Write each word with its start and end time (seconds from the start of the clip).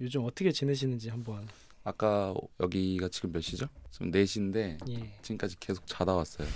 요즘 0.00 0.24
어떻게 0.24 0.52
지내시는지 0.52 1.08
한번. 1.08 1.48
아까 1.84 2.34
여기가 2.60 3.08
지금 3.08 3.32
몇 3.32 3.40
시죠? 3.40 3.68
지금 3.90 4.10
4시인데 4.10 4.78
예. 4.88 5.12
지금까지 5.22 5.56
계속 5.60 5.86
자다 5.86 6.14
왔어요. 6.14 6.46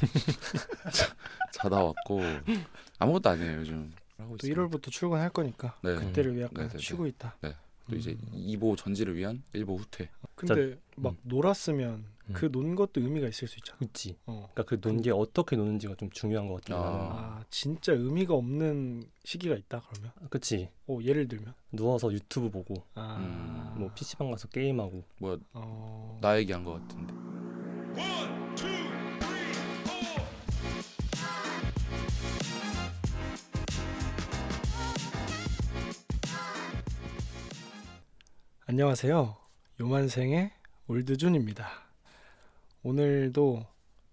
자, 0.92 1.16
자다 1.52 1.84
왔고 1.84 2.20
아무것도 2.98 3.30
안 3.30 3.40
해요 3.40 3.58
요즘. 3.60 3.92
하고 4.18 4.36
또 4.36 4.46
있습니다. 4.46 4.60
1월부터 4.60 4.90
출근할 4.90 5.30
거니까 5.30 5.78
네. 5.82 5.94
그때를 5.94 6.34
위해 6.34 6.44
약간 6.44 6.64
네, 6.66 6.68
네, 6.72 6.76
네. 6.76 6.82
쉬고 6.84 7.06
있다. 7.06 7.36
또 7.88 7.96
이제 7.96 8.10
음. 8.10 8.32
2보 8.34 8.76
전지를 8.76 9.16
위한 9.16 9.42
1보 9.54 9.78
후퇴. 9.78 10.08
근데 10.46 10.78
막 10.96 11.12
음. 11.12 11.18
놀았으면 11.24 12.04
음. 12.28 12.32
그논 12.32 12.74
것도 12.76 13.00
의미가 13.00 13.26
있을 13.28 13.48
수 13.48 13.58
있잖아. 13.58 13.78
그치. 13.78 14.16
어. 14.26 14.48
그러니까 14.54 14.62
그 14.64 14.80
논 14.80 15.02
게 15.02 15.10
어떻게 15.10 15.56
노는지가 15.56 15.96
좀 15.96 16.10
중요한 16.10 16.48
것 16.48 16.62
같아요. 16.62 16.78
아. 16.82 17.38
아 17.40 17.44
진짜 17.50 17.92
의미가 17.92 18.34
없는 18.34 19.04
시기가 19.24 19.54
있다 19.56 19.82
그러면? 19.88 20.12
그치. 20.30 20.68
어 20.86 20.98
예를 21.02 21.26
들면? 21.28 21.54
누워서 21.72 22.12
유튜브 22.12 22.50
보고 22.50 22.74
아 22.94 23.16
음, 23.18 23.80
뭐 23.80 23.90
PC방 23.94 24.30
가서 24.30 24.48
게임하고 24.48 25.04
뭐 25.18 25.38
어... 25.52 26.18
나 26.22 26.38
얘기한 26.38 26.64
것 26.64 26.72
같은데. 26.74 27.14
안녕하세요. 38.66 39.36
요만생의 39.80 40.50
올드준입니다. 40.88 41.66
오늘도 42.82 43.64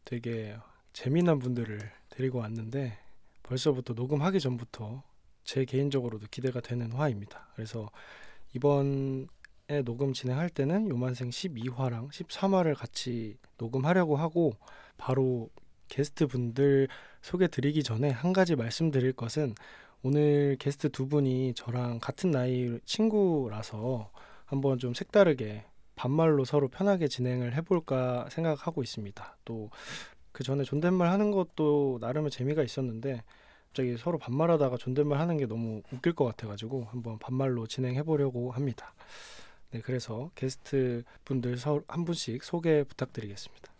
되게 0.05 0.55
재미난 0.94 1.39
분들을 1.39 1.91
데리고 2.08 2.39
왔는데 2.39 2.98
벌써부터 3.44 3.94
녹음하기 3.94 4.39
전부터 4.39 5.03
제 5.44 5.66
개인적으로도 5.66 6.27
기대가 6.31 6.61
되는 6.61 6.94
화입니다. 6.94 7.49
그래서 7.53 7.89
이번에 8.55 9.27
녹음 9.84 10.13
진행할 10.13 10.49
때는 10.49 10.88
요만생 10.88 11.31
12화랑 11.31 12.11
13화를 12.11 12.73
같이 12.73 13.38
녹음하려고 13.58 14.16
하고 14.16 14.53
바로 14.95 15.49
게스트 15.89 16.27
분들 16.27 16.88
소개 17.22 17.49
드리기 17.49 17.83
전에 17.83 18.09
한 18.09 18.31
가지 18.31 18.55
말씀드릴 18.55 19.11
것은 19.11 19.53
오늘 20.02 20.55
게스트 20.59 20.88
두 20.88 21.09
분이 21.09 21.55
저랑 21.55 21.99
같은 21.99 22.31
나이 22.31 22.80
친구라서 22.86 24.09
한번 24.48 24.80
좀 24.80 24.94
색다르게 24.95 25.64
반말로 25.95 26.44
서로 26.45 26.67
편하게 26.67 27.08
진행을 27.08 27.53
해볼까 27.56 28.28
생각하고 28.31 28.81
있습니다. 28.84 29.38
또 29.45 29.70
그 30.34 30.44
전에 30.44 30.64
존댓말 30.64 31.09
하는 31.09 31.31
것도 31.31 31.98
나름의 32.00 32.30
재미가 32.30 32.62
있었는데 32.62 33.23
갑자기 33.70 33.98
서로 33.98 34.20
반말하다가 34.20 34.78
존댓말 34.78 35.20
하는 35.20 35.36
게 35.38 35.48
너무 35.48 35.81
웃길 35.92 36.14
것 36.14 36.26
같아가지고 36.26 36.84
한번 36.92 37.17
반말로 37.17 37.66
진행해 37.66 38.04
보려고 38.04 38.52
합니다. 38.52 38.94
네, 39.72 39.81
그래서 39.81 40.30
게스트 40.36 41.04
분들 41.26 41.58
서- 41.58 41.82
한 41.88 42.06
분씩 42.06 42.44
소개 42.44 42.84
부탁드리겠습니다. 42.84 43.73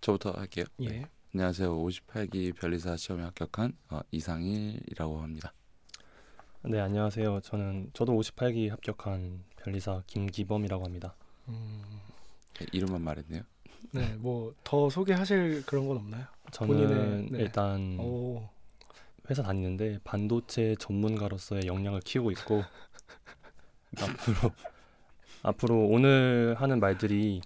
저부터 0.00 0.32
할게요. 0.32 0.64
예, 0.80 0.88
네. 0.88 1.06
안녕하세요. 1.32 1.72
58기 1.78 2.52
변리사 2.56 2.96
시험에 2.96 3.22
합격한 3.22 3.72
어, 3.90 4.00
이상일이라고 4.10 5.20
합니다. 5.20 5.52
네 6.66 6.80
안녕하세요. 6.80 7.40
저는 7.42 7.90
저도 7.92 8.12
58기 8.14 8.68
합격한 8.70 9.44
변리사 9.56 10.02
김기범이라고 10.06 10.84
합니다. 10.84 11.14
음, 11.48 11.82
네, 12.58 12.66
이름만 12.72 13.02
말했네요. 13.02 13.42
네, 13.92 14.14
뭐 14.16 14.52
더 14.64 14.90
소개하실 14.90 15.64
그런 15.66 15.86
건 15.86 15.98
없나요? 15.98 16.24
저는 16.50 16.76
본인의- 17.28 17.32
네. 17.32 17.38
일단 17.40 17.96
오, 18.00 18.48
회사 19.30 19.42
다니는데 19.42 20.00
반도체 20.02 20.74
전문가로서의 20.80 21.66
역량을 21.66 22.00
키우고 22.00 22.30
있고 22.32 22.62
앞으로 24.00 24.52
앞으로 25.42 25.86
오늘 25.88 26.56
하는 26.58 26.80
말들이 26.80 27.40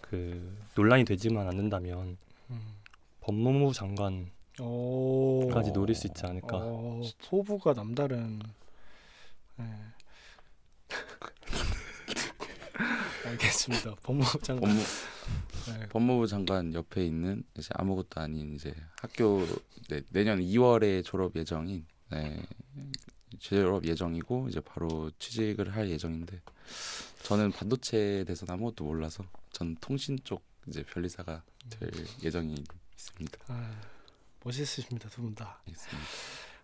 그 0.00 0.56
논란이 0.74 1.04
되지만 1.04 1.46
않는다면 1.46 2.16
음, 2.50 2.60
법무부 3.20 3.72
장관 3.72 4.30
까지 4.56 5.70
오, 5.70 5.72
노릴 5.72 5.94
수 5.94 6.06
있지 6.06 6.26
않을까. 6.26 6.56
어, 6.58 7.02
포부가 7.28 7.72
남다른. 7.72 8.40
네. 9.56 9.64
알겠습니다. 13.24 13.94
법무부 14.02 14.38
장관. 14.40 14.70
법무, 14.70 14.84
네. 15.66 15.88
법무부 15.88 16.26
장관 16.26 16.74
옆에 16.74 17.06
있는 17.06 17.44
이제 17.56 17.68
아무것도 17.74 18.20
아닌 18.20 18.54
이제 18.54 18.74
학교 19.00 19.46
네, 19.88 20.02
내년 20.10 20.40
2월에 20.40 21.04
졸업 21.04 21.34
예정인 21.36 21.86
네, 22.10 22.42
졸업 23.38 23.86
예정이고 23.86 24.48
이제 24.48 24.60
바로 24.60 25.10
취직을 25.18 25.74
할 25.74 25.88
예정인데 25.88 26.40
저는 27.22 27.52
반도체에 27.52 28.24
대해서는 28.24 28.54
아무것도 28.54 28.84
몰라서 28.84 29.24
전 29.52 29.76
통신 29.80 30.18
쪽 30.24 30.42
이제 30.66 30.82
변리사가 30.82 31.42
될 31.70 31.90
예정이 32.22 32.54
있습니다. 32.96 33.38
아, 33.48 33.80
멋있으십니다 34.44 35.08
두 35.08 35.22
분 35.22 35.34
다. 35.34 35.60
있습니다. 35.66 36.08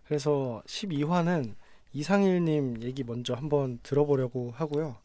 그래서 0.07 0.61
12화는 0.67 1.55
이상일님 1.93 2.81
얘기 2.83 3.03
먼저 3.03 3.33
한번 3.33 3.79
들어보려고 3.83 4.51
하고요. 4.51 4.97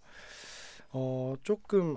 어 0.91 1.35
조금 1.43 1.97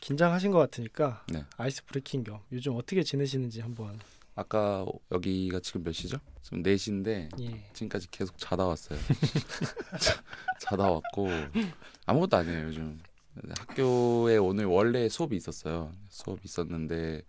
긴장하신 0.00 0.50
것 0.50 0.58
같으니까 0.58 1.24
네. 1.32 1.44
아이스 1.56 1.84
브레이킹 1.86 2.24
겸 2.24 2.40
요즘 2.52 2.74
어떻게 2.76 3.02
지내시는지 3.02 3.60
한번. 3.60 3.98
아까 4.36 4.84
여기가 5.12 5.60
지금 5.60 5.84
몇 5.84 5.92
시죠? 5.92 6.18
지금 6.42 6.62
4시인데 6.62 7.28
예. 7.40 7.70
지금까지 7.72 8.08
계속 8.10 8.36
자다 8.36 8.66
왔어요. 8.66 8.98
자, 10.00 10.22
자다 10.60 10.90
왔고 10.90 11.28
아무것도 12.06 12.36
안 12.36 12.48
해요 12.48 12.66
요즘. 12.66 12.98
학교에 13.58 14.36
오늘 14.36 14.66
원래 14.66 15.08
수업이 15.08 15.36
있었어요. 15.36 15.92
수업이 16.08 16.42
있었는데 16.44 17.22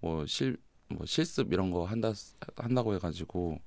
뭐 0.00 0.24
실 0.26 0.56
뭐 0.94 1.06
실습 1.06 1.52
이런 1.52 1.70
거 1.70 1.84
한다 1.84 2.12
한다고 2.56 2.94
해가지고 2.94 3.58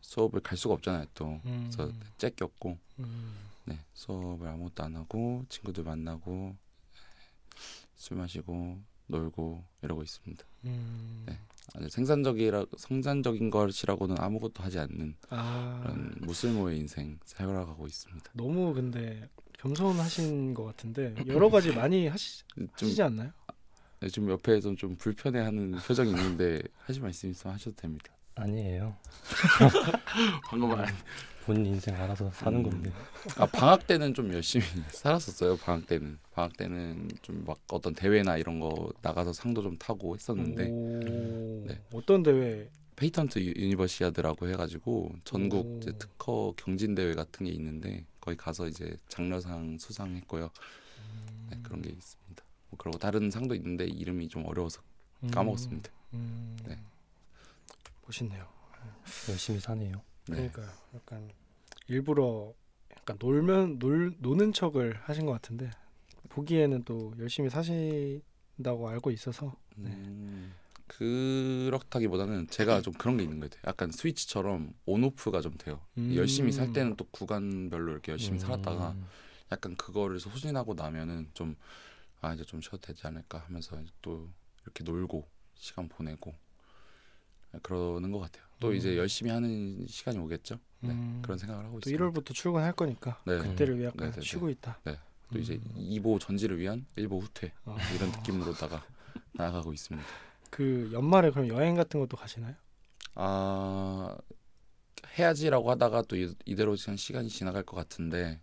수업을 0.00 0.40
갈 0.40 0.56
수가 0.56 0.74
없잖아요 0.74 1.06
또. 1.14 1.40
음, 1.44 1.70
그래서 1.72 1.92
째꼈고 2.18 2.78
음, 3.00 3.34
네 3.64 3.78
수업을 3.94 4.46
아무것도 4.48 4.82
안 4.82 4.96
하고 4.96 5.44
친구들 5.48 5.84
만나고 5.84 6.56
술 7.96 8.16
마시고 8.16 8.78
놀고 9.06 9.64
이러고 9.82 10.02
있습니다. 10.02 10.44
음. 10.64 11.24
네. 11.26 11.38
아주 11.74 11.88
생산적이라 11.90 12.64
생산적인 12.76 13.50
것이라고는 13.50 14.18
아무것도 14.18 14.62
하지 14.62 14.78
않는 14.78 15.16
아 15.28 15.80
그런 15.82 16.14
무슬모의 16.20 16.78
인생 16.78 17.18
살아가고 17.24 17.86
있습니다. 17.86 18.30
너무 18.34 18.72
근데 18.72 19.28
겸손하신 19.58 20.54
것 20.54 20.64
같은데 20.64 21.14
여러 21.26 21.50
가지 21.50 21.72
많이 21.72 22.06
하시, 22.06 22.42
좀 22.54 22.68
하시지 22.72 23.02
않나요? 23.02 23.32
지금 24.06 24.30
옆에서 24.30 24.74
좀 24.76 24.96
불편해하는 24.96 25.72
표정이 25.72 26.10
있는데 26.10 26.62
하실 26.78 27.02
말씀 27.02 27.28
있으면 27.30 27.54
하셔도 27.54 27.74
됩니다. 27.76 28.12
아니에요. 28.36 28.94
방금 30.48 30.68
말. 30.70 30.86
본인 31.44 31.64
인생 31.66 31.94
알아서 31.96 32.30
사는 32.32 32.58
음. 32.58 32.62
건데. 32.62 32.92
아 33.38 33.46
방학 33.46 33.86
때는 33.86 34.12
좀 34.14 34.32
열심히 34.32 34.64
살았었어요. 34.92 35.56
방학 35.56 35.86
때는 35.86 36.18
방학 36.34 36.56
때는 36.56 37.08
좀 37.22 37.42
막 37.46 37.58
어떤 37.72 37.94
대회나 37.94 38.36
이런 38.36 38.60
거 38.60 38.92
나가서 39.02 39.32
상도 39.32 39.62
좀 39.62 39.76
타고 39.78 40.14
했었는데 40.14 40.68
오, 40.70 41.64
네. 41.66 41.80
어떤 41.94 42.22
대회? 42.22 42.68
patent 42.96 43.38
유- 43.38 43.54
유니버시아드라고 43.56 44.48
해가지고 44.48 45.12
전국 45.24 45.66
오. 45.66 45.78
이제 45.78 45.92
특허 45.98 46.52
경진 46.56 46.94
대회 46.94 47.14
같은 47.14 47.46
게 47.46 47.52
있는데 47.52 48.04
거기 48.20 48.36
가서 48.36 48.66
이제 48.68 48.96
장려상 49.08 49.78
수상했고요. 49.78 50.50
네, 51.50 51.58
그런 51.62 51.80
게 51.80 51.90
있습니다. 51.90 52.17
뭐 52.70 52.78
그리고 52.78 52.98
다른 52.98 53.30
상도 53.30 53.54
있는데 53.54 53.86
이름이 53.86 54.28
좀 54.28 54.44
어려워서 54.46 54.80
까먹었습니다. 55.30 55.90
음, 56.14 56.56
네. 56.66 56.78
멋있네요. 58.06 58.46
열심히 59.28 59.60
사네요. 59.60 59.94
네. 60.28 60.36
그러니까요. 60.36 60.68
약간 60.94 61.30
일부러 61.86 62.52
약간 62.96 63.16
놀면 63.18 63.78
놀 63.78 64.14
노는 64.18 64.52
척을 64.52 64.98
하신 65.02 65.26
것 65.26 65.32
같은데 65.32 65.70
보기에는 66.28 66.84
또 66.84 67.14
열심히 67.18 67.48
사신다고 67.50 68.88
알고 68.88 69.10
있어서 69.10 69.54
네. 69.76 69.90
음, 69.90 70.52
그렇다기보다는 70.86 72.48
제가 72.48 72.82
좀 72.82 72.92
그런 72.94 73.16
게 73.16 73.22
있는 73.22 73.40
것 73.40 73.50
같아요. 73.50 73.62
약간 73.66 73.90
스위치처럼 73.90 74.74
온오프가 74.86 75.40
좀 75.40 75.54
돼요. 75.56 75.80
음. 75.96 76.14
열심히 76.14 76.52
살 76.52 76.72
때는 76.72 76.96
또 76.96 77.04
구간별로 77.10 77.92
이렇게 77.92 78.12
열심히 78.12 78.36
음. 78.36 78.38
살았다가 78.38 78.94
약간 79.52 79.76
그거를 79.76 80.20
소진하고 80.20 80.74
나면은 80.74 81.28
좀 81.34 81.56
아 82.20 82.34
이제 82.34 82.44
좀 82.44 82.60
쉬어도 82.60 82.78
되지 82.78 83.06
않을까 83.06 83.38
하면서 83.38 83.80
이제 83.80 83.90
또 84.02 84.28
이렇게 84.62 84.82
놀고 84.84 85.28
시간 85.54 85.88
보내고 85.88 86.34
그러는 87.62 88.10
것 88.10 88.18
같아요. 88.20 88.44
또 88.60 88.68
음. 88.68 88.74
이제 88.74 88.96
열심히 88.96 89.30
하는 89.30 89.86
시간이 89.86 90.18
오겠죠. 90.18 90.58
네, 90.80 90.90
음, 90.90 91.20
그런 91.22 91.38
생각을 91.38 91.64
하고 91.64 91.80
또 91.80 91.90
있습니다. 91.90 92.04
1월부터 92.20 92.34
출근할 92.34 92.72
거니까 92.72 93.20
네. 93.26 93.38
그때를 93.38 93.82
약간 93.84 93.98
네, 93.98 94.10
네, 94.10 94.20
네. 94.20 94.20
쉬고 94.20 94.48
있다. 94.50 94.80
또 95.32 95.38
이제 95.38 95.54
음. 95.54 95.74
2보 95.76 96.18
전지를 96.20 96.58
위한 96.58 96.86
1보 96.96 97.20
후퇴 97.22 97.52
어. 97.64 97.76
이런 97.94 98.10
느낌으로다가 98.12 98.82
나아가고 99.34 99.72
있습니다. 99.72 100.06
그 100.50 100.90
연말에 100.92 101.30
그럼 101.30 101.48
여행 101.48 101.74
같은 101.74 102.00
것도 102.00 102.16
가시나요? 102.16 102.54
아 103.14 104.16
해야지라고 105.18 105.70
하다가 105.70 106.02
또 106.02 106.16
이- 106.16 106.34
이대로 106.46 106.74
시간이 106.76 107.28
지나갈 107.28 107.62
것 107.62 107.76
같은데 107.76 108.40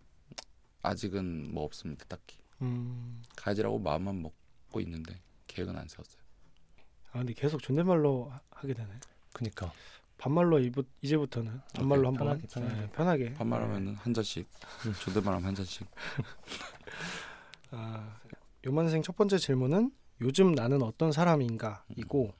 아직은 0.81 1.53
뭐 1.53 1.63
없습니다. 1.63 2.05
딱히 2.05 2.37
음. 2.61 3.21
가야지라고 3.35 3.79
마음만 3.79 4.21
먹고 4.21 4.79
있는데 4.81 5.19
계획은 5.47 5.75
안 5.77 5.87
세웠어요. 5.87 6.21
아 7.11 7.19
근데 7.19 7.33
계속 7.33 7.61
존댓말로 7.61 8.29
하- 8.29 8.39
하게 8.51 8.73
되네. 8.73 8.89
그니까 9.33 9.71
반말로 10.17 10.59
이부, 10.59 10.83
이제부터는 11.01 11.61
반말로 11.73 12.07
한번 12.07 12.27
편하게, 12.39 12.47
편하게. 12.47 12.73
네, 12.81 12.89
편하게. 12.91 13.33
반말하면 13.33 13.87
은 13.87 13.95
한 13.95 14.13
잔씩, 14.13 14.47
존댓말하면 15.03 15.45
한 15.47 15.55
잔씩. 15.55 15.85
아, 17.71 18.15
요만생 18.65 19.01
첫 19.01 19.15
번째 19.15 19.37
질문은 19.37 19.91
요즘 20.21 20.53
나는 20.53 20.81
어떤 20.81 21.11
사람인가이고 21.11 22.33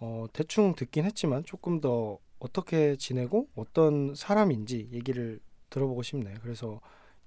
어, 0.00 0.26
대충 0.32 0.74
듣긴 0.74 1.04
했지만 1.04 1.44
조금 1.44 1.80
더 1.80 2.18
어떻게 2.38 2.96
지내고 2.96 3.48
어떤 3.56 4.14
사람인지 4.14 4.90
얘기를 4.92 5.40
들어보고 5.70 6.02
싶네. 6.02 6.34
그래서 6.42 6.80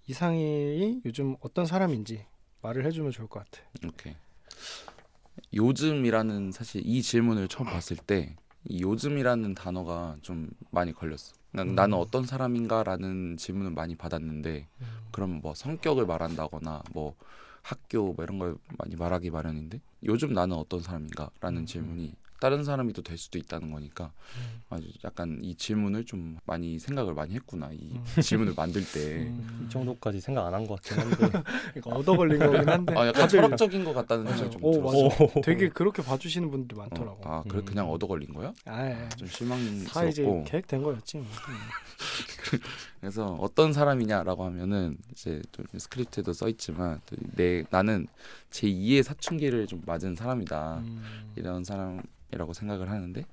이상일이 0.07 1.01
요즘 1.06 1.36
어떤 1.42 1.65
사람인지 1.65 2.25
말을 2.62 2.86
해주면 2.86 3.12
좋을 3.12 3.27
것 3.27 3.44
같아. 3.44 3.63
오케이. 3.88 4.15
요즘이라는 5.53 6.51
사실 6.51 6.81
이 6.86 7.01
질문을 7.01 7.48
처음 7.48 7.68
봤을 7.68 7.98
때이 7.98 8.30
요즘이라는 8.69 9.56
단어가 9.56 10.15
좀 10.21 10.50
많이 10.69 10.94
걸렸어. 10.94 11.33
난, 11.51 11.69
음. 11.69 11.75
나는 11.75 11.98
어떤 11.98 12.25
사람인가라는 12.25 13.38
질문을 13.38 13.71
많이 13.71 13.95
받았는데 13.95 14.68
그럼 15.12 15.42
뭐 15.42 15.53
성격을 15.53 16.06
말한다거나 16.06 16.83
뭐 16.94 17.15
학교 17.62 18.13
뭐 18.13 18.24
이런 18.24 18.39
걸 18.39 18.56
많이 18.77 18.95
말하기 18.95 19.30
마련인데 19.30 19.81
요즘 20.06 20.33
나는 20.33 20.56
어떤 20.56 20.81
사람인가라는 20.81 21.62
음. 21.62 21.65
질문이 21.65 22.13
다른 22.41 22.63
사람이 22.65 22.91
또 22.93 23.01
될 23.03 23.17
수도 23.17 23.38
있다는 23.38 23.71
거니까 23.71 24.11
아주 24.69 24.88
약간 25.05 25.39
이 25.43 25.55
질문을 25.55 26.05
좀 26.05 26.38
많이 26.45 26.79
생각을 26.79 27.13
많이 27.13 27.35
했구나 27.35 27.69
이 27.71 27.91
음. 27.93 28.21
질문을 28.21 28.53
만들 28.55 28.83
때. 28.83 29.17
음. 29.27 29.63
이 29.65 29.69
정도까지 29.69 30.19
생각 30.19 30.45
안 30.47 30.53
한 30.53 30.65
것 30.67 30.81
같긴 30.81 30.99
한데 30.99 31.15
그러니까 31.73 31.89
얻어 31.91 32.17
걸린 32.17 32.39
거긴 32.39 32.67
한데 32.67 32.93
아 32.97 33.07
약간 33.07 33.29
철학적인 33.29 33.83
것 33.85 33.93
같다는. 33.93 34.25
생각이 34.27 34.49
좀 34.51 34.63
오, 34.65 34.71
들었어. 34.73 35.25
맞아. 35.25 35.41
되게 35.41 35.69
그렇게 35.69 36.01
봐주시는 36.01 36.49
분들 36.51 36.77
어, 36.77 36.81
많더라고. 36.81 37.19
아 37.23 37.43
그래 37.47 37.59
음. 37.59 37.65
그냥 37.65 37.89
얻어 37.91 38.07
걸린 38.07 38.33
거야? 38.33 38.51
아, 38.65 38.87
예. 38.89 39.07
좀다 39.17 39.25
이제 39.25 39.27
실망스럽고 39.37 40.44
계획된 40.45 40.81
거였지. 40.83 41.17
뭐. 41.17 41.25
그래서 43.00 43.25
어떤 43.39 43.74
사람이냐라고 43.74 44.44
하면은 44.45 44.98
이제 45.12 45.42
좀 45.51 45.65
스크립트에도 45.77 46.33
써 46.33 46.50
있지만 46.50 47.01
또내 47.06 47.63
나는 47.69 48.07
제 48.50 48.68
2의 48.68 49.03
사춘기를 49.03 49.68
좀 49.68 49.81
맞은 49.86 50.15
사람이다 50.15 50.80
음. 50.80 51.31
이런 51.36 51.63
사람이라고 51.63 52.53
생각을 52.53 52.89
하는데 52.89 53.25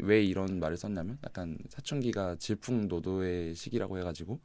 왜 0.00 0.22
이런 0.22 0.60
말을 0.60 0.76
썼냐면 0.76 1.18
약간 1.24 1.58
사춘기가 1.68 2.36
질풍노도의 2.36 3.54
시기라고 3.54 3.98
해가지고 3.98 4.38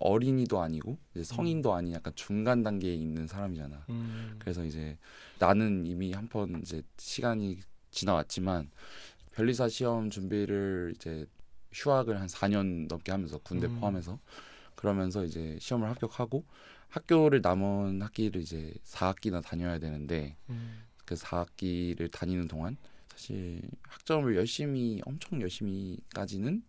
어린이도 0.00 0.60
아니고 0.60 0.98
성인도 1.22 1.72
아닌 1.72 1.94
약간 1.94 2.12
중간 2.14 2.62
단계에 2.62 2.92
있는 2.94 3.26
사람이잖아. 3.26 3.84
음. 3.88 4.36
그래서 4.38 4.64
이제 4.64 4.98
나는 5.38 5.86
이미 5.86 6.12
한 6.12 6.28
번 6.28 6.60
이제 6.60 6.82
시간이 6.98 7.58
지나왔지만 7.90 8.68
변리사 9.32 9.68
시험 9.68 10.10
준비를 10.10 10.92
이제 10.96 11.26
휴학을 11.78 12.20
한 12.20 12.26
4년 12.26 12.88
넘게 12.88 13.12
하면서 13.12 13.38
군대 13.38 13.66
음. 13.66 13.78
포함해서 13.78 14.18
그러면서 14.74 15.24
이제 15.24 15.56
시험을 15.60 15.88
합격하고 15.88 16.44
학교를 16.88 17.40
남은 17.42 18.02
학기를 18.02 18.40
이제 18.40 18.74
4학기나 18.84 19.42
다녀야 19.42 19.78
되는데 19.78 20.36
음. 20.48 20.84
그 21.04 21.14
4학기를 21.14 22.10
다니는 22.10 22.48
동안 22.48 22.76
사실 23.10 23.62
학점을 23.82 24.34
열심히 24.36 25.00
엄청 25.04 25.40
열심히까지는 25.40 26.62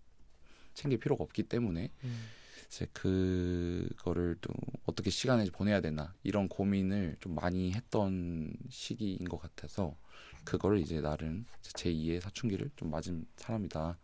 챙길 0.73 0.99
필요가 0.99 1.23
없기 1.23 1.43
때문에 1.43 1.91
음. 2.03 2.29
이제 2.67 2.85
그거를 2.93 4.37
또 4.41 4.53
어떻게 4.85 5.09
시간을 5.09 5.47
보내야 5.51 5.81
되나 5.81 6.13
이런 6.23 6.47
고민을 6.47 7.17
좀 7.19 7.33
많이 7.35 7.73
했던 7.73 8.53
시기인 8.69 9.27
것 9.27 9.39
같아서 9.41 9.95
그거를 10.43 10.79
이제 10.79 11.01
나름 11.01 11.45
제 11.61 11.91
2의 11.91 12.21
사춘기를 12.21 12.69
좀 12.75 12.91
맞은 12.91 13.25
사람이다 13.37 13.97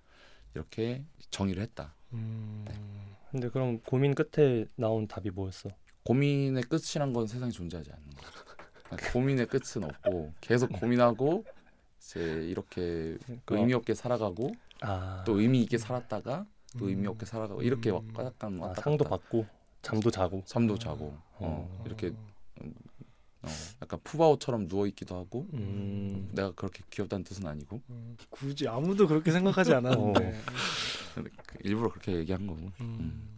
이렇게 0.59 1.03
정의를 1.29 1.61
했다. 1.63 1.93
음. 2.13 2.65
근데 3.29 3.49
그럼 3.49 3.79
고민 3.81 4.15
끝에 4.15 4.65
나온 4.75 5.07
답이 5.07 5.29
뭐였어? 5.31 5.69
고민의 6.05 6.63
끝이란 6.63 7.11
건 7.13 7.27
세상에 7.27 7.51
존재하지 7.51 7.91
않는 7.91 8.09
거야. 8.11 8.31
그러니까 8.85 9.11
고민의 9.11 9.47
끝은 9.47 9.83
없고 9.83 10.33
계속 10.39 10.71
고민하고 10.71 11.43
이제 11.99 12.21
이렇게 12.47 13.17
그러니까- 13.25 13.55
의미 13.57 13.73
없게 13.73 13.93
살아가고 13.93 14.51
아, 14.81 15.23
또 15.25 15.39
의미 15.41 15.61
있게 15.63 15.77
살았다가 15.77 16.45
또 16.77 16.87
의미 16.89 17.07
음. 17.07 17.11
없게 17.11 17.25
살아가고 17.25 17.61
이렇게 17.63 17.89
음. 17.89 18.11
와- 18.15 18.25
약간 18.25 18.57
아, 18.61 18.67
왔다 18.67 18.81
상도 18.81 19.03
갔다 19.03 19.17
받고 19.17 19.45
잠도 19.81 20.09
자고 20.09 20.41
잠도 20.45 20.77
자고 20.77 21.05
어, 21.07 21.67
어. 21.79 21.83
이렇게 21.85 22.13
어, 23.45 23.77
약간 23.81 23.99
푸바오처럼 24.03 24.67
누워 24.67 24.87
있기도 24.87 25.15
하고. 25.15 25.47
음, 25.53 26.29
내가 26.33 26.51
그렇게 26.51 26.83
귀엽다는 26.89 27.23
뜻은 27.23 27.45
아니고. 27.45 27.81
음, 27.89 28.17
굳이 28.29 28.67
아무도 28.67 29.07
그렇게 29.07 29.31
생각하지 29.31 29.73
않았는데. 29.75 30.41
그 31.15 31.57
일부러 31.63 31.89
그렇게 31.89 32.13
얘기한 32.17 32.45
거고 32.45 32.59
음. 32.81 33.29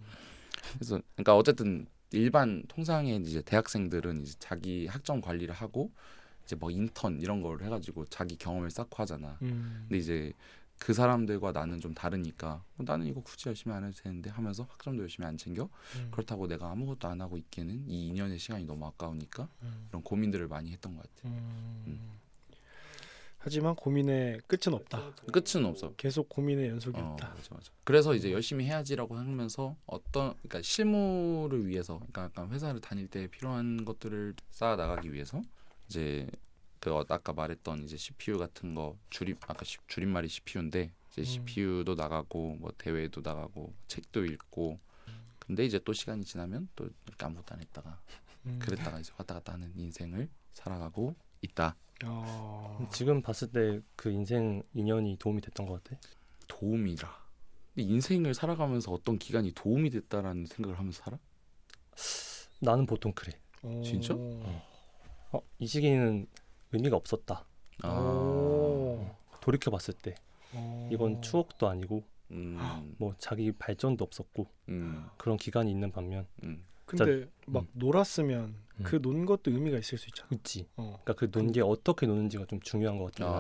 그래서 0.74 1.00
그러니까 1.16 1.36
어쨌든 1.38 1.86
일반 2.12 2.64
통상의 2.68 3.18
이제 3.18 3.42
대학생들은 3.42 4.24
이제 4.24 4.34
자기 4.40 4.88
학점 4.88 5.22
관리를 5.22 5.54
하고 5.54 5.92
이제 6.44 6.56
뭐 6.56 6.72
인턴 6.72 7.20
이런 7.22 7.42
걸 7.42 7.62
해가지고 7.62 8.06
자기 8.06 8.36
경험을 8.36 8.72
쌓고 8.72 8.96
하잖아. 9.04 9.38
음. 9.44 9.86
근데 9.88 9.98
이제 10.00 10.34
그 10.80 10.94
사람들과 10.94 11.52
나는 11.52 11.80
좀 11.80 11.94
다르니까 11.94 12.64
어, 12.78 12.84
나는 12.84 13.08
이거 13.08 13.22
굳이 13.22 13.50
열심히 13.50 13.76
안 13.76 13.84
해도 13.84 13.96
되는데 14.02 14.30
하면서 14.30 14.64
학점도 14.64 15.04
열심히 15.04 15.28
안 15.28 15.38
챙겨 15.38 15.70
음. 15.96 16.10
그렇다고 16.12 16.48
내가 16.48 16.70
아무것도 16.72 17.08
안 17.08 17.22
하고 17.22 17.38
있기에는 17.38 17.86
이 17.88 18.14
2년의 18.14 18.38
시간이 18.38 18.66
너무 18.66 18.86
아까우니까 18.86 19.50
음. 19.64 19.88
이런 19.90 20.04
고민들을 20.04 20.48
많이 20.48 20.72
했던 20.72 20.96
것 20.96 21.04
같아 21.04 21.30
음. 21.30 22.18
하지만 23.40 23.76
고민의 23.76 24.42
끝은 24.48 24.74
없다. 24.74 25.14
끝은 25.32 25.66
없어 25.66 25.94
계속 25.96 26.28
고민의 26.28 26.68
어, 26.68 26.72
연속이었다. 26.72 27.28
맞아, 27.30 27.56
맞아. 27.56 27.72
그래서 27.86 28.14
이제 28.14 28.32
열심히 28.34 28.66
해야지라고 28.66 29.16
하면서 29.16 29.76
어떤 29.86 30.34
그러니까 30.34 30.62
실무를 30.62 31.66
위해서 31.66 31.96
그러니까 31.98 32.24
약간 32.24 32.52
회사를 32.52 32.82
다닐 32.82 33.08
때 33.08 33.28
필요한 33.28 33.86
것들을 33.86 34.34
쌓아 34.50 34.76
나가기 34.76 35.14
위해서 35.14 35.42
이제 35.88 36.28
그 36.88 36.94
어- 36.96 37.06
아까 37.10 37.34
말했던 37.34 37.84
이제 37.84 37.98
CPU 37.98 38.38
같은 38.38 38.74
거 38.74 38.98
줄임 39.10 39.36
아까 39.42 39.66
시- 39.66 39.78
줄임말이 39.88 40.30
CPU인데 40.30 40.94
이제 41.12 41.22
음. 41.22 41.24
CPU도 41.26 41.96
나가고 41.96 42.56
뭐 42.56 42.72
대회도 42.78 43.20
나가고 43.22 43.74
책도 43.90 44.24
읽고 44.26 44.80
근데 45.40 45.66
이제 45.66 45.80
또 45.84 45.92
시간이 45.94 46.24
지나면 46.24 46.70
또 46.78 46.88
이렇게 47.06 47.26
아무것도 47.26 47.54
안 47.56 47.60
했다가 47.62 48.00
음. 48.46 48.60
그랬다가 48.62 49.00
이제 49.00 49.12
왔다 49.18 49.34
갔다 49.34 49.54
하는 49.54 49.72
인생을 49.78 50.30
살아가고 50.54 51.16
있다. 51.42 51.76
어. 52.06 52.90
지금 52.94 53.22
봤을 53.22 53.52
때 53.52 53.82
그 53.98 54.10
인생 54.12 54.64
인연이 54.74 55.18
도움이 55.18 55.42
됐던 55.42 55.66
것 55.66 55.84
같아. 55.84 56.00
도움이라. 56.48 57.28
근데 57.76 57.88
인생을 57.90 58.34
살아가면서 58.34 58.92
어떤 58.94 59.20
기간이 59.20 59.52
도움이 59.54 59.90
됐다라는 59.90 60.46
생각을 60.46 60.78
하면서 60.80 61.02
살아? 61.04 61.20
나는 62.62 62.86
보통 62.86 63.12
그래. 63.14 63.38
어. 63.64 63.82
진짜? 63.84 64.14
어, 64.16 65.42
이 65.60 65.68
시기는 65.68 66.28
의미가 66.72 66.96
없었다. 66.96 67.46
아, 67.84 67.90
오. 67.90 69.06
돌이켜 69.42 69.72
봤을 69.72 69.94
때 69.94 70.16
어. 70.54 70.90
이건 70.92 71.22
추억도 71.22 71.68
아니고 71.68 72.04
음, 72.32 72.96
뭐 72.98 73.14
자기 73.18 73.52
발전도 73.52 74.04
없었고 74.04 74.48
음, 74.70 75.08
그런 75.18 75.38
기간이 75.38 75.72
있는 75.72 75.92
반면 75.92 76.28
음, 76.44 76.64
근데 76.88 77.28
막 77.46 77.64
음. 77.64 77.68
놀았으면 77.74 78.56
음. 78.80 78.84
그논 78.84 79.26
것도 79.26 79.50
의미가 79.52 79.78
있을 79.80 79.98
수 79.98 80.08
있잖아. 80.08 80.28
있지. 80.32 80.68
어. 80.76 81.00
그러니까 81.04 81.14
그 81.14 81.32
논 81.32 81.52
게 81.52 81.62
어떻게 81.62 82.06
노는지가 82.08 82.46
좀 82.46 82.60
중요한 82.62 82.98
것 82.98 83.12
같아. 83.12 83.26
아. 83.26 83.32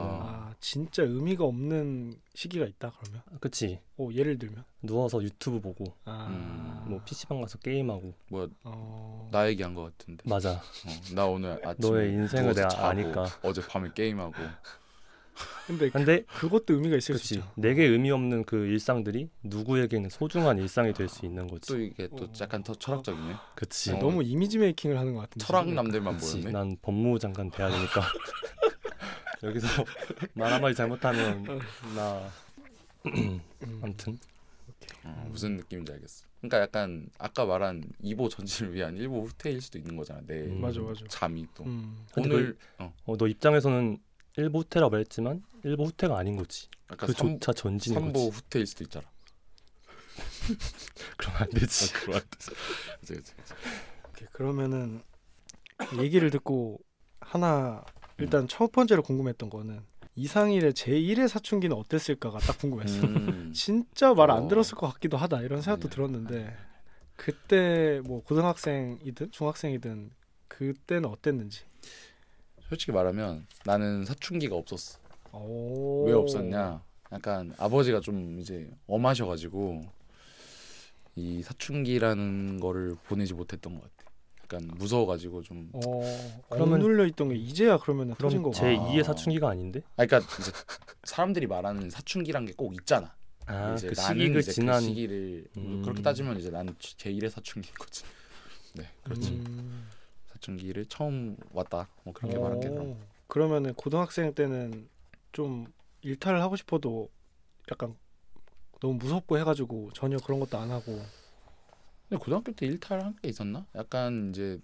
아 0.49 0.55
진짜 0.59 1.03
의미가 1.03 1.43
없는 1.45 2.19
시기가 2.33 2.65
있다 2.65 2.91
그러면? 2.99 3.21
그치. 3.39 3.79
오 3.97 4.11
예를 4.13 4.37
들면? 4.39 4.63
누워서 4.81 5.21
유튜브 5.23 5.59
보고 5.61 5.85
아. 6.05 6.27
음, 6.27 6.89
뭐 6.91 7.01
PC방 7.05 7.39
가서 7.41 7.57
게임하고 7.59 8.13
뭐 8.29 8.49
어. 8.63 9.29
나 9.31 9.47
얘기한 9.47 9.73
것 9.75 9.83
같은데. 9.83 10.23
맞아. 10.27 10.53
어, 10.53 11.15
나 11.15 11.25
오늘 11.27 11.51
아침에 11.65 11.75
너의 11.89 12.13
인생을 12.13 12.53
내가 12.53 12.67
자고 12.69 12.85
아니까. 12.87 13.25
어제 13.43 13.61
밤에 13.65 13.89
게임하고 13.93 14.33
근데 15.67 15.89
근데 15.89 16.21
그것도 16.23 16.73
의미가 16.75 16.95
있을 16.97 17.15
수 17.15 17.21
그치 17.21 17.35
있잖아. 17.35 17.51
내게 17.55 17.83
의미 17.85 18.09
없는 18.11 18.43
그 18.45 18.65
일상들이 18.67 19.29
누구에게는 19.43 20.09
소중한 20.09 20.57
일상이 20.57 20.93
될 20.93 21.07
수 21.09 21.25
있는 21.25 21.47
거지. 21.47 21.67
또 21.67 21.79
이게 21.79 22.07
또 22.09 22.25
어. 22.25 22.31
약간 22.41 22.63
더 22.63 22.73
철학적이네. 22.73 23.33
그치. 23.55 23.91
어, 23.91 23.99
너무 23.99 24.23
이미지 24.23 24.57
메이킹을 24.57 24.97
하는 24.97 25.13
것 25.13 25.21
같은데. 25.21 25.45
철학 25.45 25.63
지금. 25.63 25.75
남들만 25.75 26.17
그치. 26.17 26.35
모였네. 26.37 26.51
난 26.51 26.77
법무부 26.81 27.19
장관 27.19 27.49
돼야 27.51 27.69
되니까 27.69 28.01
여기서 29.43 29.67
말 30.33 30.51
한마디 30.53 30.75
잘못하면 30.75 31.43
나 31.95 32.29
음. 33.07 33.39
아무튼 33.81 34.17
어, 35.03 35.27
무슨 35.29 35.57
느낌인지 35.57 35.91
알겠어. 35.93 36.25
그러니까 36.41 36.61
약간 36.61 37.09
아까 37.17 37.45
말한 37.45 37.83
이보 38.01 38.29
전진을 38.29 38.73
위한 38.73 38.95
일보 38.95 39.23
후퇴일 39.23 39.61
수도 39.61 39.77
있는 39.77 39.95
거잖아. 39.97 40.21
내 40.25 40.41
음. 40.41 40.61
맞아 40.61 40.79
맞아. 40.81 41.03
잠이 41.07 41.45
또 41.55 41.63
음. 41.65 42.05
근데 42.13 42.29
오늘 42.29 42.57
어, 42.79 42.93
어, 43.05 43.17
너 43.17 43.27
입장에서는 43.27 43.97
일부 44.37 44.59
후퇴라고 44.59 44.91
말했지만 44.91 45.43
일부 45.63 45.83
후퇴가 45.85 46.17
아닌 46.17 46.37
거지. 46.37 46.69
삼, 46.87 46.97
그조차 46.97 47.53
전진인 47.53 47.99
삼보 47.99 48.29
거지. 48.29 48.37
후퇴일 48.37 48.65
수도 48.67 48.83
있잖아. 48.83 49.05
그러면 51.17 51.41
안 51.41 51.49
되지. 51.49 51.93
그런 51.93 52.21
그치, 53.01 53.13
그치. 53.13 53.33
오케이, 54.09 54.27
그러면은 54.31 55.01
얘기를 55.99 56.29
듣고 56.29 56.79
하나 57.19 57.83
일단 58.17 58.47
첫 58.47 58.71
번째로 58.71 59.03
궁금했던 59.03 59.49
거는 59.49 59.81
이상일의 60.15 60.73
제1의 60.73 61.27
사춘기는 61.27 61.75
어땠을까가 61.75 62.39
딱 62.39 62.57
궁금했어. 62.57 63.05
음. 63.05 63.51
진짜 63.55 64.13
말안 64.13 64.43
어. 64.43 64.47
들었을 64.47 64.75
것 64.75 64.91
같기도 64.93 65.17
하다 65.17 65.41
이런 65.41 65.61
생각도 65.61 65.89
네. 65.89 65.95
들었는데 65.95 66.57
그때 67.15 68.01
뭐 68.05 68.23
고등학생이든 68.23 69.31
중학생이든 69.31 70.11
그때는 70.47 71.09
어땠는지. 71.09 71.61
솔직히 72.69 72.91
말하면 72.91 73.47
나는 73.65 74.05
사춘기가 74.05 74.55
없었어. 74.55 74.99
오. 75.31 76.05
왜 76.05 76.13
없었냐? 76.13 76.81
약간 77.11 77.53
아버지가 77.57 78.01
좀 78.01 78.39
이제 78.39 78.69
엄하셔가지고 78.87 79.81
이 81.15 81.41
사춘기라는 81.41 82.59
거를 82.59 82.95
보내지 83.05 83.33
못했던 83.33 83.75
것 83.75 83.81
같아. 83.83 84.11
약간 84.43 84.67
무서워가지고 84.77 85.41
좀. 85.43 85.69
어, 85.73 86.01
그러면- 86.49 86.75
억눌려 86.81 87.05
있던 87.07 87.29
게 87.29 87.35
이제야 87.35 87.77
그러면 87.77 88.09
터진 88.15 88.41
그럼 88.41 88.43
거고. 88.43 88.53
제 88.53 88.75
아. 88.75 88.79
2의 88.91 89.03
사춘기가 89.03 89.49
아닌데? 89.49 89.81
아, 89.97 90.05
그러니까 90.05 90.19
이제 90.39 90.51
사람들이 91.03 91.47
말하는 91.47 91.89
사춘기란 91.89 92.45
게 92.45 92.53
꼭 92.53 92.73
있잖아. 92.75 93.13
아, 93.45 93.73
이제 93.75 93.87
그 93.89 93.93
나는 93.99 94.15
시기를 94.19 94.41
이제 94.41 94.51
지난 94.51 94.79
그 94.81 94.85
시기를 94.87 95.47
음. 95.57 95.81
그렇게 95.83 96.01
따지면 96.01 96.37
이제 96.39 96.49
나는 96.49 96.75
제 96.79 97.11
1의 97.11 97.29
사춘기인 97.29 97.73
거지. 97.75 98.03
네, 98.75 98.89
그렇지. 99.03 99.29
음. 99.31 99.87
사춘기를 100.41 100.85
처음 100.85 101.35
왔다. 101.51 101.87
뭐 102.03 102.13
그렇게 102.13 102.37
오. 102.37 102.41
말할게 102.41 102.69
그럼. 102.69 102.97
그러면은 103.27 103.73
고등학생 103.73 104.33
때는 104.33 104.87
좀 105.31 105.65
일탈을 106.01 106.41
하고 106.41 106.55
싶어도 106.55 107.09
약간 107.71 107.95
너무 108.79 108.93
무섭고 108.95 109.37
해가지고 109.39 109.91
전혀 109.93 110.17
그런 110.17 110.39
것도 110.39 110.57
안 110.57 110.71
하고. 110.71 111.01
근데 112.09 112.23
고등학교 112.23 112.51
때 112.53 112.65
일탈 112.65 113.01
한 113.03 113.15
게 113.21 113.27
있었나? 113.29 113.65
약간 113.75 114.29
이제 114.29 114.59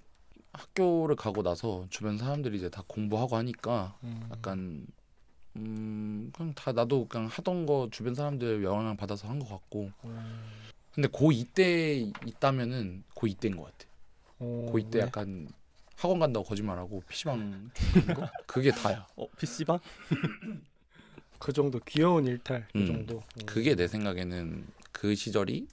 학교를 0.53 1.15
가고 1.15 1.42
나서 1.44 1.88
주변 1.89 2.18
사람들이 2.18 2.58
이제 2.58 2.70
다 2.70 2.84
공부하고 2.88 3.36
하니까 3.38 3.98
음. 4.03 4.30
약간 4.32 4.86
음 5.56 6.32
그냥 6.34 6.53
다 6.53 6.72
나도 6.72 7.08
그냥 7.08 7.27
하던 7.27 7.65
거 7.65 7.89
주변 7.92 8.15
사람들 8.15 8.63
영향을 8.63 8.96
받아서 8.96 9.27
한 9.27 9.39
것 9.39 9.50
같고 9.50 9.92
음. 10.06 10.44
근데 10.94 11.10
고2 11.10 11.53
때 11.53 11.96
있다면은 12.25 13.03
고2 13.15 13.39
때인 13.39 13.58
것 13.58 13.63
같아 13.65 13.92
어, 14.39 14.70
고2 14.72 14.92
때 14.92 15.00
왜? 15.00 15.06
약간 15.06 15.48
학원 15.95 16.19
간다고 16.19 16.45
거짓말하고 16.45 17.01
PC방 17.07 17.71
간 18.05 18.15
거? 18.15 18.29
그게 18.45 18.71
다야 18.71 19.07
어, 19.15 19.27
PC방? 19.38 19.79
그 21.39 21.51
정도 21.51 21.79
귀여운 21.79 22.25
일탈 22.25 22.67
그 22.71 22.79
음. 22.79 22.85
정도. 22.85 23.15
음. 23.17 23.45
그게 23.45 23.75
내 23.75 23.88
생각에는 23.88 24.65
그 24.91 25.13
시절이 25.15 25.67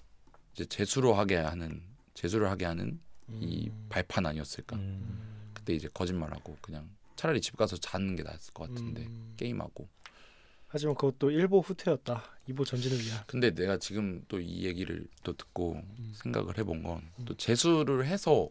이제 0.55 0.65
재수로 0.65 1.15
하게 1.15 1.37
하는 1.37 1.81
재수를 2.15 2.51
하게 2.51 2.65
하는 2.67 3.01
이 3.29 3.69
음. 3.69 3.87
발판 3.89 4.27
아니었을까 4.27 4.77
음. 4.77 4.81
음. 4.81 5.51
그때 5.55 5.73
이제 5.75 5.89
거짓말하고 5.95 6.57
그냥 6.61 6.89
차라리 7.17 7.41
집 7.41 7.57
가서 7.57 7.77
자는 7.77 8.17
게 8.17 8.23
나았을 8.23 8.53
것 8.53 8.69
같은데 8.69 9.03
음. 9.03 9.35
게임하고 9.37 9.89
하지만 10.73 10.95
그것도 10.95 11.33
일보 11.33 11.61
후퇴였다. 11.61 12.23
이보 12.47 12.65
전진을 12.65 12.97
위한. 13.05 13.25
근데 13.27 13.51
내가 13.53 13.77
지금 13.77 14.25
또 14.29 14.39
이 14.41 14.65
얘기를 14.65 15.05
또 15.25 15.33
듣고 15.37 15.75
음. 15.99 16.13
생각을 16.15 16.59
해본 16.59 16.83
건또 16.85 17.35
음. 17.35 17.37
재수를 17.37 18.07
해서 18.07 18.49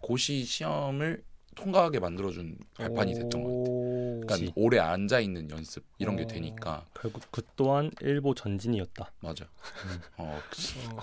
고시 0.00 0.44
시험을 0.44 1.22
통과하게 1.56 1.98
만들어준 2.00 2.56
발판이 2.74 3.14
됐던 3.14 3.30
것 3.30 3.36
같아. 3.38 3.70
오. 3.70 4.20
그러니까 4.20 4.36
시. 4.36 4.52
오래 4.56 4.78
앉아 4.78 5.20
있는 5.20 5.50
연습 5.50 5.84
이런 5.98 6.16
게 6.16 6.22
어. 6.22 6.26
되니까 6.26 6.86
결국 6.94 7.22
그 7.30 7.42
또한 7.56 7.90
일보 8.00 8.34
전진이었다. 8.34 9.12
맞아. 9.20 9.44
음. 9.84 10.00
어, 10.16 10.40
그치. 10.50 10.78
어, 10.88 10.98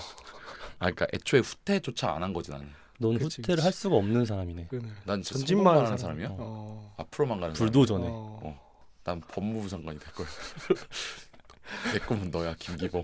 아 0.79 0.91
그러니까 0.91 1.07
애초에 1.13 1.41
후퇴조차 1.41 2.11
안 2.13 2.23
한 2.23 2.33
거지 2.33 2.51
나는. 2.51 2.69
넌 2.99 3.17
그치, 3.19 3.41
후퇴를 3.41 3.57
그치. 3.57 3.63
할 3.63 3.73
수가 3.73 3.95
없는 3.97 4.25
사람이네. 4.25 4.67
그는 4.67 4.89
난 5.05 5.21
진짜 5.21 5.39
전진만 5.39 5.67
하는 5.75 5.85
하는 5.85 5.97
사람. 5.97 6.17
사람이야. 6.17 6.37
어. 6.39 6.95
앞으로만 6.97 7.39
가는. 7.39 7.53
불도저네. 7.53 8.05
어. 8.07 8.39
어. 8.43 8.67
난 9.03 9.21
법무부 9.21 9.69
장관이 9.69 9.99
될 9.99 10.11
거야. 10.13 10.27
내 11.93 11.99
꿈은 11.99 12.31
너야 12.31 12.55
김기범. 12.57 13.03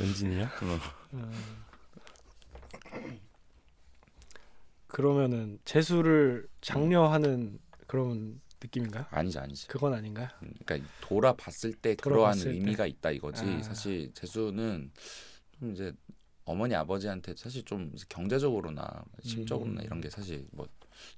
연진이야? 0.00 0.50
음. 1.12 1.30
그러면은 4.88 5.58
재수를 5.64 6.48
장려하는 6.60 7.58
그런 7.86 8.40
느낌인가요? 8.62 9.04
아니지 9.10 9.38
아니지. 9.38 9.66
그건 9.68 9.92
아닌가요? 9.94 10.28
음, 10.42 10.52
그러니까 10.64 10.88
돌아봤을 11.02 11.74
때 11.74 11.94
그러한 11.94 12.32
돌아봤을 12.38 12.44
때. 12.52 12.56
의미가 12.56 12.86
있다 12.86 13.10
이거지. 13.10 13.42
아. 13.44 13.62
사실 13.62 14.12
재수는 14.14 14.90
좀 15.58 15.72
이제 15.72 15.92
어머니 16.44 16.74
아버지한테 16.74 17.34
사실 17.36 17.64
좀 17.64 17.92
경제적으로나 18.08 19.04
심적으로나 19.22 19.80
음. 19.82 19.84
이런 19.84 20.00
게 20.00 20.08
사실 20.08 20.46
뭐 20.52 20.66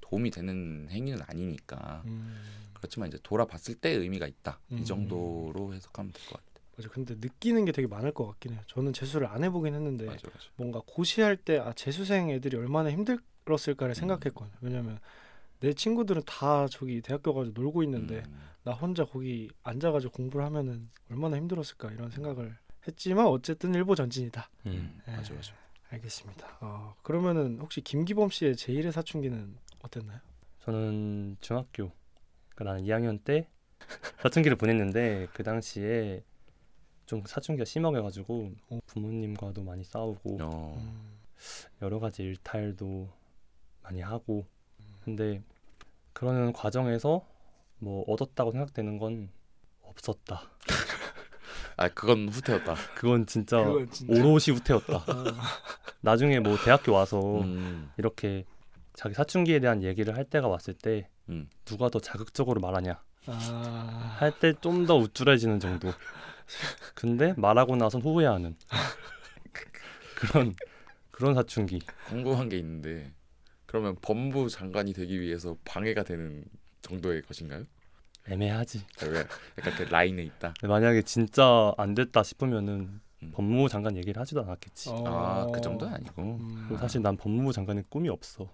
도움이 0.00 0.30
되는 0.30 0.88
행위는 0.90 1.20
아니니까 1.26 2.02
음. 2.06 2.40
그렇지만 2.74 3.08
이제 3.08 3.18
돌아봤을 3.22 3.74
때 3.76 3.90
의미가 3.90 4.26
있다 4.26 4.58
음. 4.72 4.78
이 4.78 4.84
정도로 4.84 5.74
해석하면 5.74 6.12
될 6.12 6.24
것 6.26 6.32
같아. 6.38 6.48
맞아. 6.76 6.88
근데 6.90 7.14
느끼는 7.18 7.64
게 7.64 7.72
되게 7.72 7.86
많을 7.88 8.12
것 8.12 8.26
같긴 8.26 8.52
해요. 8.52 8.60
저는 8.68 8.92
재수를 8.92 9.26
안 9.26 9.44
해보긴 9.44 9.74
했는데 9.74 10.06
맞아 10.06 10.28
맞아. 10.32 10.46
뭔가 10.56 10.80
고시할 10.86 11.36
때 11.36 11.58
아 11.58 11.72
재수생 11.72 12.30
애들이 12.30 12.56
얼마나 12.56 12.90
힘들 12.90 13.18
었을까를 13.54 13.92
음. 13.92 13.94
생각했거든요. 13.94 14.56
왜냐면 14.60 14.98
내 15.60 15.72
친구들은 15.72 16.22
다 16.24 16.66
저기 16.68 17.00
대학교 17.00 17.34
가지고 17.34 17.60
놀고 17.60 17.82
있는데 17.84 18.22
음. 18.26 18.40
나 18.64 18.72
혼자 18.72 19.04
거기 19.04 19.50
앉아가지고 19.62 20.12
공부를 20.12 20.44
하면은 20.46 20.90
얼마나 21.10 21.36
힘들었을까 21.36 21.90
이런 21.90 22.10
생각을 22.10 22.56
했지만 22.86 23.26
어쨌든 23.26 23.74
일보 23.74 23.94
전진이다. 23.94 24.48
음. 24.66 24.70
음, 24.72 25.00
예. 25.08 25.16
맞아 25.16 25.34
맞아. 25.34 25.52
알겠습니다. 25.90 26.58
어, 26.60 26.94
그러면은 27.02 27.58
혹시 27.60 27.80
김기범 27.80 28.30
씨의 28.30 28.54
제1의 28.54 28.92
사춘기는 28.92 29.56
어땠나요? 29.82 30.20
저는 30.60 31.36
중학교 31.40 31.90
그러니까 32.54 32.64
나는 32.64 32.84
2학년 32.84 33.24
때 33.24 33.48
사춘기를 34.22 34.56
보냈는데 34.56 35.28
그 35.32 35.42
당시에 35.42 36.22
좀 37.06 37.22
사춘기가 37.24 37.64
심하게가지고 37.64 38.52
어. 38.68 38.78
부모님과도 38.86 39.62
많이 39.62 39.82
싸우고 39.82 40.38
어. 40.42 40.76
음, 40.78 41.18
여러 41.80 41.98
가지 41.98 42.22
일탈도 42.22 43.08
많이 43.88 44.02
하고 44.02 44.46
근데 45.04 45.42
그러는 46.12 46.52
과정에서 46.52 47.26
뭐 47.78 48.04
얻었다고 48.06 48.52
생각되는 48.52 48.98
건 48.98 49.30
없었다. 49.82 50.42
아 51.76 51.88
그건 51.88 52.28
후퇴였다. 52.28 52.74
그건 52.96 53.24
진짜 53.26 53.64
그건 53.64 53.90
진짜- 53.90 54.12
오롯이 54.12 54.56
후퇴였다. 54.56 54.96
어, 54.96 55.24
나중에 56.02 56.40
뭐 56.40 56.56
대학교 56.62 56.92
와서 56.92 57.40
음. 57.40 57.90
이렇게 57.96 58.44
자기 58.94 59.14
사춘기에 59.14 59.60
대한 59.60 59.82
얘기를 59.82 60.14
할 60.16 60.24
때가 60.24 60.48
왔을 60.48 60.74
때 60.74 61.08
음. 61.28 61.48
누가 61.64 61.88
더 61.88 61.98
자극적으로 62.00 62.60
말하냐 62.60 63.00
아, 63.26 64.16
할때 64.18 64.52
좀 64.60 64.86
더 64.86 64.96
우쭐해지는 64.96 65.60
정도. 65.60 65.92
근데 66.94 67.32
말하고 67.36 67.76
나선 67.76 68.02
후회하는 68.02 68.56
그런 70.16 70.54
그런 71.10 71.34
사춘기. 71.34 71.80
궁금한 72.08 72.48
게 72.48 72.56
있는데 72.58 73.12
그러면 73.68 73.96
법무부 74.00 74.48
장관이 74.48 74.94
되기 74.94 75.20
위해서 75.20 75.54
방해가 75.66 76.02
되는 76.02 76.42
정도의 76.80 77.20
것인가요? 77.20 77.64
애매하지. 78.26 78.82
왜 79.02 79.18
약간 79.58 79.74
그 79.76 79.82
라인에 79.82 80.22
있다. 80.22 80.54
만약에 80.62 81.02
진짜 81.02 81.72
안 81.76 81.94
됐다 81.94 82.22
싶으면은 82.22 83.00
음. 83.22 83.30
법무부 83.34 83.68
장관 83.68 83.94
얘기를 83.98 84.18
하지도 84.18 84.42
않았겠지. 84.42 84.88
어, 84.88 85.46
아그 85.50 85.60
정도는 85.60 85.92
아니고. 85.92 86.22
음, 86.22 86.76
사실 86.80 87.02
난 87.02 87.18
법무부 87.18 87.52
장관의 87.52 87.84
꿈이 87.90 88.08
없어. 88.08 88.48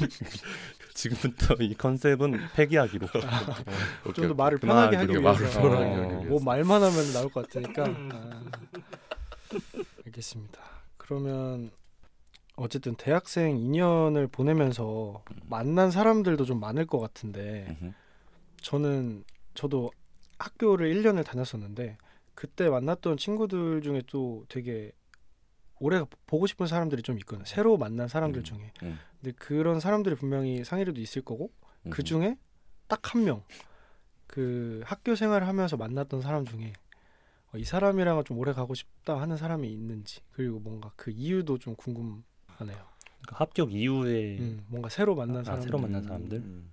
지금부터 0.94 1.54
이 1.60 1.74
컨셉은 1.74 2.40
폐기하기로. 2.56 3.06
오케이, 4.02 4.14
좀더 4.14 4.22
오케이. 4.24 4.34
말을 4.34 4.58
편하게 4.58 4.96
하기 4.96 5.12
위해서 5.12 5.60
어. 5.60 6.24
뭐 6.24 6.42
말만 6.42 6.82
하면 6.82 7.12
나올 7.12 7.30
것 7.30 7.48
같으니까 7.48 7.84
아, 7.86 8.42
알겠습니다. 10.06 10.60
그러면 10.96 11.70
어쨌든 12.58 12.94
대학생 12.96 13.56
2년을 13.56 14.30
보내면서 14.30 15.22
만난 15.48 15.90
사람들도 15.90 16.44
좀 16.44 16.60
많을 16.60 16.86
것 16.86 16.98
같은데. 16.98 17.76
저는 18.60 19.24
저도 19.54 19.90
학교를 20.38 20.92
1년을 20.94 21.24
다녔었는데 21.24 21.96
그때 22.34 22.68
만났던 22.68 23.16
친구들 23.16 23.82
중에 23.82 24.02
또 24.06 24.44
되게 24.48 24.92
오래 25.80 26.02
보고 26.26 26.46
싶은 26.46 26.66
사람들이 26.66 27.02
좀 27.02 27.18
있거든요. 27.18 27.44
새로 27.44 27.76
만난 27.76 28.08
사람들 28.08 28.40
음, 28.40 28.44
중에. 28.44 28.72
음. 28.82 28.98
근데 29.20 29.32
그런 29.36 29.80
사람들이 29.80 30.16
분명히 30.16 30.64
상일에도 30.64 31.00
있을 31.00 31.22
거고 31.22 31.50
그 31.84 31.88
음흠. 31.88 32.02
중에 32.02 32.36
딱 32.88 33.14
한 33.14 33.24
명. 33.24 33.42
그 34.26 34.82
학교 34.84 35.14
생활을 35.14 35.46
하면서 35.48 35.76
만났던 35.76 36.20
사람 36.20 36.44
중에 36.44 36.72
어, 37.52 37.58
이 37.58 37.64
사람이랑은 37.64 38.24
좀 38.24 38.38
오래 38.38 38.52
가고 38.52 38.74
싶다 38.74 39.20
하는 39.20 39.36
사람이 39.36 39.68
있는지 39.72 40.20
그리고 40.32 40.58
뭔가 40.60 40.92
그 40.96 41.10
이유도 41.10 41.58
좀 41.58 41.74
궁금 41.76 42.22
하네요. 42.58 42.76
그러니까 43.22 43.36
합격 43.44 43.72
이후에 43.72 44.38
음, 44.38 44.64
뭔가 44.68 44.88
새로 44.88 45.14
만난 45.14 45.38
아, 45.38 45.44
사람. 45.44 45.60
새로 45.60 45.78
만난 45.78 46.02
사람들? 46.02 46.38
음. 46.38 46.72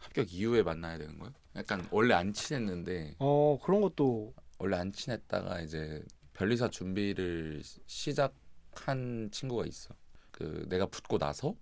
합격 0.00 0.32
이후에 0.32 0.62
만나야 0.62 0.98
되는 0.98 1.18
거야? 1.18 1.32
약간 1.56 1.86
원래 1.90 2.14
안 2.14 2.32
친했는데 2.32 3.16
어 3.18 3.58
그런 3.62 3.80
것도 3.82 4.34
원래 4.58 4.76
안 4.76 4.92
친했다가 4.92 5.60
이제 5.60 6.02
변리사 6.32 6.68
준비를 6.68 7.62
시- 7.62 7.80
시작한 7.86 9.28
친구가 9.30 9.66
있어. 9.66 9.94
그 10.30 10.64
내가 10.68 10.86
붙고 10.86 11.18
나서 11.18 11.54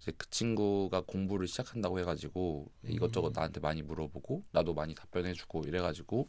이제 0.00 0.12
그 0.16 0.28
친구가 0.30 1.02
공부를 1.06 1.46
시작한다고 1.46 1.98
해가지고 2.00 2.70
이것저것 2.84 3.28
음. 3.28 3.32
나한테 3.34 3.60
많이 3.60 3.82
물어보고 3.82 4.44
나도 4.52 4.74
많이 4.74 4.94
답변해주고 4.94 5.62
이래가지고 5.66 6.28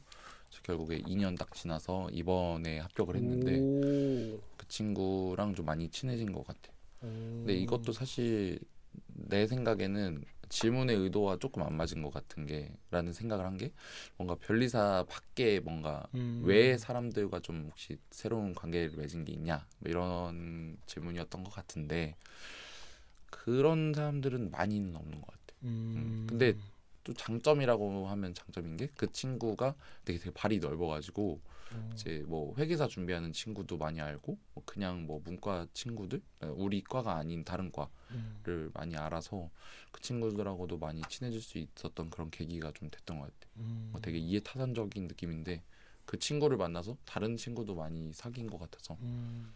이제 0.49 0.59
결국에 0.63 0.99
2년 1.01 1.35
딱 1.35 1.53
지나서 1.53 2.09
이번에 2.11 2.79
합격을 2.79 3.15
했는데 3.15 3.59
오. 3.59 4.39
그 4.57 4.67
친구랑 4.67 5.55
좀 5.55 5.65
많이 5.65 5.89
친해진 5.89 6.31
것 6.31 6.45
같아. 6.45 6.71
근데 6.99 7.53
음. 7.55 7.59
이것도 7.61 7.91
사실 7.93 8.59
내 9.07 9.47
생각에는 9.47 10.23
질문의 10.49 10.95
의도와 10.97 11.37
조금 11.37 11.61
안 11.61 11.75
맞은 11.77 12.01
것 12.01 12.11
같은 12.11 12.47
게라는 12.47 13.13
생각을 13.13 13.45
한 13.45 13.55
게 13.57 13.71
뭔가 14.17 14.35
변리사 14.35 15.05
밖에 15.07 15.59
뭔가 15.59 16.07
음. 16.15 16.41
왜 16.43 16.75
사람들과 16.77 17.39
좀 17.41 17.67
혹시 17.69 17.97
새로운 18.09 18.55
관계를 18.55 18.97
맺은 18.97 19.25
게 19.25 19.33
있냐 19.33 19.67
뭐 19.77 19.89
이런 19.91 20.77
질문이었던 20.87 21.43
것 21.43 21.51
같은데 21.53 22.15
그런 23.29 23.93
사람들은 23.93 24.51
많이는 24.51 24.95
없는 24.95 25.21
것 25.21 25.27
같아. 25.27 25.39
음. 25.63 26.25
근데 26.27 26.55
또 27.09 27.13
장점이라고 27.13 28.07
하면 28.07 28.33
장점인 28.35 28.77
게 28.77 28.87
그 28.95 29.11
친구가 29.11 29.75
되게 30.05 30.19
되게 30.19 30.31
발이 30.31 30.59
넓어가지고 30.59 31.39
음. 31.71 31.89
이제 31.93 32.23
뭐 32.27 32.53
회계사 32.57 32.87
준비하는 32.87 33.33
친구도 33.33 33.77
많이 33.77 33.99
알고 33.99 34.37
뭐 34.53 34.63
그냥 34.65 35.05
뭐 35.05 35.19
문과 35.23 35.65
친구들 35.73 36.21
우리 36.55 36.83
과가 36.83 37.15
아닌 37.15 37.43
다른 37.43 37.71
과 37.71 37.89
음. 38.11 38.39
를 38.43 38.69
많이 38.73 38.95
알아서 38.95 39.49
그 39.91 40.01
친구들하고도 40.01 40.77
많이 40.77 41.01
친해질 41.09 41.41
수 41.41 41.57
있었던 41.57 42.09
그런 42.09 42.29
계기가 42.29 42.71
좀 42.73 42.89
됐던 42.89 43.19
것 43.19 43.25
같아. 43.25 43.51
음. 43.57 43.89
뭐 43.91 44.01
되게 44.01 44.17
이해타산적인 44.17 45.07
느낌인데 45.07 45.63
그 46.05 46.17
친구를 46.17 46.57
만나서 46.57 46.97
다른 47.05 47.37
친구도 47.37 47.75
많이 47.75 48.11
사귄 48.13 48.47
것 48.49 48.59
같아서. 48.59 48.97
음. 49.01 49.53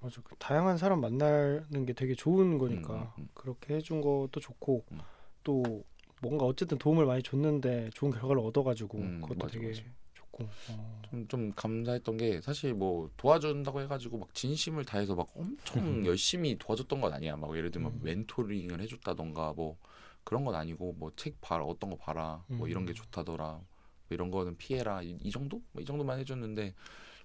맞아. 0.00 0.20
그 0.22 0.34
다양한 0.36 0.78
사람 0.78 1.00
만나는 1.00 1.86
게 1.86 1.92
되게 1.92 2.14
좋은 2.14 2.58
거니까 2.58 2.94
음, 2.94 3.00
음, 3.00 3.10
음. 3.18 3.28
그렇게 3.34 3.76
해준 3.76 4.00
것도 4.00 4.40
좋고 4.40 4.84
음. 4.92 5.00
또 5.44 5.84
뭔가 6.22 6.46
어쨌든 6.46 6.78
도움을 6.78 7.04
많이 7.04 7.22
줬는데 7.22 7.90
좋은 7.94 8.12
결과를 8.12 8.38
얻어가지고 8.40 8.98
음, 8.98 9.20
그것도 9.22 9.38
맞아, 9.40 9.52
되게 9.54 9.68
맞아. 9.68 9.82
좋고. 10.14 10.44
어. 10.70 11.02
좀, 11.10 11.28
좀 11.28 11.52
감사했던 11.52 12.16
게 12.16 12.40
사실 12.40 12.74
뭐 12.74 13.10
도와준다고 13.16 13.80
해가지고 13.82 14.18
막 14.18 14.34
진심을 14.34 14.84
다해서 14.84 15.14
막 15.14 15.28
엄청 15.36 16.06
열심히 16.06 16.56
도와줬던 16.58 17.00
건 17.00 17.12
아니야. 17.12 17.36
막 17.36 17.54
예를 17.56 17.70
들면 17.70 17.92
음. 17.92 18.00
멘토링을 18.02 18.80
해줬다던가 18.80 19.52
뭐 19.54 19.76
그런 20.24 20.44
건 20.44 20.54
아니고 20.54 20.94
뭐 20.94 21.10
책 21.16 21.40
봐라 21.40 21.64
어떤 21.64 21.90
거 21.90 21.96
봐라 21.96 22.44
뭐 22.46 22.68
이런 22.68 22.86
게 22.86 22.92
음. 22.92 22.94
좋다더라 22.94 23.44
뭐 23.54 23.64
이런 24.10 24.30
거는 24.30 24.56
피해라 24.56 25.02
이, 25.02 25.18
이 25.20 25.30
정도 25.32 25.60
뭐 25.72 25.82
이 25.82 25.84
정도만 25.84 26.20
해줬는데 26.20 26.74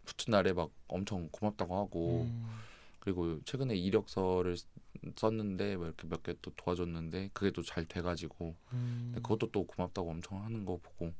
붙은 0.05 0.31
날에 0.31 0.53
막 0.53 0.71
엄청 0.87 1.29
고맙다고 1.31 1.77
하고 1.77 2.21
음. 2.23 2.47
그리고 3.07 3.39
최근에 3.45 3.73
이력서를 3.77 4.57
쓰- 4.57 4.67
썼는데 5.15 5.77
뭐 5.77 5.85
이렇게 5.85 6.05
몇 6.09 6.23
개 6.23 6.33
또 6.41 6.51
도와줬는데 6.57 7.29
그게 7.31 7.51
또 7.51 7.61
잘 7.63 7.85
돼가지고 7.85 8.53
음. 8.73 9.13
그것도 9.15 9.51
또 9.51 9.65
고맙다고 9.65 10.09
엄청 10.11 10.43
하는 10.43 10.65
거 10.65 10.77
보고 10.83 11.13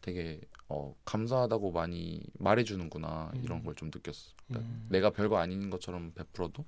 되게 0.00 0.40
어, 0.70 0.94
감사하다고 1.04 1.72
많이 1.72 2.22
말해주는구나 2.38 3.32
이런 3.42 3.58
음. 3.58 3.64
걸좀 3.64 3.90
느꼈어. 3.94 4.30
그러니까 4.48 4.70
음. 4.72 4.86
내가 4.88 5.10
별거 5.10 5.36
아닌 5.36 5.68
것처럼 5.68 6.12
베풀어도 6.14 6.64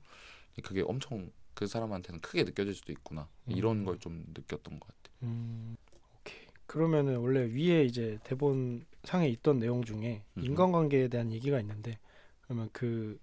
그게 0.62 0.82
엄청 0.82 1.30
그 1.54 1.66
사람한테는 1.66 2.20
크게 2.20 2.44
느껴질 2.44 2.74
수도 2.74 2.92
있구나 2.92 3.26
이런 3.46 3.78
음. 3.78 3.84
걸좀 3.86 4.24
느꼈던 4.36 4.78
것 4.78 4.86
같아. 4.88 5.10
음, 5.22 5.74
오케이. 6.20 6.46
그러면은 6.66 7.16
원래 7.16 7.40
위에 7.46 7.84
이제 7.86 8.18
대본 8.24 8.84
상에 9.04 9.26
있던 9.28 9.58
내용 9.58 9.82
중에. 9.84 10.22
인간관계에 10.36 11.08
대한 11.08 11.32
얘기가 11.32 11.58
있는데 11.60 11.98
그러면 12.42 12.68
그 12.72 13.18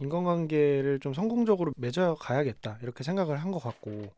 인간관계를 0.00 1.00
좀 1.00 1.14
성공적으로 1.14 1.72
맺어 1.76 2.14
가야겠다 2.16 2.78
이렇게 2.82 3.04
생각을 3.04 3.38
한 3.38 3.50
것 3.52 3.58
같고 3.60 4.12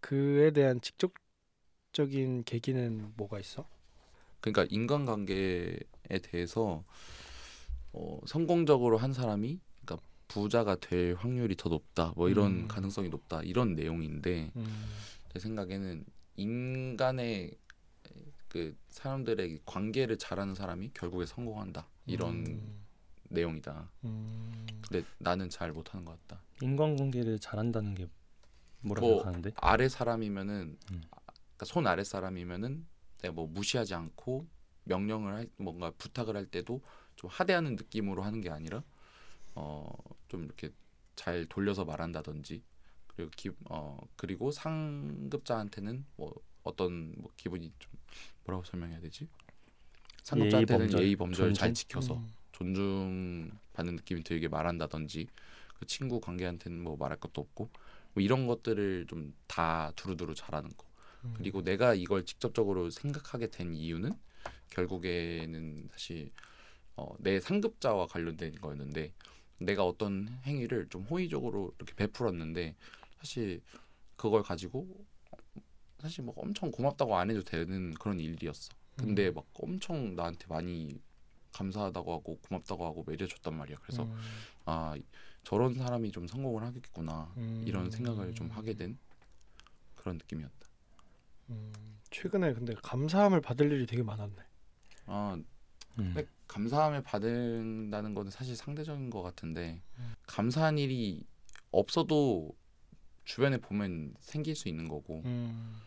그에 0.00 0.52
대한 0.52 0.80
직접적인 0.80 2.44
계기는 2.44 3.12
뭐가 3.16 3.38
있어? 3.40 3.66
그러니까 4.40 4.66
인간관계에 4.70 5.78
대해서 6.22 6.84
어, 7.92 8.20
성공적으로 8.26 8.96
한 8.96 9.12
사람이 9.12 9.60
그러니까 9.84 10.06
부자가 10.28 10.76
될 10.76 11.14
확률이 11.14 11.56
더 11.56 11.68
높다 11.68 12.12
뭐 12.16 12.28
이런 12.28 12.52
음. 12.52 12.68
가능성이 12.68 13.08
높다 13.08 13.42
이런 13.42 13.74
내용인데 13.74 14.52
음, 14.56 15.06
제 15.32 15.38
생각에는 15.38 16.04
인간의 16.36 17.56
그 18.48 18.76
사람들의 18.88 19.60
관계를 19.64 20.18
잘하는 20.18 20.54
사람이 20.54 20.90
결국에 20.94 21.26
성공한다 21.26 21.88
이런 22.06 22.46
음, 22.46 22.86
내용이다. 23.30 23.90
음, 24.04 24.66
근데 24.88 25.06
나는 25.18 25.48
잘 25.48 25.72
못하는 25.72 26.04
것 26.04 26.20
같다. 26.20 26.42
인간관계를 26.62 27.38
잘한다는 27.38 27.94
게 27.94 28.08
뭐라고 28.82 29.06
뭐, 29.06 29.16
생각하는데? 29.18 29.52
아래 29.56 29.88
사람이면은 29.88 30.76
음. 30.92 31.02
그러니까 31.10 31.64
손 31.64 31.86
아래 31.86 32.04
사람이면은 32.04 32.86
내가 33.22 33.34
뭐 33.34 33.46
무시하지 33.46 33.94
않고 33.94 34.46
명령을 34.84 35.34
할 35.34 35.48
뭔가 35.56 35.90
부탁을 35.96 36.36
할 36.36 36.46
때도 36.46 36.82
좀 37.16 37.30
하대하는 37.30 37.76
느낌으로 37.76 38.22
하는 38.22 38.40
게 38.40 38.50
아니라 38.50 38.82
어좀 39.54 40.44
이렇게 40.44 40.70
잘 41.16 41.46
돌려서 41.46 41.84
말한다든지 41.84 42.62
그리고 43.08 43.30
기, 43.36 43.50
어 43.68 43.98
그리고 44.16 44.50
상급자한테는 44.50 46.06
뭐 46.16 46.34
어떤 46.62 47.14
뭐 47.18 47.30
기분이 47.36 47.72
좀 47.78 47.92
뭐라고 48.44 48.64
설명해야 48.64 49.00
되지? 49.00 49.28
상급자한테는 50.22 50.80
예의 50.86 50.88
범절, 50.88 51.04
예의 51.04 51.16
범절 51.16 51.54
잘? 51.54 51.74
지켜서 51.74 52.14
음, 52.14 52.28
존중 52.60 53.50
받는 53.72 53.96
느낌이 53.96 54.22
들게 54.22 54.48
말한다든지 54.48 55.26
그 55.78 55.86
친구 55.86 56.20
관계한테는 56.20 56.82
뭐 56.82 56.96
말할 56.98 57.18
것도 57.18 57.40
없고 57.40 57.70
뭐 58.12 58.22
이런 58.22 58.46
것들을 58.46 59.06
좀 59.08 59.32
다 59.46 59.92
두루두루 59.96 60.34
잘하는 60.34 60.70
거. 60.76 60.86
음, 61.24 61.34
그리고 61.36 61.62
내가 61.62 61.94
이걸 61.94 62.24
직접적으로 62.24 62.88
생각하게 62.90 63.48
된 63.48 63.74
이유는 63.74 64.12
결국에는 64.70 65.88
사실 65.90 66.30
어, 66.96 67.14
내 67.18 67.40
상급자와 67.40 68.06
관련된 68.06 68.54
거였는데 68.60 69.12
내가 69.58 69.84
어떤 69.84 70.28
행위를 70.44 70.88
좀 70.88 71.02
호의적으로 71.02 71.72
이렇게 71.78 71.94
베풀었는데 71.94 72.76
사실 73.18 73.60
그걸 74.16 74.42
가지고 74.42 74.86
사실 75.98 76.24
뭐 76.24 76.34
엄청 76.36 76.70
고맙다고 76.70 77.16
안 77.16 77.30
해도 77.30 77.42
되는 77.42 77.92
그런 77.94 78.20
일이었어. 78.20 78.70
근데 78.96 79.28
음, 79.28 79.34
막 79.34 79.46
엄청 79.54 80.14
나한테 80.14 80.46
많이 80.48 81.00
감사하다고 81.52 82.12
하고 82.12 82.38
고맙다고 82.48 82.86
하고 82.86 83.04
매겨줬단 83.06 83.54
말이야. 83.56 83.76
그래서 83.82 84.04
음, 84.04 84.16
아 84.64 84.94
저런 85.44 85.74
사람이 85.74 86.12
좀 86.12 86.26
성공을 86.26 86.62
하겠구나 86.62 87.32
음, 87.36 87.64
이런 87.66 87.90
생각을 87.90 88.34
좀 88.34 88.50
하게 88.50 88.74
된 88.74 88.98
그런 89.96 90.16
느낌이었다. 90.16 90.68
음, 91.50 91.72
최근에 92.10 92.54
근데 92.54 92.74
감사함을 92.82 93.40
받을 93.40 93.70
일이 93.72 93.86
되게 93.86 94.02
많았네. 94.02 94.36
아 95.06 95.34
음. 95.36 95.44
근데 96.14 96.26
감사함을 96.46 97.02
받는다는 97.02 98.14
거는 98.14 98.30
사실 98.30 98.56
상대적인 98.56 99.10
것 99.10 99.22
같은데 99.22 99.82
음. 99.98 100.14
감사한 100.26 100.78
일이 100.78 101.24
없어도 101.70 102.54
주변에 103.24 103.58
보면 103.58 104.14
생길 104.20 104.56
수 104.56 104.68
있는 104.68 104.88
거고 104.88 105.22
음, 105.24 105.80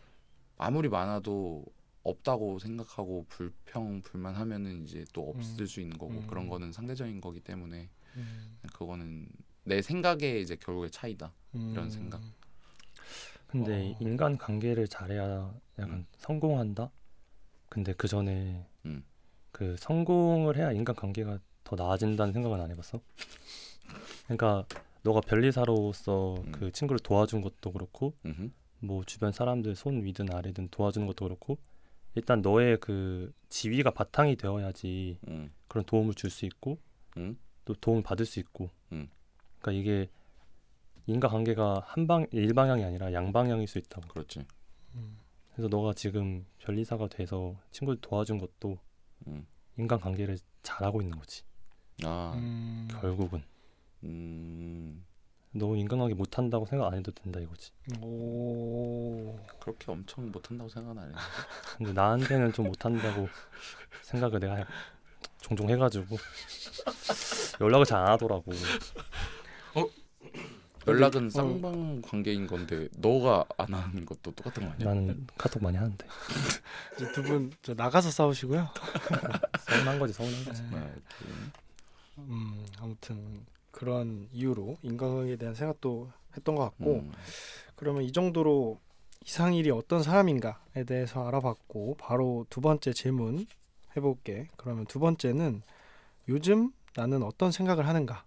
아무리 0.56 0.88
많아도 0.88 1.64
없다고 2.04 2.58
생각하고 2.58 3.24
불평 3.28 4.02
불만하면은 4.02 4.84
이제 4.84 5.04
또 5.12 5.28
없을 5.30 5.62
음. 5.62 5.66
수 5.66 5.80
있는 5.80 5.98
거고 5.98 6.12
음. 6.12 6.26
그런 6.26 6.48
거는 6.48 6.70
상대적인 6.72 7.20
거기 7.20 7.40
때문에 7.40 7.88
음, 8.16 8.58
그거는 8.72 9.26
내 9.64 9.82
생각의 9.82 10.42
이제 10.42 10.56
결국의 10.56 10.90
차이다. 10.90 11.32
이런 11.54 11.84
음, 11.84 11.90
생각. 11.90 12.20
근데 13.46 13.92
어. 13.92 13.96
인간 14.00 14.36
관계를 14.36 14.86
잘해야 14.86 15.54
약간 15.78 15.94
음. 15.94 16.06
성공한다. 16.18 16.90
근데 17.68 17.92
그 17.94 18.06
전에 18.06 18.66
음. 18.84 19.02
그 19.50 19.76
성공을 19.78 20.56
해야 20.56 20.72
인간 20.72 20.94
관계가 20.94 21.38
더 21.64 21.76
나아진다는 21.76 22.32
생각은 22.32 22.60
안 22.60 22.70
해봤어? 22.70 23.00
그러니까 24.24 24.66
너가 25.02 25.20
변리사로서 25.20 26.42
음. 26.44 26.52
그 26.52 26.72
친구를 26.72 26.98
도와준 27.00 27.40
것도 27.40 27.72
그렇고 27.72 28.14
음흠. 28.26 28.50
뭐 28.80 29.04
주변 29.04 29.32
사람들 29.32 29.76
손 29.76 30.02
위든 30.04 30.32
아래든 30.32 30.68
도와주는 30.70 31.06
것도 31.06 31.24
그렇고 31.24 31.58
일단 32.14 32.42
너의 32.42 32.78
그 32.80 33.32
지위가 33.48 33.90
바탕이 33.90 34.36
되어야지 34.36 35.18
음. 35.28 35.52
그런 35.68 35.84
도움을 35.84 36.14
줄 36.14 36.30
수 36.30 36.44
있고 36.46 36.78
음. 37.16 37.38
또 37.64 37.74
도움을 37.74 38.02
받을 38.02 38.26
수 38.26 38.38
있고 38.40 38.70
음. 38.92 39.08
그러니까 39.60 39.72
이게 39.80 40.10
인간관계가 41.06 41.82
한방 41.86 42.26
일방향이 42.30 42.84
아니라 42.84 43.12
양방향일 43.12 43.66
수 43.66 43.78
있다고 43.78 44.08
그렇지. 44.08 44.46
음, 44.94 45.18
그래서 45.52 45.68
너가 45.68 45.92
지금 45.92 46.46
변리사가 46.58 47.08
돼서 47.08 47.56
친구를 47.70 48.00
도와준 48.00 48.38
것도 48.38 48.78
음. 49.26 49.46
인간관계를 49.76 50.38
잘하고 50.62 51.02
있는 51.02 51.18
거지 51.18 51.42
아. 52.04 52.32
음, 52.36 52.88
결국은 52.90 53.42
음. 54.04 55.04
너 55.56 55.76
인간관계 55.76 56.14
못한다고 56.14 56.66
생각 56.66 56.88
안 56.88 56.98
해도 56.98 57.12
된다 57.12 57.38
이거지 57.40 57.70
오, 58.00 59.38
그렇게 59.60 59.90
엄청 59.90 60.30
못한다고 60.32 60.68
생각은 60.68 61.00
안 61.00 61.10
해. 61.10 61.14
근데 61.78 61.92
나한테는 61.92 62.52
좀 62.52 62.66
못한다고 62.66 63.28
생각을 64.02 64.40
내가 64.40 64.56
해- 64.56 64.64
종종 65.40 65.68
해가지고 65.70 66.16
연락을 67.60 67.84
잘 67.86 68.00
안 68.00 68.08
하더라고. 68.12 68.52
연락은 70.86 71.26
어. 71.28 71.30
쌍방 71.30 72.02
관계인 72.02 72.46
건데 72.46 72.88
너가 72.98 73.46
안 73.56 73.72
하는 73.72 74.04
것도 74.04 74.32
똑같은 74.32 74.66
거 74.66 74.72
아니야? 74.72 74.86
나는 74.88 75.26
카톡 75.38 75.62
많이 75.62 75.78
하는데 75.78 76.06
이제 76.96 77.10
두분 77.12 77.50
나가서 77.74 78.10
싸우시고요. 78.10 78.68
서운한 79.66 79.98
거지 79.98 80.12
서운한 80.12 80.44
거지. 80.44 80.62
네, 80.64 80.76
이렇게. 80.76 81.34
음, 82.18 82.66
아무튼 82.78 83.46
그런 83.74 84.28
이유로 84.32 84.78
인간관계에 84.82 85.34
대한 85.34 85.54
생각도 85.56 86.08
했던 86.36 86.54
것 86.54 86.62
같고 86.62 87.00
음, 87.00 87.12
그러면 87.74 88.04
이 88.04 88.12
정도로 88.12 88.78
이상일이 89.26 89.70
어떤 89.70 90.02
사람인가에 90.02 90.84
대해서 90.86 91.26
알아봤고 91.26 91.96
바로 91.98 92.46
두 92.50 92.60
번째 92.60 92.92
질문 92.92 93.46
해볼게. 93.96 94.48
그러면 94.56 94.86
두 94.86 95.00
번째는 95.00 95.62
요즘 96.28 96.72
나는 96.94 97.24
어떤 97.24 97.50
생각을 97.50 97.88
하는가를 97.88 98.22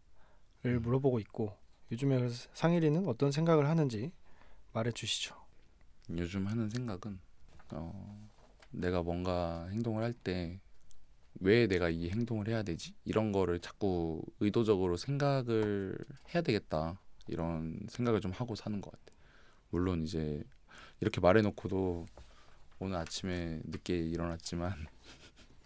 음. 0.66 0.82
물어보고 0.82 1.20
있고 1.20 1.54
요즘에 1.94 2.28
상일이는 2.54 3.08
어떤 3.08 3.32
생각을 3.32 3.70
하는지 3.70 4.12
말해주시죠. 4.74 5.34
요즘 6.18 6.46
하는 6.48 6.70
생각은 6.70 7.20
어, 7.72 8.30
내가 8.72 9.02
뭔가 9.02 9.68
행동을 9.72 10.04
할 10.04 10.14
때 10.14 10.60
왜 11.40 11.68
내가 11.68 11.90
이 11.90 12.10
행동을 12.10 12.48
해야 12.48 12.64
되지? 12.64 12.94
이런 13.06 13.32
거를 13.32 13.60
자꾸 13.60 14.22
의도적으로 14.40 14.98
생각을 14.98 15.98
해야 16.34 16.42
되겠다 16.42 17.00
이런 17.28 17.80
생각을 17.90 18.22
좀 18.22 18.32
하고 18.32 18.56
사는 18.56 18.80
것 18.82 18.92
같아. 18.92 19.14
물론 19.70 20.04
이제 20.04 20.44
이렇게 21.00 21.22
말해놓고도 21.22 22.06
오늘 22.80 22.98
아침에 22.98 23.62
늦게 23.66 23.98
일어났지만 23.98 24.74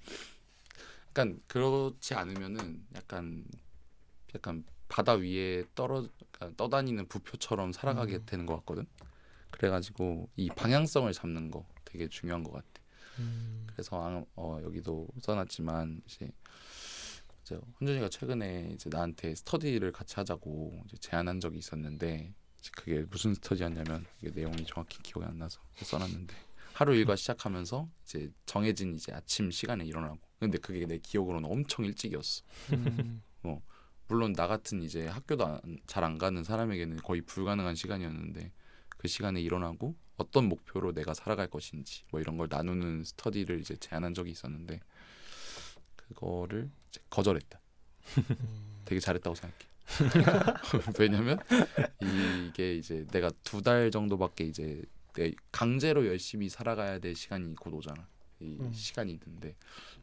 약간 1.10 1.42
그렇지 1.48 2.16
않으면은 2.16 2.86
약간 2.96 3.46
약간 4.34 4.64
바다 4.88 5.14
위에 5.14 5.64
떨어 5.76 6.08
떠다니는 6.58 7.08
부표처럼 7.08 7.72
살아가게 7.72 8.16
음. 8.16 8.26
되는 8.26 8.46
것 8.46 8.56
같거든. 8.58 8.86
그래가지고 9.52 10.30
이 10.36 10.50
방향성을 10.50 11.12
잡는 11.14 11.52
거 11.52 11.66
되게 11.86 12.08
중요한 12.08 12.44
것 12.44 12.52
같아. 12.54 12.71
음, 13.22 13.68
그래서 13.68 14.02
아, 14.02 14.24
어, 14.36 14.60
여기도 14.64 15.08
써놨지만 15.22 16.02
이제, 16.06 16.30
이제 17.42 17.60
혼준이가 17.80 18.10
최근에 18.10 18.72
이제 18.74 18.90
나한테 18.90 19.36
스터디를 19.36 19.92
같이 19.92 20.16
하자고 20.16 20.84
제안한 21.00 21.40
적이 21.40 21.60
있었는데 21.60 22.34
이제 22.60 22.72
그게 22.76 23.06
무슨 23.10 23.34
스터디였냐면 23.34 24.06
이게 24.22 24.32
내용이 24.32 24.66
정확히 24.66 25.02
기억이 25.02 25.26
안 25.26 25.38
나서 25.38 25.60
써놨는데 25.76 26.36
하루 26.74 26.96
일과 26.96 27.16
시작하면서 27.16 27.90
이제 28.04 28.32
정해진 28.46 28.96
이제 28.96 29.12
아침 29.12 29.52
시간에 29.52 29.86
일어나고. 29.86 30.20
근데 30.40 30.58
그게 30.58 30.86
내 30.86 30.98
기억으로는 30.98 31.50
엄청 31.50 31.86
일찍이었어. 31.86 32.44
음, 32.74 33.22
물론 34.08 34.34
나 34.34 34.48
같은 34.48 34.82
이제 34.82 35.08
학교도 35.08 35.62
잘안 35.86 36.18
가는 36.18 36.44
사람에게는 36.44 36.98
거의 36.98 37.22
불가능한 37.22 37.76
시간이었는데 37.76 38.52
그 38.98 39.08
시간에 39.08 39.42
일어나고 39.42 39.96
어떤 40.22 40.46
목표로 40.48 40.94
내가 40.94 41.14
살아갈 41.14 41.48
것인지 41.48 42.04
뭐 42.12 42.20
이런 42.22 42.38
걸 42.38 42.48
나누는 42.50 43.04
스터디를 43.04 43.60
이제 43.60 43.76
제안한 43.76 44.14
적이 44.14 44.32
있었는데 44.32 44.80
그거를 45.96 46.70
이제 46.90 47.02
거절했다. 47.10 47.60
음, 48.18 48.82
되게 48.86 49.00
잘했다고 49.00 49.36
생각해. 49.36 49.66
왜냐면 51.00 51.38
이게 52.00 52.76
이제 52.76 53.06
내가 53.12 53.30
두 53.44 53.62
달 53.62 53.92
정도밖에 53.92 54.46
이제 54.46 54.82
내 55.14 55.32
강제로 55.52 56.06
열심히 56.08 56.48
살아가야 56.50 57.00
될 57.00 57.16
시간이 57.16 57.56
곧 57.56 57.74
오잖아. 57.74 58.08
이 58.40 58.58
음. 58.60 58.72
시간이 58.74 59.12
있는데 59.12 59.56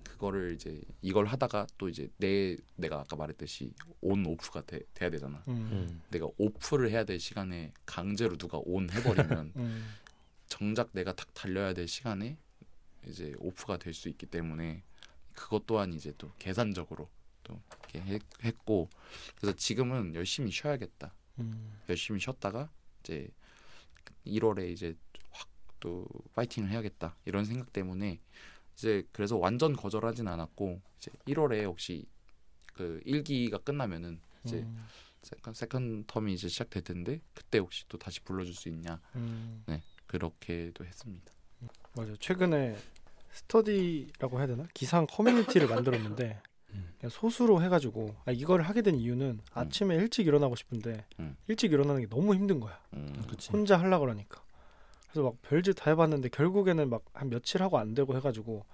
그거를 0.04 0.52
이제 0.54 0.80
이걸 1.02 1.26
하다가 1.26 1.66
또 1.76 1.88
이제 1.88 2.08
내 2.18 2.56
내가 2.76 3.00
아까 3.00 3.16
말했듯이 3.16 3.72
온 4.00 4.24
오프가 4.26 4.60
돼, 4.62 4.80
돼야 4.94 5.10
되잖아. 5.10 5.42
음, 5.48 5.54
음. 5.72 6.00
내가 6.10 6.28
오프를 6.36 6.90
해야 6.90 7.04
될 7.04 7.18
시간에 7.18 7.72
강제로 7.84 8.36
누가 8.36 8.58
온 8.64 8.88
해버리면 8.90 9.52
음, 9.56 9.94
정작 10.48 10.90
내가 10.92 11.14
탁 11.14 11.32
달려야 11.34 11.74
될 11.74 11.88
시간에 11.88 12.38
이제 13.06 13.34
오프가 13.38 13.76
될 13.78 13.94
수 13.94 14.08
있기 14.08 14.26
때문에 14.26 14.82
그것 15.34 15.66
또한 15.66 15.92
이제 15.92 16.12
또 16.18 16.32
계산적으로 16.38 17.08
또 17.44 17.60
이렇게 17.92 18.00
했, 18.00 18.22
했고 18.44 18.88
그래서 19.36 19.56
지금은 19.56 20.14
열심히 20.14 20.50
쉬어야겠다. 20.50 21.14
음, 21.38 21.80
열심히 21.88 22.18
쉬었다가 22.20 22.70
이제 23.02 23.30
1월에 24.26 24.70
이제 24.70 24.94
확 25.30 25.48
또 25.80 26.06
파이팅을 26.34 26.70
해야겠다. 26.70 27.16
이런 27.24 27.44
생각 27.44 27.72
때문에 27.72 28.20
이제 28.74 29.06
그래서 29.12 29.36
완전 29.36 29.76
거절하진 29.76 30.26
않았고 30.28 30.80
이제 30.98 31.10
1월에 31.26 31.64
혹시 31.64 32.06
그 32.74 33.00
1기가 33.06 33.64
끝나면은 33.64 34.20
이제 34.44 34.58
음, 34.58 34.86
second 35.22 35.54
second 35.54 36.04
term이 36.06 36.30
이제 36.32 36.48
시작될 36.48 36.82
텐데 36.82 37.20
그때 37.34 37.58
혹시 37.58 37.84
또 37.88 37.98
다시 37.98 38.20
불러줄 38.22 38.54
수 38.54 38.68
있냐. 38.68 39.00
음. 39.14 39.64
그렇게도 40.08 40.84
했습니다. 40.84 41.32
맞아요. 41.94 42.16
최근에 42.16 42.76
스터디라고 43.32 44.38
해야 44.38 44.46
되나? 44.46 44.64
기상 44.74 45.06
커뮤니티를 45.06 45.68
만들었는데 45.68 46.40
음. 46.74 46.92
그냥 46.98 47.10
소수로 47.10 47.62
해가지고 47.62 48.14
아, 48.24 48.32
이걸 48.32 48.62
하게 48.62 48.82
된 48.82 48.96
이유는 48.96 49.40
아침에 49.52 49.94
일찍 49.94 50.26
일어나고 50.26 50.56
싶은데 50.56 51.04
음. 51.20 51.36
일찍 51.46 51.72
일어나는 51.72 52.00
게 52.02 52.08
너무 52.08 52.34
힘든 52.34 52.60
거야. 52.60 52.78
음, 52.94 53.24
그치. 53.28 53.50
혼자 53.50 53.78
하려 53.78 53.98
그러니까. 54.00 54.42
그래서 55.04 55.22
막 55.22 55.40
별짓 55.42 55.74
다 55.76 55.90
해봤는데 55.90 56.28
결국에는 56.30 56.90
막 56.90 57.02
한 57.14 57.30
며칠 57.30 57.62
하고 57.62 57.78
안 57.78 57.94
되고 57.94 58.14
해가지고 58.16 58.64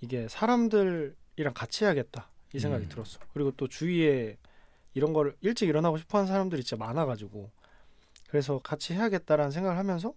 이게 0.00 0.26
사람들이랑 0.28 1.54
같이 1.54 1.84
해야겠다 1.84 2.28
이 2.54 2.58
생각이 2.58 2.84
음. 2.84 2.88
들었어. 2.88 3.18
그리고 3.32 3.50
또 3.52 3.68
주위에 3.68 4.36
이런 4.94 5.12
거를 5.12 5.34
일찍 5.40 5.68
일어나고 5.68 5.98
싶어하는 5.98 6.26
사람들이 6.30 6.64
진짜 6.64 6.84
많아가지고 6.84 7.50
그래서 8.28 8.58
같이 8.62 8.94
해야겠다라는 8.94 9.50
생각을 9.52 9.78
하면서 9.78 10.12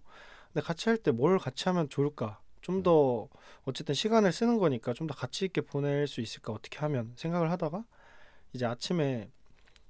근데 0.52 0.64
같이 0.66 0.88
할 0.88 0.98
때 0.98 1.10
뭘 1.12 1.38
같이 1.38 1.64
하면 1.68 1.88
좋을까? 1.88 2.40
좀 2.62 2.82
더 2.82 3.28
어쨌든 3.64 3.94
시간을 3.94 4.32
쓰는 4.32 4.58
거니까 4.58 4.92
좀 4.94 5.06
더 5.08 5.14
가치 5.14 5.44
있게 5.46 5.60
보낼 5.62 6.06
수 6.06 6.20
있을까? 6.20 6.52
어떻게 6.52 6.78
하면 6.80 7.12
생각을 7.16 7.50
하다가 7.50 7.84
이제 8.52 8.66
아침에 8.66 9.30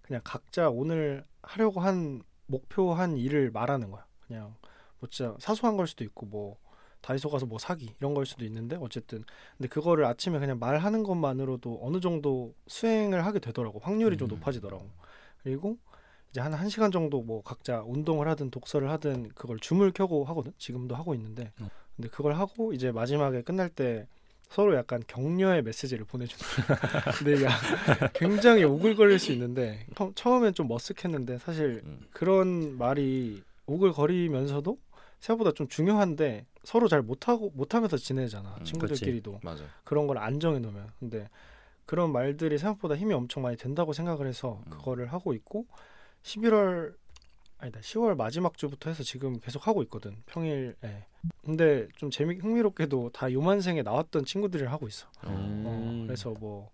그냥 0.03 0.20
각자 0.25 0.70
오늘 0.70 1.25
하려고 1.42 1.81
한 1.81 2.22
목표 2.46 2.92
한 2.94 3.16
일을 3.16 3.51
말하는 3.51 3.90
거야. 3.90 4.07
그냥 4.27 4.55
뭐 5.01 5.09
진짜 5.11 5.35
사소한 5.40 5.77
걸 5.77 5.87
수도 5.87 6.05
있고 6.05 6.27
뭐 6.27 6.57
다이소 7.01 7.29
가서 7.31 7.46
뭐 7.46 7.59
사기 7.59 7.94
이런 7.98 8.14
걸 8.14 8.25
수도 8.27 8.44
있는데 8.44 8.77
어쨌든 8.81 9.25
근데 9.57 9.68
그거를 9.68 10.05
아침에 10.05 10.38
그냥 10.38 10.59
말하는 10.61 11.03
것만으로도 11.03 11.81
어느 11.83 11.98
정도 12.01 12.55
수행을 12.68 13.25
하게 13.27 13.40
되더라고 13.40 13.81
확률이 13.81 14.16
좀 14.16 14.29
음. 14.29 14.37
높아지더라고 14.37 14.88
그리고 15.42 15.79
이제 16.33 16.40
한 16.40 16.53
1시간 16.53 16.90
정도 16.90 17.21
뭐 17.23 17.42
각자 17.42 17.83
운동을 17.87 18.27
하든 18.29 18.51
독서를 18.51 18.90
하든 18.90 19.31
그걸 19.35 19.59
줌을 19.61 19.92
켜고 19.92 20.25
하거든 20.25 20.53
지금도 20.59 20.95
하고 20.97 21.14
있는데 21.14 21.53
음. 21.61 21.68
근데 21.95 22.09
그걸 22.09 22.33
하고 22.35 22.73
이제 22.73 22.90
마지막에 22.90 23.42
끝날 23.42 23.68
때 23.68 24.07
서로 24.49 24.75
약간 24.75 25.03
격려의 25.07 25.62
메시지를 25.62 26.05
보내주는. 26.07 26.42
근데 27.18 27.35
이게 27.37 27.47
굉장히 28.14 28.64
오글거릴 28.64 29.18
수 29.18 29.33
있는데 29.33 29.87
처- 29.95 30.12
처음엔 30.14 30.55
좀 30.55 30.68
머쓱했는데 30.68 31.38
사실 31.38 31.83
음. 31.85 32.01
그런 32.12 32.77
말이 32.79 33.42
오글거리면서도 33.66 34.79
생각보다 35.21 35.53
좀 35.53 35.68
중요한데 35.68 36.47
서로 36.64 36.88
잘 36.88 37.03
못하고 37.03 37.51
못하면서 37.55 37.97
지내잖아 37.99 38.57
음, 38.59 38.64
친구들끼리도 38.64 39.40
맞아. 39.42 39.64
그런 39.85 40.07
걸 40.07 40.16
안정해 40.18 40.59
놓으면 40.61 40.88
근데 40.99 41.29
그런 41.87 42.11
말들이 42.12 42.57
생각보다 42.59 42.97
힘이 42.97 43.12
엄청 43.14 43.42
많이 43.42 43.57
된다고 43.57 43.92
생각을 43.92 44.27
해서 44.27 44.62
음. 44.66 44.71
그거를 44.71 45.12
하고 45.12 45.33
있고 45.35 45.66
11월 46.23 46.95
아니다 47.59 47.81
10월 47.81 48.17
마지막 48.17 48.57
주부터 48.59 48.91
해서 48.91 49.03
지금 49.03 49.39
계속 49.41 49.67
하고 49.67 49.83
있거든 49.85 50.17
평일에 50.27 50.75
근데 51.45 51.87
좀 51.97 52.11
재미 52.11 52.37
흥미롭게도 52.37 53.11
다 53.11 53.33
요만생에 53.33 53.83
나왔던 53.83 54.25
친구들이 54.25 54.65
하고 54.65 54.89
있어 54.89 55.07
어, 55.23 55.29
음. 55.29 56.05
그래서 56.07 56.31
뭐 56.41 56.71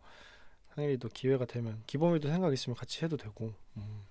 상일이도 0.74 1.08
기회가 1.10 1.44
되면 1.44 1.82
기범이도 1.86 2.28
생각 2.28 2.52
있으면 2.52 2.74
같이 2.76 3.04
해도 3.04 3.16
되고 3.16 3.52
음. 3.76 4.02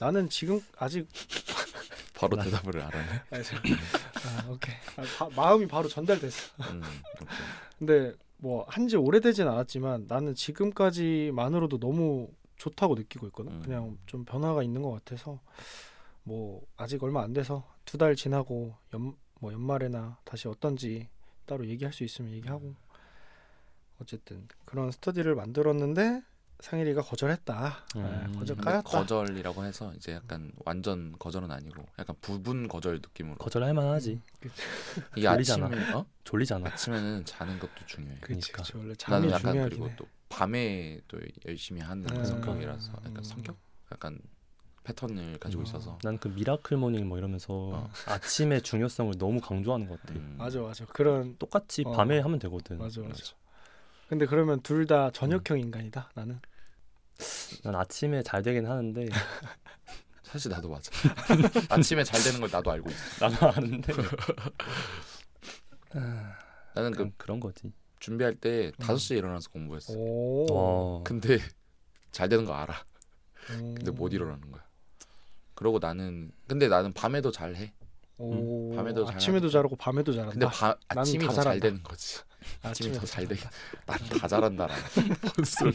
나는 0.00 0.28
지금 0.28 0.60
아직 0.78 1.06
바로 2.14 2.36
대답을 2.42 2.80
알아네. 2.80 3.22
아, 3.30 4.48
오케이 4.48 4.74
아, 4.96 5.02
바- 5.18 5.28
마음이 5.34 5.66
바로 5.66 5.88
전달됐어 5.88 6.52
음, 6.70 6.82
오케이. 7.20 7.36
근데 7.78 8.12
뭐 8.38 8.64
한지 8.68 8.96
오래되진 8.96 9.46
않았지만 9.46 10.06
나는 10.08 10.34
지금까지만으로도 10.34 11.78
너무 11.78 12.28
좋다고 12.64 12.94
느끼고 12.94 13.26
있거든. 13.28 13.52
음. 13.52 13.62
그냥 13.62 13.98
좀 14.06 14.24
변화가 14.24 14.62
있는 14.62 14.80
것 14.82 14.90
같아서 14.92 15.38
뭐 16.24 16.62
아직 16.76 17.02
얼마 17.02 17.22
안 17.22 17.32
돼서 17.32 17.64
두 17.84 17.98
달 17.98 18.16
지나고 18.16 18.74
연 18.94 19.14
뭐 19.40 19.52
연말에나 19.52 20.16
다시 20.24 20.48
어떤지 20.48 21.08
따로 21.44 21.66
얘기할 21.68 21.92
수 21.92 22.02
있으면 22.04 22.32
얘기하고 22.32 22.74
어쨌든 24.00 24.48
그런 24.64 24.90
스터디를 24.90 25.34
만들었는데 25.34 26.22
상일이가 26.60 27.02
거절했다. 27.02 27.84
음. 27.96 28.04
아, 28.04 28.38
거절 28.38 28.56
근데 28.56 28.70
까였다. 28.70 28.88
거절이라고 28.88 29.64
해서 29.64 29.92
이제 29.96 30.12
약간 30.12 30.50
완전 30.64 31.14
거절은 31.18 31.50
아니고 31.50 31.84
약간 31.98 32.16
부분 32.22 32.68
거절 32.68 32.94
느낌으로. 33.02 33.36
거절할 33.36 33.74
만하지. 33.74 34.18
이게 35.16 35.26
졸리잖아. 35.28 35.66
아침에 35.66 35.92
어? 35.92 36.06
졸리잖아. 36.22 36.66
아침에는 36.70 37.24
자는 37.26 37.58
것도 37.58 37.72
중요해. 37.86 38.16
그치, 38.20 38.50
그러니까. 38.52 38.62
그치. 38.62 38.76
원래 38.78 38.94
나는 39.08 39.28
잠이 39.28 39.32
약간 39.32 39.40
중요하긴 39.52 39.68
그리고 39.78 39.88
해. 39.90 39.96
또 39.96 40.06
밤에 40.34 41.00
또 41.08 41.18
열심히 41.46 41.80
하는 41.80 42.04
음. 42.10 42.24
성격이라서 42.24 42.92
약간 42.92 43.16
음. 43.16 43.22
성격 43.22 43.56
약간 43.92 44.18
패턴을 44.84 45.38
가지고 45.38 45.62
음. 45.62 45.66
있어서 45.66 45.98
난 46.02 46.18
그 46.18 46.28
miracle 46.28 46.76
morning 46.76 47.08
뭐 47.08 47.16
이러면서 47.18 47.52
어. 47.52 47.90
아침의 48.06 48.62
중요성을 48.62 49.14
너무 49.18 49.40
강조하는 49.40 49.88
것 49.88 50.00
같아. 50.00 50.14
음, 50.14 50.34
맞아 50.38 50.60
맞아 50.60 50.84
그런 50.86 51.36
똑같이 51.38 51.84
어. 51.86 51.92
밤에 51.92 52.18
하면 52.20 52.38
되거든. 52.38 52.78
맞아 52.78 53.00
맞아. 53.00 53.10
맞아. 53.12 53.34
근데 54.08 54.26
그러면 54.26 54.60
둘 54.60 54.86
다 54.86 55.10
저녁형 55.10 55.58
인간이다 55.60 56.10
나는. 56.14 56.40
난 57.62 57.74
아침에 57.76 58.22
잘 58.22 58.42
되긴 58.42 58.66
하는데 58.66 59.08
사실 60.24 60.50
나도 60.50 60.68
맞아. 60.68 60.90
아침에 61.70 62.02
잘 62.04 62.20
되는 62.22 62.40
걸 62.40 62.50
나도 62.50 62.70
알고 62.72 62.90
있어. 62.90 63.28
나도 63.28 63.48
아는데 63.52 63.92
나는 66.74 66.90
그 66.92 67.10
그런 67.16 67.40
거지. 67.40 67.72
준비할 68.04 68.34
때 68.34 68.70
음. 68.78 68.84
5시에 68.84 69.16
일어나서 69.16 69.48
공부했어. 69.48 69.94
오. 69.96 70.46
어. 70.52 71.02
근데 71.06 71.38
잘 72.12 72.28
되는 72.28 72.44
거 72.44 72.52
알아. 72.54 72.74
음. 73.50 73.74
근데 73.76 73.90
못 73.90 74.12
일어나는 74.12 74.50
거야. 74.52 74.62
그러고 75.54 75.78
나는 75.78 76.30
근데 76.46 76.68
나는 76.68 76.92
밤에도 76.92 77.32
잘 77.32 77.56
해. 77.56 77.72
오. 78.18 78.70
음, 78.72 78.76
밤에도 78.76 79.08
아침에도 79.08 79.48
잘하고 79.48 79.74
밤에도 79.76 80.12
잘한다. 80.12 80.32
근데 80.32 80.46
바, 80.46 80.76
난 80.88 80.98
아침이 80.98 81.24
다더잘 81.24 81.44
잘한다. 81.44 81.66
되는 81.66 81.82
거지. 81.82 82.20
아침이 82.62 82.92
더잘 82.94 83.26
돼. 83.26 83.36
잘한다. 83.36 83.50
난다 83.86 84.28
잘한다라. 84.28 84.74
뭔 85.34 85.44
소리. 85.46 85.74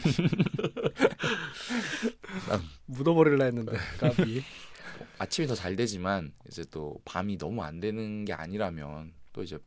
묻어버릴라 2.86 3.44
했는데 3.46 3.76
까비. 3.98 4.44
아침이 5.18 5.48
더 5.48 5.54
잘 5.56 5.74
되지만 5.74 6.32
이제 6.48 6.64
또 6.70 6.96
밤이 7.04 7.38
너무 7.38 7.62
안 7.64 7.80
되는 7.80 8.24
게 8.24 8.32
아니라면 8.34 9.14
또 9.32 9.42
이제 9.42 9.58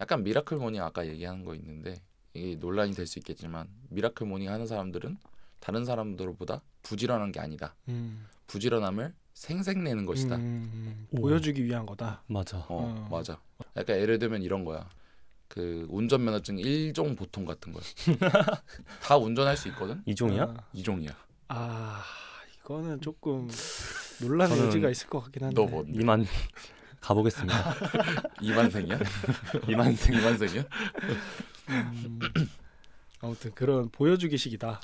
약간 0.00 0.22
miracle 0.24 0.56
morning 0.58 0.82
아까 0.82 1.06
얘기한 1.06 1.44
거 1.44 1.54
있는데 1.54 2.02
이게 2.34 2.56
논란이 2.56 2.92
될 2.94 3.06
수 3.06 3.18
있겠지만 3.18 3.68
miracle 3.90 4.26
morning 4.26 4.50
하는 4.50 4.66
사람들은 4.66 5.18
다른 5.58 5.84
사람들보다 5.84 6.62
부지런한 6.82 7.32
게 7.32 7.40
아니다. 7.40 7.74
음. 7.88 8.26
부지런함을 8.46 9.14
생색내는 9.34 10.06
것이다. 10.06 10.36
음, 10.36 11.06
오. 11.12 11.20
보여주기 11.20 11.64
위한 11.64 11.86
거다. 11.86 12.22
맞아. 12.26 12.58
어, 12.58 12.66
어. 12.68 13.08
맞아. 13.10 13.40
약간 13.76 13.96
예를 13.98 14.18
들면 14.18 14.42
이런 14.42 14.64
거야. 14.64 14.88
그 15.48 15.86
운전면허증 15.90 16.58
일종 16.58 17.14
보통 17.16 17.44
같은 17.44 17.72
거야. 17.72 17.82
다 19.02 19.16
운전할 19.16 19.56
수 19.56 19.68
있거든. 19.68 20.00
이종이야? 20.06 20.42
아, 20.44 20.56
이종이야 20.72 21.10
아 21.48 22.02
이거는 22.60 23.00
조금 23.00 23.48
논란의 24.22 24.58
여지가 24.58 24.90
있을 24.90 25.08
것 25.08 25.20
같긴 25.24 25.44
한데. 25.44 25.54
너 25.60 25.66
뭐? 25.68 25.84
이만 25.88 26.24
가보겠습니다. 27.00 27.74
이만생이야? 28.40 28.98
이만생. 29.68 30.14
이만생이야? 30.16 30.64
음, 31.70 32.18
아무튼 33.20 33.52
그런 33.54 33.88
보여주기식이다. 33.90 34.80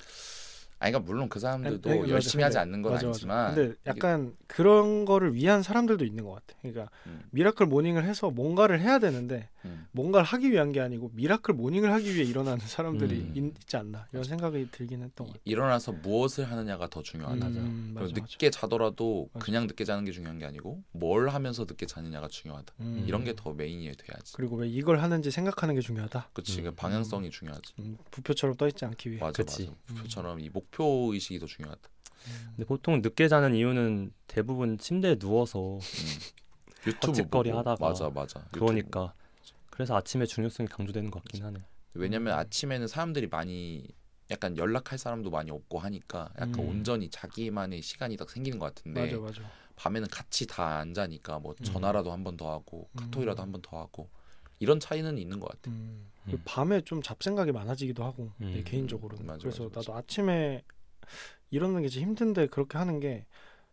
아니 0.78 0.92
그러니까 0.92 1.10
물론 1.10 1.28
그 1.30 1.40
사람들도 1.40 1.90
아니, 1.90 2.10
열심히 2.10 2.42
맞아. 2.42 2.46
하지 2.46 2.58
않는 2.58 2.82
건 2.82 2.92
맞아. 2.92 3.06
아니지만 3.06 3.54
근데 3.54 3.74
약간 3.86 4.34
그런 4.46 5.06
거를 5.06 5.34
위한 5.34 5.62
사람들도 5.62 6.04
있는 6.04 6.24
것 6.24 6.32
같아. 6.34 6.58
그러니까 6.60 6.90
음, 7.06 7.22
miracle 7.30 7.64
morning을 7.66 8.04
해서 8.04 8.30
뭔가를 8.30 8.80
해야 8.80 8.98
되는데 8.98 9.48
음. 9.66 9.86
뭔가를 9.92 10.24
하기 10.26 10.50
위한 10.50 10.72
게 10.72 10.80
아니고 10.80 11.10
miracle 11.14 11.54
morning을 11.54 11.92
하기 11.92 12.14
위해 12.14 12.24
일어나는 12.24 12.58
사람들이 12.66 13.14
음. 13.16 13.32
있, 13.36 13.66
지 13.68 13.76
않나 13.76 14.06
이런 14.12 14.24
생각이 14.24 14.68
들긴 14.70 15.02
했던 15.02 15.26
것 15.26 15.32
같아. 15.34 15.42
이- 15.44 15.50
일어나서 15.50 15.92
무엇을 15.92 16.50
하느냐가 16.50 16.88
더 16.88 17.02
중요하다. 17.02 17.46
음, 17.48 17.92
맞아. 17.94 18.12
늦게 18.14 18.50
자더라도 18.50 19.28
맞아. 19.32 19.44
그냥 19.44 19.66
늦게 19.66 19.84
자는 19.84 20.04
게 20.04 20.12
중요한 20.12 20.38
게 20.38 20.44
아니고 20.46 20.82
뭘 20.92 21.28
하면서 21.28 21.64
늦게 21.64 21.86
자느냐가 21.86 22.28
중요하다. 22.28 22.74
음. 22.80 23.04
이런 23.06 23.24
게 23.24 23.34
더 23.36 23.52
메인이 23.52 23.84
돼야지. 23.96 24.32
그리고 24.34 24.56
왜 24.56 24.68
이걸 24.68 25.00
하는지 25.00 25.30
생각하는 25.30 25.74
게 25.74 25.80
중요하다. 25.80 26.30
그치, 26.32 26.60
음. 26.60 26.64
그 26.64 26.70
방향성이 26.72 27.30
중요하지. 27.30 27.74
음, 27.80 27.98
부표처럼 28.10 28.56
떠 28.56 28.66
있지 28.68 28.84
않기 28.84 29.10
위해. 29.10 29.20
맞아, 29.20 29.42
그치. 29.42 29.66
맞아. 29.66 29.76
목표처럼 29.94 30.40
이 30.40 30.48
목표 30.48 31.10
의식이 31.12 31.38
더 31.38 31.46
중요하다. 31.46 31.80
음. 32.28 32.46
근데 32.56 32.64
보통 32.64 33.00
늦게 33.02 33.28
자는 33.28 33.54
이유는 33.54 34.12
대부분 34.26 34.78
침대에 34.78 35.16
누워서 35.16 35.74
음. 35.76 35.80
유튜브 36.86 37.22
보고. 37.28 37.58
하다가 37.58 37.76
맞아, 37.84 38.08
맞아. 38.10 38.40
유튜브 38.40 38.58
그러니까 38.66 39.12
그래서 39.76 39.94
아침에 39.94 40.24
중요성이 40.24 40.68
강조되는 40.70 41.10
것 41.10 41.22
같긴 41.22 41.44
하네. 41.44 41.58
왜냐면 41.94 42.32
음. 42.34 42.38
아침에는 42.38 42.88
사람들이 42.88 43.26
많이 43.28 43.86
약간 44.30 44.56
연락할 44.56 44.98
사람도 44.98 45.30
많이 45.30 45.50
없고 45.50 45.78
하니까 45.78 46.30
약간 46.40 46.54
음. 46.60 46.68
온전히 46.70 47.10
자기만의 47.10 47.82
시간이 47.82 48.16
딱 48.16 48.30
생기는 48.30 48.58
것 48.58 48.74
같은데 48.74 49.02
맞아 49.02 49.18
맞아. 49.18 49.42
밤에는 49.76 50.08
같이 50.08 50.46
다 50.46 50.78
안 50.78 50.94
자니까 50.94 51.38
뭐 51.38 51.54
음. 51.60 51.64
전화라도 51.64 52.10
한 52.10 52.24
번 52.24 52.36
더 52.38 52.50
하고 52.50 52.88
음. 52.94 52.96
카톡이라도 52.96 53.42
한 53.42 53.52
번 53.52 53.60
더 53.62 53.78
하고 53.78 54.08
이런 54.58 54.80
차이는 54.80 55.18
있는 55.18 55.38
것 55.38 55.50
같아. 55.50 55.70
음. 55.70 56.10
밤에 56.46 56.80
좀 56.80 57.02
잡생각이 57.02 57.52
많아지기도 57.52 58.02
하고 58.02 58.32
음. 58.40 58.52
내 58.54 58.62
개인적으로는 58.62 59.26
맞아, 59.26 59.38
그래서 59.40 59.64
맞아, 59.64 59.76
맞아. 59.80 59.92
나도 59.92 59.98
아침에 59.98 60.62
일어나는 61.50 61.82
게 61.82 61.88
힘든데 61.88 62.46
그렇게 62.48 62.78
하는 62.78 62.98
게 62.98 63.26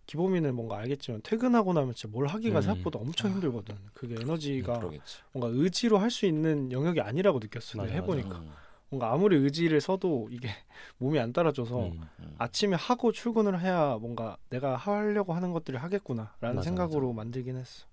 기범이는 0.05 0.53
뭔가 0.55 0.77
알겠지만 0.79 1.21
퇴근하고 1.23 1.73
나면 1.73 1.93
진짜 1.95 2.11
뭘 2.11 2.27
하기가 2.27 2.59
음. 2.59 2.61
생각보다 2.61 2.99
엄청 2.99 3.31
아. 3.31 3.33
힘들거든 3.35 3.75
그게 3.93 4.15
에너지가 4.19 4.79
그러겠지. 4.79 5.19
뭔가 5.31 5.55
의지로 5.57 5.97
할 5.97 6.11
수 6.11 6.25
있는 6.25 6.71
영역이 6.71 7.01
아니라고 7.01 7.39
느꼈어 7.39 7.77
맞아, 7.77 7.89
내가 7.89 8.01
해보니까 8.01 8.37
음, 8.39 8.53
뭔가 8.89 9.11
아무리 9.13 9.37
의지를 9.37 9.79
써도 9.81 10.27
이게 10.31 10.49
몸이 10.99 11.19
안 11.19 11.31
따라줘서 11.33 11.87
음. 11.87 12.01
음. 12.19 12.35
아침에 12.37 12.75
하고 12.75 13.11
출근을 13.11 13.59
해야 13.61 13.97
뭔가 13.99 14.37
내가 14.49 14.75
하려고 14.75 15.33
하는 15.33 15.51
것들을 15.53 15.81
하겠구나라는 15.81 16.55
맞아, 16.57 16.61
생각으로 16.61 17.13
만들긴 17.13 17.55
했어 17.57 17.85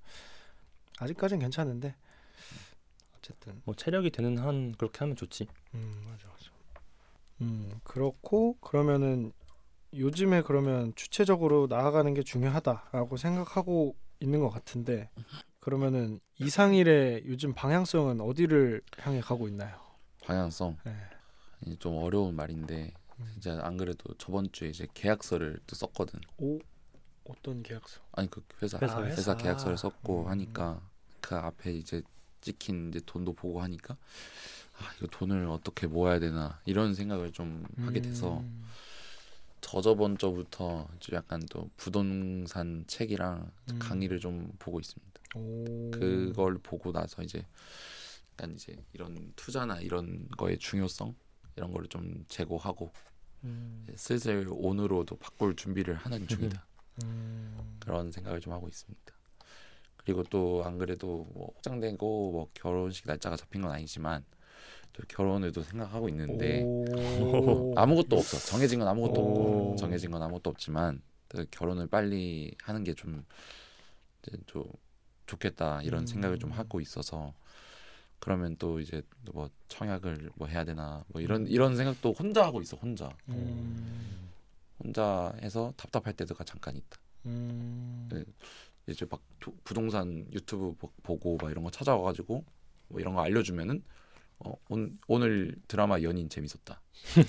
아직까진 0.99 1.39
괜찮은데 1.39 1.95
어쨌든 3.19 3.61
뭐 3.65 3.75
체력이 3.75 4.11
되는 4.11 4.39
한 4.39 4.73
그렇게 4.73 4.99
하면 5.01 5.15
좋지. 5.17 5.47
음 5.75 6.03
맞아 6.07 6.29
맞아. 6.29 6.51
음 7.43 7.81
그렇고 7.85 8.57
그러면은 8.61 9.33
요즘에 9.93 10.43
그러면 10.43 10.93
주체적으로 10.95 11.67
나아가는 11.69 12.13
게 12.15 12.23
중요하다라고 12.23 13.17
생각하고 13.17 13.97
있는 14.21 14.41
것 14.41 14.51
같은데 14.51 15.11
그러면은 15.59 16.21
이상일의 16.39 17.25
요즘 17.27 17.55
방향성은 17.55 18.21
어디를 18.21 18.83
향해 18.99 19.21
가고 19.21 19.49
있나요? 19.49 19.79
방향성 20.25 20.77
네. 20.85 20.95
이게 21.67 21.77
좀 21.77 21.97
어려운 21.97 22.35
말인데 22.37 22.93
음. 23.19 23.29
진짜 23.33 23.59
안 23.63 23.77
그래도 23.77 24.15
저번 24.15 24.51
주에 24.53 24.69
이제 24.69 24.87
계약서를 24.95 25.61
또 25.67 25.77
썼거든. 25.77 26.21
오 26.39 26.59
어떤 27.29 27.63
계약서? 27.63 28.01
아니 28.13 28.31
그 28.31 28.43
회사 28.63 28.79
회사, 28.81 29.03
회사, 29.03 29.17
회사. 29.17 29.37
계약서를 29.37 29.77
썼고 29.77 30.25
음. 30.25 30.29
하니까 30.29 30.81
그 31.21 31.35
앞에 31.37 31.73
이제 31.73 32.03
찍힌 32.41 32.89
이제 32.89 33.01
돈도 33.05 33.35
보고 33.35 33.61
하니까 33.63 33.97
아 34.79 34.93
이거 34.97 35.07
돈을 35.09 35.47
어떻게 35.49 35.87
모아야 35.87 36.19
되나 36.19 36.61
이런 36.65 36.95
생각을 36.95 37.33
좀 37.33 37.67
하게 37.79 38.01
돼서 38.01 38.39
음. 38.39 38.65
저저번 39.61 40.19
주부터 40.19 40.89
좀 41.01 41.17
약간 41.17 41.41
또 41.51 41.69
부동산 41.77 42.85
책이랑 42.87 43.51
음. 43.73 43.79
강의를 43.79 44.19
좀 44.21 44.53
보고 44.59 44.81
있습니다. 44.81 45.21
오. 45.37 45.91
그걸 45.93 46.59
보고 46.59 46.93
나서 46.93 47.23
이제 47.23 47.45
약간 48.33 48.55
이제 48.55 48.77
이런 48.93 49.33
투자나 49.37 49.81
이런 49.81 50.27
거의 50.37 50.59
중요성 50.59 51.15
이런 51.57 51.71
거를 51.71 51.89
좀 51.89 52.25
제고하고 52.29 52.93
음. 53.45 53.87
슬슬 53.97 54.47
온으로도 54.51 55.17
바꿀 55.17 55.55
준비를 55.57 55.95
하는 55.95 56.27
중이다. 56.27 56.67
음. 57.05 57.77
그런 57.81 58.11
생각을 58.11 58.41
좀 58.41 58.53
하고 58.53 58.69
있습니다. 58.69 59.13
그리고 59.99 60.23
또 60.25 60.63
안 60.65 60.79
그래도 60.79 61.29
뭐 61.35 61.53
확장되고 61.55 62.33
뭐 62.33 62.51
결혼식 62.55 63.07
날짜가 63.07 63.37
잡힌 63.37 63.61
건 63.63 63.71
아니지만 63.71 64.25
또 64.31 64.39
결혼을도 65.09 65.63
생각하고 65.63 66.09
있는데 66.09 66.63
오. 66.65 67.73
아무것도 67.77 68.17
없어 68.17 68.39
정해진 68.39 68.79
건 68.79 68.89
아무것도 68.89 69.21
오. 69.21 69.25
없고 69.31 69.77
정해진 69.77 70.11
건 70.11 70.23
아무것도 70.23 70.51
없지만 70.51 71.03
또 71.29 71.45
결혼을 71.51 71.87
빨리 71.87 72.55
하는 72.63 72.85
게좀 72.85 73.25
좀 74.47 74.65
좋겠다 75.27 75.83
이런 75.83 76.03
음. 76.03 76.07
생각을 76.07 76.39
좀 76.39 76.51
하고 76.51 76.81
있어서 76.81 77.33
그러면 78.19 78.57
또 78.59 78.81
이제 78.81 79.03
뭐 79.33 79.49
청약을 79.69 80.31
뭐 80.35 80.47
해야 80.49 80.65
되나 80.65 81.05
뭐 81.09 81.21
이런 81.23 81.47
이런 81.47 81.77
생각도 81.77 82.13
혼자 82.13 82.45
하고 82.45 82.61
있어 82.61 82.77
혼자 82.77 83.09
음. 83.29 84.29
혼자 84.83 85.33
해서 85.43 85.73
답답할 85.77 86.15
때가 86.15 86.45
잠깐 86.45 86.77
있다. 86.77 86.99
음. 87.27 88.09
네. 88.13 88.25
이제 88.87 89.07
막 89.09 89.21
부- 89.39 89.55
부동산 89.63 90.27
유튜브 90.33 90.73
보- 90.75 90.91
보고 91.03 91.37
막 91.41 91.51
이런 91.51 91.63
거 91.65 91.71
찾아와가지고 91.71 92.45
뭐 92.89 93.01
이런 93.01 93.15
거 93.15 93.23
알려주면은 93.23 93.83
어, 94.41 94.55
온, 94.69 94.99
오늘 95.07 95.55
드라마 95.69 96.01
연인 96.03 96.29
재밌었다 96.29 96.81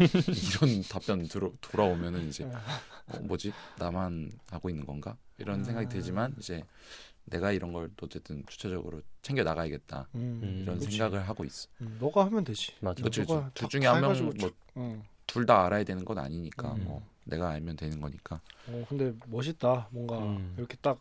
이런 0.64 0.82
답변 0.84 1.28
들어, 1.28 1.52
돌아오면은 1.62 2.28
이제 2.30 2.46
어, 2.46 3.20
뭐지 3.24 3.52
나만 3.78 4.32
하고 4.50 4.70
있는 4.70 4.86
건가 4.86 5.18
이런 5.38 5.64
생각이 5.64 5.88
아. 5.88 5.90
들지만 5.90 6.36
이제 6.40 6.64
내가 7.26 7.52
이런 7.52 7.72
걸또 7.74 8.06
어쨌든 8.06 8.44
주체적으로 8.48 9.02
챙겨 9.22 9.44
나가야겠다 9.44 10.08
음. 10.16 10.60
이런 10.64 10.80
그치. 10.80 10.92
생각을 10.98 11.28
하고 11.28 11.46
있어. 11.46 11.70
음, 11.82 11.98
너가 12.00 12.26
하면 12.26 12.44
되지. 12.44 12.74
맞아. 12.80 13.04
그치, 13.04 13.22
그치. 13.22 13.34
둘 13.34 13.52
다- 13.54 13.68
중에 13.68 13.82
다한명 13.82 14.12
해가지고 14.16 14.52
뭐. 14.74 15.04
둘 15.28 15.46
다 15.46 15.66
알아야 15.66 15.84
되는 15.84 16.04
건 16.04 16.18
아니니까 16.18 16.74
음. 16.74 16.84
뭐 16.84 17.08
내가 17.26 17.50
알면 17.52 17.76
되는 17.78 18.02
거니까. 18.02 18.42
어 18.68 18.86
근데 18.90 19.14
멋있다. 19.28 19.88
뭔가 19.92 20.18
음. 20.20 20.56
이렇게 20.58 20.76
딱 20.82 21.00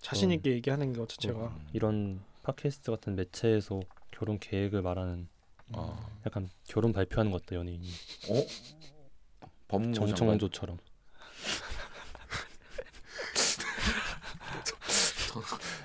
자신 0.00 0.30
어. 0.30 0.34
있게 0.34 0.50
얘기하는 0.52 0.92
것 0.94 1.08
자체가. 1.10 1.38
음. 1.48 1.68
이런 1.72 2.20
팟캐스트 2.42 2.90
같은 2.90 3.14
매체에서 3.16 3.80
결혼 4.10 4.38
계획을 4.38 4.82
말하는 4.82 5.28
어, 5.72 6.20
약간 6.26 6.48
결혼 6.66 6.92
발표하는 6.92 7.30
것 7.32 7.42
같다 7.42 7.56
연예인이 7.56 7.88
어? 8.28 8.46
법무부 9.68 9.94
장관 9.94 10.16
정청조처럼 10.16 10.78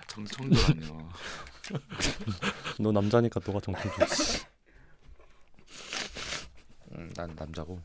정청조 0.07 0.59
아니야. 0.71 1.09
너 2.79 2.91
남자니까 2.91 3.39
너가 3.45 3.59
정청조지 3.59 4.45
음, 6.93 7.13
난 7.15 7.35
남자고. 7.35 7.81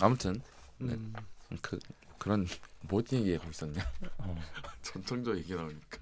아무튼 0.00 0.42
네. 0.78 0.94
음. 0.94 1.14
그 1.62 1.78
그런 2.18 2.46
뭐 2.82 3.02
얘기하고 3.12 3.50
있었냐? 3.50 3.82
어. 4.18 4.40
전통적 4.82 5.36
얘기 5.38 5.54
나오니까. 5.54 5.98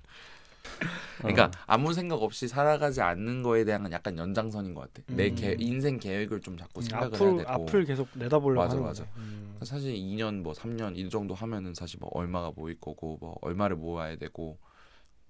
그러니까 1.19 1.47
어. 1.47 1.51
아무 1.67 1.93
생각 1.93 2.23
없이 2.23 2.47
살아가지 2.49 3.01
않는 3.01 3.43
거에 3.43 3.65
대한 3.65 3.91
약간 3.91 4.17
연장선인 4.17 4.75
것 4.75 4.93
같아. 4.93 5.03
내 5.15 5.29
음. 5.31 5.35
계, 5.35 5.57
인생 5.59 5.99
계획을 5.99 6.41
좀 6.41 6.57
자꾸 6.57 6.81
생각을 6.83 7.15
앞으로 7.15 7.31
해야 7.31 7.39
되고. 7.39 7.51
앞을 7.51 7.85
계속 7.85 8.09
내다보려고 8.15 8.63
맞아, 8.63 8.77
하는 8.77 8.85
맞아. 8.87 9.05
거네. 9.05 9.17
음. 9.17 9.59
사실 9.65 9.95
2년 9.95 10.43
뭐 10.43 10.53
3년 10.53 10.97
이 10.97 11.09
정도 11.11 11.35
하면은 11.35 11.75
사실 11.75 11.99
뭐 12.01 12.11
얼마가 12.13 12.53
모일 12.55 12.81
거고 12.81 13.19
뭐 13.21 13.37
얼마를 13.41 13.77
모아야 13.77 14.17
되고 14.17 14.59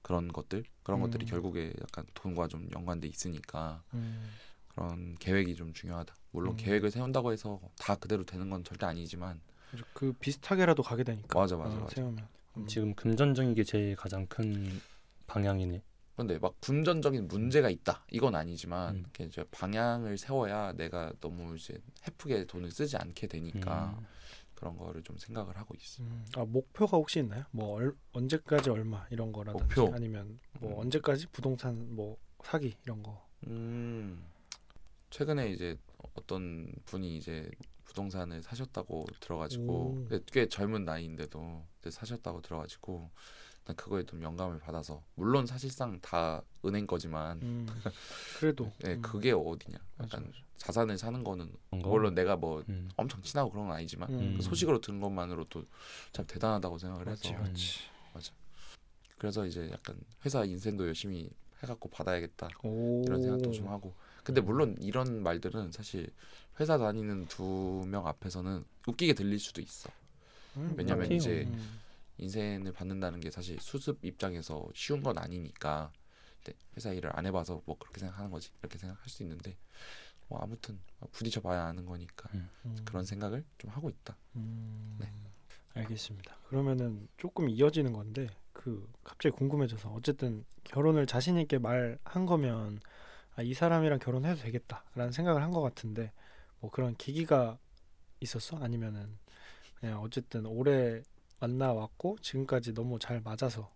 그런 0.02 0.28
것들 0.28 0.64
그런 0.82 1.00
것들이 1.00 1.24
음. 1.24 1.28
결국에 1.28 1.72
약간 1.80 2.04
돈과 2.14 2.48
좀 2.48 2.68
연관돼 2.74 3.08
있으니까 3.08 3.82
음. 3.94 4.30
그런 4.68 5.14
계획이 5.16 5.54
좀 5.54 5.72
중요하다. 5.72 6.14
물론 6.30 6.52
음. 6.52 6.56
계획을 6.56 6.90
세운다고 6.90 7.32
해서 7.32 7.60
다 7.78 7.94
그대로 7.94 8.24
되는 8.24 8.48
건 8.50 8.62
절대 8.64 8.86
아니지만. 8.86 9.40
그 9.92 10.12
비슷하게라도 10.14 10.82
가게 10.82 11.04
되니까. 11.04 11.38
맞아 11.38 11.56
맞아 11.56 11.74
어, 11.76 11.80
맞아. 11.80 11.94
세우면. 11.94 12.28
음. 12.58 12.66
지금 12.66 12.94
금전적인 12.94 13.54
게 13.54 13.64
제일 13.64 13.96
가장 13.96 14.26
큰 14.26 14.80
방향이네 15.28 15.82
근데 16.16 16.36
막 16.40 16.60
금전적인 16.60 17.28
문제가 17.28 17.70
있다 17.70 18.04
이건 18.10 18.34
아니지만 18.34 18.96
음. 18.96 19.00
이렇게 19.00 19.24
이제 19.24 19.44
방향을 19.52 20.18
세워야 20.18 20.72
내가 20.72 21.12
너무 21.20 21.54
이제 21.54 21.80
헤프게 22.08 22.46
돈을 22.46 22.72
쓰지 22.72 22.96
않게 22.96 23.28
되니까 23.28 23.96
음. 23.96 24.06
그런 24.56 24.76
거를 24.76 25.04
좀 25.04 25.16
생각을 25.16 25.56
하고 25.56 25.76
있어. 25.76 26.02
음. 26.02 26.26
아 26.34 26.44
목표가 26.44 26.96
혹시 26.96 27.20
있나요? 27.20 27.44
뭐 27.52 27.76
얼, 27.76 27.96
언제까지 28.10 28.70
얼마 28.70 29.06
이런 29.10 29.30
거라든지 29.30 29.78
목표? 29.78 29.94
아니면 29.94 30.40
뭐 30.58 30.72
음. 30.72 30.80
언제까지 30.80 31.28
부동산 31.28 31.94
뭐 31.94 32.18
사기 32.42 32.74
이런 32.82 33.00
거. 33.00 33.24
음 33.46 34.26
최근에 35.10 35.52
이제 35.52 35.78
어떤 36.14 36.72
분이 36.86 37.16
이제 37.16 37.48
부동산을 37.84 38.42
사셨다고 38.42 39.06
들어가지고 39.20 40.08
꽤 40.26 40.48
젊은 40.48 40.84
나이인데도 40.84 41.64
이제 41.78 41.90
사셨다고 41.92 42.42
들어가지고 42.42 43.08
일단 43.68 43.76
그거에 43.76 44.02
좀 44.04 44.22
영감을 44.22 44.58
받아서 44.58 45.02
물론 45.14 45.46
사실상 45.46 46.00
다 46.00 46.42
은행 46.64 46.86
거지만 46.86 47.38
음. 47.42 47.66
그래도. 48.38 48.72
예 48.86 48.92
음. 48.96 49.02
그게 49.02 49.32
어디냐 49.32 49.78
맞아, 49.98 50.16
약간 50.16 50.26
맞아. 50.26 50.38
자산을 50.56 50.96
사는 50.96 51.22
거는 51.22 51.52
거? 51.52 51.76
물론 51.76 52.14
내가 52.14 52.34
뭐 52.36 52.64
음. 52.70 52.88
엄청 52.96 53.20
친하고 53.22 53.50
그런 53.50 53.66
건 53.68 53.76
아니지만 53.76 54.08
음. 54.10 54.34
그 54.38 54.42
소식으로 54.42 54.80
들은 54.80 54.98
것만으로도 55.00 55.64
참 56.12 56.24
대단하다고 56.26 56.78
생각을 56.78 57.04
맞지 57.04 57.28
해서 57.28 57.42
맞지. 57.42 57.78
그래서 59.18 59.44
이제 59.44 59.68
약간 59.72 59.98
회사 60.24 60.44
인센도 60.44 60.86
열심히 60.86 61.28
해갖고 61.62 61.90
받아야겠다 61.90 62.48
오. 62.62 63.02
이런 63.04 63.20
생각도 63.20 63.50
좀 63.50 63.68
하고 63.68 63.92
근데 64.22 64.40
물론 64.40 64.76
이런 64.80 65.22
말들은 65.22 65.72
사실 65.72 66.08
회사 66.60 66.78
다니는 66.78 67.26
두 67.26 67.82
명 67.86 68.06
앞에서는 68.06 68.64
웃기게 68.86 69.14
들릴 69.14 69.38
수도 69.38 69.60
있어 69.60 69.90
음, 70.56 70.72
왜냐면 70.76 71.08
맞아요. 71.08 71.14
이제 71.16 71.44
음. 71.48 71.80
인센을 72.18 72.72
받는다는 72.72 73.20
게 73.20 73.30
사실 73.30 73.58
수습 73.60 74.04
입장에서 74.04 74.68
쉬운 74.74 75.02
건 75.02 75.18
아니니까 75.18 75.92
회사 76.76 76.92
일을 76.92 77.10
안 77.14 77.26
해봐서 77.26 77.62
뭐 77.66 77.76
그렇게 77.78 78.00
생각하는 78.00 78.30
거지 78.30 78.50
이렇게 78.60 78.78
생각할 78.78 79.08
수 79.08 79.22
있는데 79.22 79.56
뭐 80.28 80.38
아무튼 80.40 80.78
부딪혀 81.12 81.40
봐야 81.40 81.64
아는 81.66 81.84
거니까 81.86 82.28
음. 82.34 82.48
음. 82.64 82.76
그런 82.84 83.04
생각을 83.04 83.44
좀 83.58 83.70
하고 83.70 83.88
있다 83.90 84.16
음, 84.36 84.96
네. 84.98 85.12
알겠습니다. 85.74 86.36
그러면은 86.48 87.08
조금 87.18 87.48
이어지는 87.48 87.92
건데 87.92 88.28
그 88.52 88.90
갑자기 89.04 89.36
궁금해져서 89.36 89.90
어쨌든 89.90 90.44
결혼을 90.64 91.06
자신 91.06 91.38
있게 91.38 91.58
말한 91.58 92.26
거면 92.26 92.80
아, 93.36 93.42
이 93.42 93.54
사람이랑 93.54 94.00
결혼해도 94.00 94.40
되겠다라는 94.42 95.12
생각을 95.12 95.42
한 95.42 95.50
것 95.52 95.60
같은데 95.60 96.12
뭐 96.60 96.70
그런 96.70 96.96
계기가 96.96 97.58
있었어? 98.20 98.56
아니면은 98.58 99.18
그냥 99.78 100.00
어쨌든 100.00 100.46
오래 100.46 101.02
만나왔고 101.40 102.18
지금까지 102.20 102.74
너무 102.74 102.98
잘 102.98 103.20
맞아서 103.20 103.72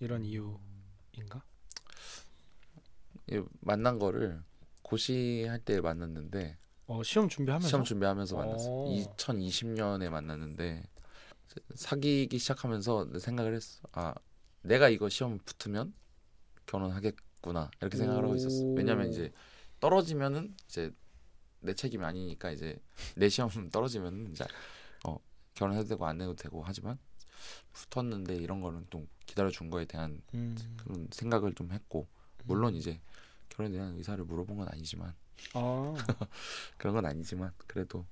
이런 0.00 0.24
이유인가? 0.24 1.44
이 3.28 3.42
만난 3.60 3.98
거를 3.98 4.42
고시할 4.82 5.58
때 5.60 5.80
만났는데 5.80 6.56
어 6.86 7.02
시험 7.02 7.28
준비하면서 7.28 7.68
시험 7.68 7.84
준비하면서 7.84 8.36
만났어. 8.36 8.70
오. 8.70 8.94
2020년에 8.94 10.08
만났는데 10.08 10.84
사귀기 11.74 12.38
시작하면서 12.38 13.18
생각을 13.18 13.54
했어. 13.54 13.80
아 13.92 14.14
내가 14.62 14.88
이거 14.88 15.08
시험 15.08 15.38
붙으면 15.38 15.92
결혼하겠구나 16.66 17.70
이렇게 17.80 17.96
생각을 17.96 18.24
하고 18.24 18.36
있었어. 18.36 18.62
오. 18.62 18.74
왜냐면 18.74 19.08
이제 19.08 19.32
떨어지면은 19.80 20.54
이제 20.66 20.92
내 21.60 21.74
책임이 21.74 22.04
아니니까 22.04 22.52
이제 22.52 22.78
내 23.16 23.28
시험 23.28 23.50
떨어지면은 23.70 24.30
이제 24.30 24.44
어 24.44 24.46
결혼해도 25.56 25.88
되고 25.88 26.06
안 26.06 26.20
해도 26.20 26.36
되고 26.36 26.62
하지만 26.64 26.98
붙었는데 27.72 28.36
이런 28.36 28.60
거는 28.60 28.86
좀 28.90 29.08
기다려 29.26 29.50
준 29.50 29.68
거에 29.70 29.84
대한 29.84 30.22
음. 30.34 30.56
그런 30.76 31.08
생각을 31.10 31.54
좀 31.54 31.72
했고 31.72 32.06
물론 32.44 32.76
이제 32.76 33.00
결혼에 33.48 33.74
대한 33.76 33.96
의사를 33.96 34.22
물어본 34.24 34.58
건 34.58 34.68
아니지만 34.70 35.14
아, 35.54 35.94
그런 36.78 36.94
건 36.94 37.06
아니지만 37.06 37.52
그래도 37.66 38.06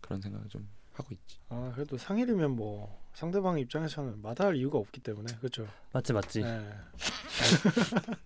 그런 0.00 0.20
생각을 0.20 0.48
좀 0.48 0.68
하고 0.92 1.08
있지. 1.12 1.38
아 1.48 1.72
그래도 1.74 1.98
상일이면 1.98 2.52
뭐 2.52 3.02
상대방 3.14 3.58
입장에서는 3.58 4.22
마다할 4.22 4.56
이유가 4.56 4.78
없기 4.78 5.00
때문에 5.00 5.34
그렇죠. 5.38 5.66
맞지 5.92 6.12
맞지 6.12 6.42
네. 6.42 6.72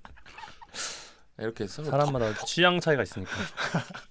이렇게 1.38 1.66
서로 1.66 1.88
사람마다 1.88 2.34
취향 2.44 2.80
차이가 2.80 3.02
있으니까 3.04 3.30
덕, 3.30 3.82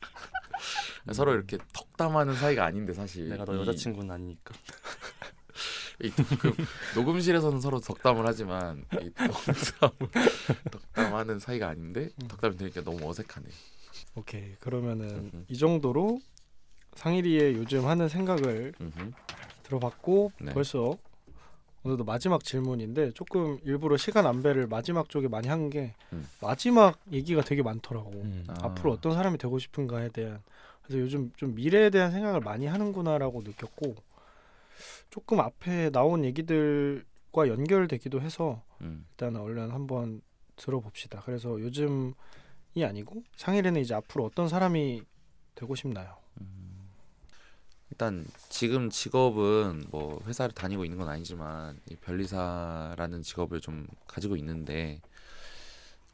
서로 1.14 1.34
이렇게 1.34 1.58
덕담하는 1.74 2.36
사이가 2.36 2.66
아닌데 2.66 2.94
사실 2.94 3.30
내가 3.30 3.46
너 3.46 3.56
이- 3.56 3.60
여자친구는 3.62 4.12
아니니까 4.12 4.54
이 6.04 6.12
녹음, 6.12 6.66
녹음실에서는 6.96 7.60
서로 7.60 7.80
덕담을 7.80 8.26
하지만 8.28 8.86
이 9.02 9.12
덕담, 9.14 9.92
덕담하는 10.72 11.40
사이가 11.40 11.68
아닌데 11.70 12.10
음. 12.22 12.28
덕담이 12.28 12.58
되니까 12.58 12.84
너무 12.84 13.10
어색하네. 13.10 13.48
오케이 14.16 14.54
그러면은 14.60 15.10
음, 15.10 15.32
음. 15.34 15.46
이 15.48 15.58
정도로 15.58 16.20
상일이의 16.96 17.56
요즘 17.56 17.88
하는 17.88 18.08
생각을 18.10 18.74
음흠. 18.80 19.12
들어봤고 19.64 20.32
네. 20.42 20.54
벌써 20.54 20.98
오늘도 21.84 22.04
마지막 22.04 22.44
질문인데 22.44 23.12
조금 23.14 23.60
일부러 23.64 23.98
시간 23.98 24.26
안배를 24.28 24.68
마지막 24.68 25.10
쪽에 25.10 25.28
많이 25.28 25.48
한 25.48 25.70
게 25.70 25.94
음. 26.14 26.28
마지막 26.42 27.00
얘기가 27.12 27.42
되게 27.42 27.62
많더라고. 27.64 28.12
음. 28.12 28.44
아. 28.48 28.56
앞으로 28.62 28.92
어떤 28.94 29.14
사람이 29.14 29.38
되고 29.38 29.58
싶은가에 29.58 30.10
대한 30.10 30.42
그래서 30.88 31.02
요즘 31.02 31.32
좀 31.36 31.54
미래에 31.54 31.90
대한 31.90 32.12
생각을 32.12 32.40
많이 32.40 32.66
하는구나라고 32.66 33.42
느꼈고 33.42 33.96
조금 35.10 35.42
앞에 35.42 35.90
나온 35.92 36.24
얘기들과 36.24 37.48
연결되기도 37.48 38.22
해서 38.22 38.64
음. 38.82 39.06
일단 39.12 39.36
얼른 39.36 39.72
한번 39.72 40.22
들어봅시다. 40.56 41.22
그래서 41.26 41.60
요즘이 41.60 42.14
아니고 42.84 43.24
상일이는 43.36 43.82
이제 43.82 43.94
앞으로 43.94 44.26
어떤 44.26 44.48
사람이 44.48 45.04
되고 45.56 45.76
싶나요? 45.76 46.18
일단 47.90 48.26
지금 48.50 48.90
직업은 48.90 49.86
뭐 49.90 50.22
회사를 50.26 50.54
다니고 50.54 50.86
있는 50.86 50.98
건 50.98 51.10
아니지만 51.10 51.80
이 51.90 51.96
변리사라는 51.96 53.24
직업을 53.24 53.62
좀 53.62 53.88
가지고 54.06 54.36
있는데 54.36 55.02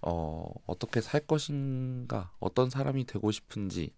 어 0.02 0.50
어떻게 0.66 1.02
살 1.02 1.22
것인가 1.22 2.32
어떤 2.40 2.70
사람이 2.70 3.06
되고 3.06 3.32
싶은지 3.32 3.92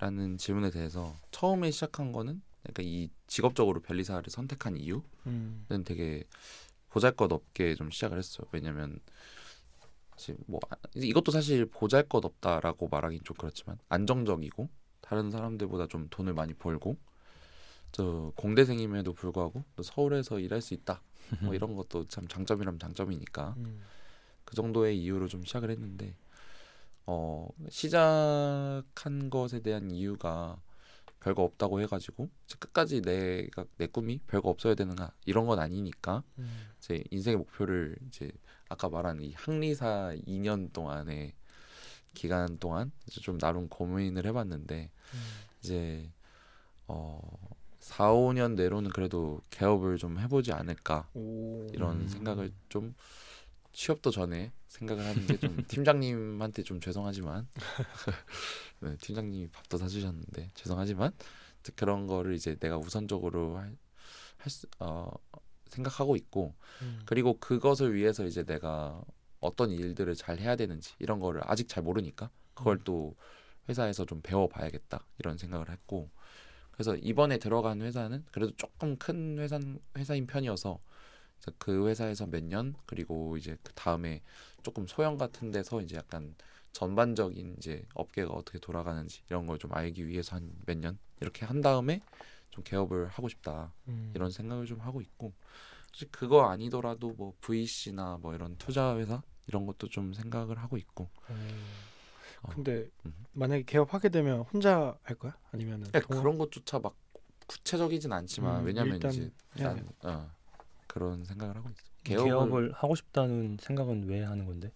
라는 0.00 0.38
질문에 0.38 0.70
대해서 0.70 1.14
처음에 1.30 1.70
시작한 1.70 2.10
거는 2.10 2.42
그러니까 2.62 2.82
이 2.82 3.10
직업적으로 3.26 3.80
변리사를 3.80 4.24
선택한 4.28 4.76
이유는 4.78 5.02
음, 5.26 5.66
되게 5.84 6.24
보잘것없게 6.88 7.74
좀 7.74 7.90
시작을 7.90 8.18
했어요. 8.18 8.46
왜냐면 8.52 8.98
사실 10.12 10.36
뭐 10.46 10.58
아, 10.70 10.76
이것도 10.94 11.30
사실 11.32 11.66
보잘것없다라고 11.66 12.88
말하긴 12.88 13.20
좀 13.24 13.36
그렇지만 13.38 13.78
안정적이고 13.88 14.68
다른 15.02 15.30
사람들보다 15.30 15.86
좀 15.86 16.08
돈을 16.08 16.32
많이 16.32 16.54
벌고 16.54 16.96
저 17.92 18.32
공대생임에도 18.36 19.12
불구하고 19.12 19.64
또 19.76 19.82
서울에서 19.82 20.38
일할 20.40 20.62
수 20.62 20.72
있다. 20.72 21.02
뭐 21.42 21.52
이런 21.54 21.74
것도 21.74 22.06
참 22.08 22.26
장점이라면 22.26 22.78
장점이니까 22.78 23.54
음, 23.58 23.82
그 24.44 24.54
정도의 24.54 24.98
이유로 24.98 25.28
좀 25.28 25.44
시작을 25.44 25.70
했는데 25.70 26.16
어 27.12 27.48
시작한 27.68 29.30
것에 29.30 29.58
대한 29.60 29.90
이유가 29.90 30.60
별거 31.18 31.42
없다고 31.42 31.80
해가지고 31.80 32.30
끝까지 32.60 33.02
내가 33.02 33.64
내 33.78 33.88
꿈이 33.88 34.20
별거 34.28 34.48
없어야 34.48 34.76
되는가 34.76 35.10
이런 35.26 35.46
건 35.46 35.58
아니니까 35.58 36.22
음, 36.38 36.68
제 36.78 37.02
인생의 37.10 37.36
목표를 37.38 37.96
이제 38.06 38.30
아까 38.68 38.88
말한 38.88 39.22
이 39.22 39.32
항리사 39.32 40.14
2년 40.24 40.72
동안에 40.72 41.34
기간 42.14 42.58
동안 42.58 42.92
이제 43.08 43.20
좀 43.20 43.38
나름 43.38 43.68
고민을 43.68 44.24
해봤는데 44.26 44.90
음. 45.14 45.20
이제 45.58 46.12
어 46.86 47.20
4, 47.80 48.12
5년 48.12 48.54
내로는 48.54 48.90
그래도 48.90 49.40
개업을 49.50 49.96
좀 49.96 50.20
해보지 50.20 50.52
않을까 50.52 51.08
오. 51.14 51.66
이런 51.72 52.02
음. 52.02 52.08
생각을 52.08 52.52
좀 52.68 52.94
취업도 53.72 54.10
전에 54.10 54.52
생각을 54.68 55.04
하는 55.04 55.26
게 55.26 55.36
좀 55.38 55.56
팀장님한테 55.68 56.62
좀 56.62 56.80
죄송하지만 56.80 57.48
네, 58.80 58.96
팀장님이 59.00 59.48
밥도 59.48 59.78
사주셨는데 59.78 60.50
죄송하지만 60.54 61.12
그런 61.76 62.06
거를 62.06 62.34
이제 62.34 62.56
내가 62.56 62.78
우선적으로 62.78 63.56
할, 63.58 63.76
할 64.38 64.50
수 64.50 64.66
어, 64.78 65.10
생각하고 65.68 66.16
있고 66.16 66.54
음. 66.82 67.00
그리고 67.04 67.38
그것을 67.38 67.94
위해서 67.94 68.24
이제 68.24 68.42
내가 68.44 69.00
어떤 69.40 69.70
일들을 69.70 70.14
잘 70.16 70.38
해야 70.38 70.56
되는지 70.56 70.94
이런 70.98 71.20
거를 71.20 71.40
아직 71.44 71.68
잘 71.68 71.82
모르니까 71.82 72.30
그걸 72.54 72.76
음. 72.78 72.80
또 72.84 73.16
회사에서 73.68 74.04
좀 74.04 74.20
배워봐야겠다 74.22 75.06
이런 75.18 75.36
생각을 75.36 75.70
했고 75.70 76.10
그래서 76.72 76.96
이번에 76.96 77.38
들어간 77.38 77.82
회사는 77.82 78.24
그래도 78.32 78.52
조금 78.56 78.96
큰 78.96 79.38
회사 79.38 79.60
회사인 79.96 80.26
편이어서 80.26 80.80
그 81.58 81.88
회사에서 81.88 82.26
몇 82.26 82.42
년 82.44 82.74
그리고 82.86 83.36
이제 83.36 83.56
그 83.62 83.72
다음에 83.74 84.22
조금 84.62 84.86
소형 84.86 85.16
같은 85.16 85.50
데서 85.50 85.80
이제 85.80 85.96
약간 85.96 86.34
전반적인 86.72 87.56
이제 87.58 87.84
업계가 87.94 88.32
어떻게 88.32 88.58
돌아가는지 88.58 89.22
이런 89.28 89.46
걸 89.46 89.58
좀 89.58 89.72
알기 89.74 90.06
위해서 90.06 90.36
한 90.36 90.52
몇 90.66 90.76
년 90.78 90.98
이렇게 91.20 91.44
한 91.46 91.60
다음에 91.60 92.00
좀 92.50 92.62
개업을 92.64 93.08
하고 93.08 93.28
싶다 93.28 93.72
음. 93.88 94.12
이런 94.14 94.30
생각을 94.30 94.66
좀 94.66 94.80
하고 94.80 95.00
있고 95.00 95.32
사실 95.92 96.08
그거 96.10 96.48
아니더라도 96.48 97.12
뭐 97.14 97.34
VC나 97.40 98.18
뭐 98.20 98.34
이런 98.34 98.56
투자 98.56 98.96
회사 98.96 99.22
이런 99.46 99.66
것도 99.66 99.88
좀 99.88 100.12
생각을 100.12 100.58
하고 100.58 100.76
있고 100.76 101.10
음. 101.30 101.64
어. 102.42 102.48
근데 102.54 102.88
음. 103.06 103.14
만약에 103.32 103.64
개업하게 103.64 104.08
되면 104.08 104.40
혼자 104.42 104.96
할 105.02 105.16
거야? 105.16 105.36
아니면은 105.52 105.88
동업? 105.92 106.22
그런 106.22 106.38
것조차 106.38 106.78
막 106.78 106.96
구체적이진 107.46 108.12
않지만 108.12 108.60
음, 108.60 108.66
왜냐면 108.66 108.94
일단 108.94 109.10
이제 109.12 109.30
난 109.56 109.88
어, 110.04 110.30
그런 110.90 111.24
생각을 111.24 111.56
하고 111.56 111.68
있어. 111.68 111.78
개업을, 112.02 112.24
개업을, 112.26 112.72
하고 112.72 112.96
싶다는 112.96 113.56
생각은 113.60 114.08
왜 114.08 114.24
하는 114.24 114.44
건데? 114.44 114.72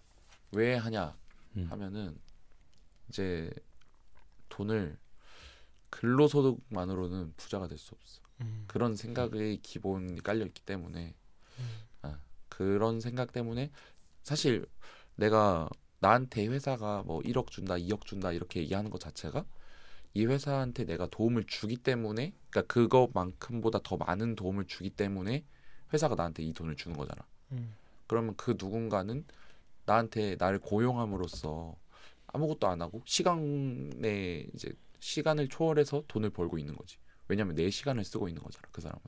왜 0.52 0.76
하냐 0.76 1.16
음. 1.56 1.66
하면은 1.68 2.16
이제 3.08 3.50
돈을 4.48 4.96
근로소득만으로는 5.90 7.34
부자가 7.36 7.66
될 7.66 7.78
수 7.78 7.94
없어. 7.96 8.20
음. 8.42 8.64
그런 8.68 8.94
생각의 8.94 9.58
기본이 9.62 10.22
깔려 10.22 10.46
있기 10.46 10.62
때문에 10.62 11.16
음. 11.58 11.64
아, 12.02 12.20
그런 12.48 13.00
생각 13.00 13.32
때문에 13.32 13.72
사실 14.22 14.66
내가 15.16 15.68
나한테 15.98 16.46
회사가 16.46 17.02
뭐 17.04 17.22
1억 17.22 17.48
준다, 17.48 17.74
2억 17.74 18.04
준다 18.04 18.30
이렇게 18.30 18.60
얘기하는 18.60 18.90
것 18.90 19.00
자체가 19.00 19.44
이 20.14 20.26
회사한테 20.26 20.84
내가 20.84 21.08
도움을 21.08 21.44
주기 21.48 21.76
때문에 21.76 22.32
그러니까 22.50 22.72
그것만큼보다 22.72 23.80
더 23.82 23.96
많은 23.96 24.36
도움을 24.36 24.66
주기 24.66 24.90
때문에 24.90 25.44
회사가 25.94 26.14
나한테 26.14 26.42
이 26.42 26.52
돈을 26.52 26.76
주는 26.76 26.96
거잖아. 26.96 27.24
음. 27.52 27.74
그러면 28.06 28.34
그 28.36 28.56
누군가는 28.58 29.24
나한테 29.86 30.36
나를 30.38 30.58
고용함으로써 30.58 31.76
아무것도 32.26 32.66
안 32.66 32.82
하고 32.82 33.02
시간에 33.06 34.46
이제 34.54 34.72
시간을 34.98 35.48
초월해서 35.48 36.04
돈을 36.08 36.30
벌고 36.30 36.58
있는 36.58 36.74
거지. 36.74 36.98
왜냐면 37.28 37.54
내 37.54 37.70
시간을 37.70 38.04
쓰고 38.04 38.28
있는 38.28 38.42
거잖아. 38.42 38.66
그 38.72 38.80
사람은. 38.80 39.00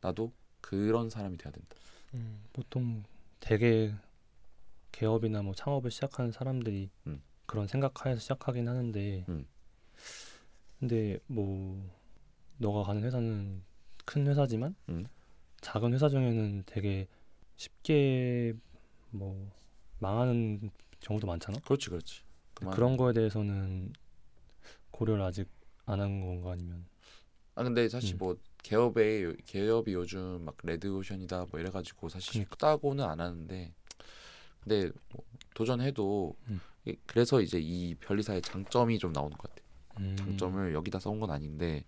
나도 0.00 0.32
그런 0.60 1.10
사람이 1.10 1.36
돼야 1.36 1.52
된다. 1.52 1.76
음. 2.14 2.42
보통 2.52 3.04
되게 3.40 3.94
개업이나 4.92 5.42
뭐 5.42 5.54
창업을 5.54 5.90
시작하는 5.90 6.32
사람들이 6.32 6.90
음. 7.06 7.22
그런 7.44 7.66
생각하에서 7.66 8.20
시작하긴 8.20 8.68
하는데 8.68 9.24
음. 9.28 9.46
근데 10.80 11.18
뭐 11.26 11.84
너가 12.58 12.82
가는 12.82 13.02
회사는 13.02 13.62
큰 14.04 14.26
회사지만 14.26 14.74
음. 14.88 15.06
작은 15.60 15.92
회사 15.94 16.08
중에는 16.08 16.62
되게 16.66 17.06
쉽게 17.56 18.52
뭐 19.10 19.50
망하는 19.98 20.70
경우도 21.00 21.26
많잖아. 21.26 21.58
그렇지, 21.64 21.88
그렇지. 21.90 22.22
그런 22.72 22.96
거에 22.96 23.12
대해서는 23.12 23.92
고려를 24.90 25.22
아직 25.22 25.48
안 25.84 26.00
한 26.00 26.20
건가 26.20 26.52
아니면 26.52 26.84
아 27.54 27.62
근데 27.62 27.88
사실 27.88 28.16
음. 28.16 28.18
뭐 28.18 28.36
개업에 28.62 29.22
요- 29.22 29.34
개업이 29.44 29.92
요즘 29.92 30.44
막 30.44 30.56
레드 30.64 30.88
오션이다 30.88 31.46
뭐 31.50 31.60
이래가지고 31.60 32.08
사실 32.08 32.32
그러니까. 32.32 32.50
쉽다고는 32.54 33.04
안 33.04 33.20
하는데 33.20 33.72
근데 34.64 34.90
뭐 35.12 35.24
도전해도 35.54 36.34
음. 36.48 36.60
이- 36.86 36.96
그래서 37.06 37.40
이제 37.40 37.58
이 37.60 37.94
변리사의 37.96 38.42
장점이 38.42 38.98
좀 38.98 39.12
나오는 39.12 39.36
것 39.36 39.48
같아. 39.54 39.62
음, 39.98 40.16
장점을 40.18 40.74
여기다 40.74 40.98
써온 40.98 41.20
건 41.20 41.30
아닌데 41.30 41.84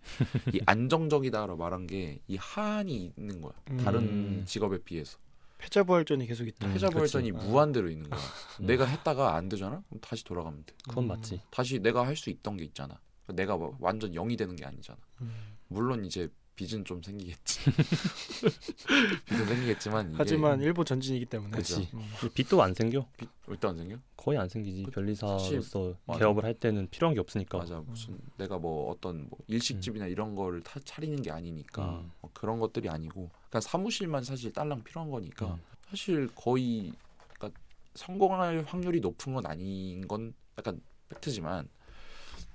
이 0.52 0.60
안정적이다라고 0.66 1.56
말한 1.56 1.86
게이 1.86 2.36
한이 2.38 3.12
있는 3.16 3.40
거야. 3.40 3.52
다른 3.84 4.00
음. 4.02 4.42
직업에 4.46 4.78
비해서 4.82 5.18
패자부활전이 5.58 6.26
계속 6.26 6.46
있다. 6.46 6.68
음, 6.68 6.72
패자부활전이 6.72 7.32
그치. 7.32 7.46
무한대로 7.46 7.90
있는 7.90 8.08
거야. 8.10 8.20
음. 8.60 8.66
내가 8.66 8.84
했다가 8.84 9.34
안 9.34 9.48
되잖아? 9.48 9.82
그럼 9.88 10.00
다시 10.00 10.24
돌아가면 10.24 10.64
돼. 10.64 10.74
그건 10.88 11.04
음. 11.04 11.08
맞지. 11.08 11.40
다시 11.50 11.78
내가 11.80 12.06
할 12.06 12.16
수 12.16 12.30
있던 12.30 12.56
게 12.56 12.64
있잖아. 12.64 13.00
내가 13.28 13.56
뭐 13.56 13.76
완전 13.80 14.12
영이 14.12 14.36
되는 14.36 14.54
게 14.56 14.64
아니잖아. 14.64 14.98
음. 15.20 15.56
물론 15.68 16.04
이제 16.04 16.28
빚은 16.58 16.84
좀 16.84 17.00
생기겠지. 17.00 17.60
빚은 19.26 19.46
생기겠지만 19.46 20.08
이게 20.08 20.14
하지만 20.18 20.60
일보 20.60 20.82
전진이기 20.82 21.26
때문에. 21.26 21.56
그치. 21.56 21.88
음. 21.94 22.00
빚도 22.34 22.60
안 22.60 22.74
생겨. 22.74 23.06
빚 23.16 23.28
절대 23.46 23.68
안 23.68 23.76
생겨? 23.76 23.96
거의 24.16 24.38
안 24.38 24.48
생기지. 24.48 24.82
그- 24.82 24.90
변리사로서 24.90 25.94
맞아. 26.04 26.18
개업을 26.18 26.44
할 26.44 26.54
때는 26.54 26.88
필요한 26.90 27.14
게 27.14 27.20
없으니까. 27.20 27.58
맞아 27.58 27.80
무슨 27.86 28.18
내가 28.36 28.58
뭐 28.58 28.90
어떤 28.90 29.28
뭐 29.30 29.38
일식집이나 29.46 30.08
이런 30.08 30.34
거를 30.34 30.60
타, 30.62 30.80
차리는 30.84 31.22
게 31.22 31.30
아니니까 31.30 32.00
음. 32.00 32.10
뭐 32.20 32.30
그런 32.34 32.58
것들이 32.58 32.88
아니고 32.88 33.30
그러니까 33.48 33.60
사무실만 33.60 34.24
사실 34.24 34.52
딸랑 34.52 34.82
필요한 34.82 35.12
거니까 35.12 35.54
음. 35.54 35.60
사실 35.88 36.28
거의 36.34 36.92
그러니까 37.34 37.60
성공할 37.94 38.64
확률이 38.66 38.98
높은 39.00 39.32
건 39.32 39.46
아닌 39.46 40.08
건 40.08 40.34
약간 40.58 40.80
팩트지만 41.08 41.68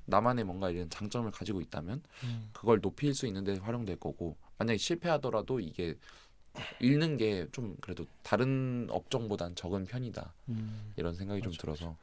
나만의 0.05 0.45
뭔가 0.45 0.69
이런 0.69 0.89
장점을 0.89 1.29
가지고 1.31 1.61
있다면 1.61 2.01
음. 2.23 2.49
그걸 2.53 2.81
높일 2.81 3.13
수 3.15 3.27
있는데 3.27 3.55
활용될 3.57 3.97
거고 3.99 4.37
만약에 4.57 4.77
실패하더라도 4.77 5.59
이게 5.59 5.95
잃는 6.79 7.17
게 7.17 7.47
좀 7.51 7.75
그래도 7.81 8.05
다른 8.23 8.87
업종보단 8.91 9.55
적은 9.55 9.85
편이다 9.85 10.33
음. 10.49 10.93
이런 10.97 11.15
생각이 11.15 11.41
좀 11.41 11.51
맞아, 11.51 11.61
들어서 11.61 11.97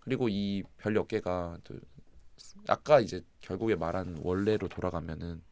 그리고 0.00 0.28
이 0.28 0.62
별 0.78 0.92
몇 0.94 1.08
개가 1.08 1.58
또 1.64 1.78
아까 2.68 3.00
이제 3.00 3.22
결국에 3.40 3.74
말한 3.76 4.18
원래로 4.22 4.68
돌아가면은 4.68 5.42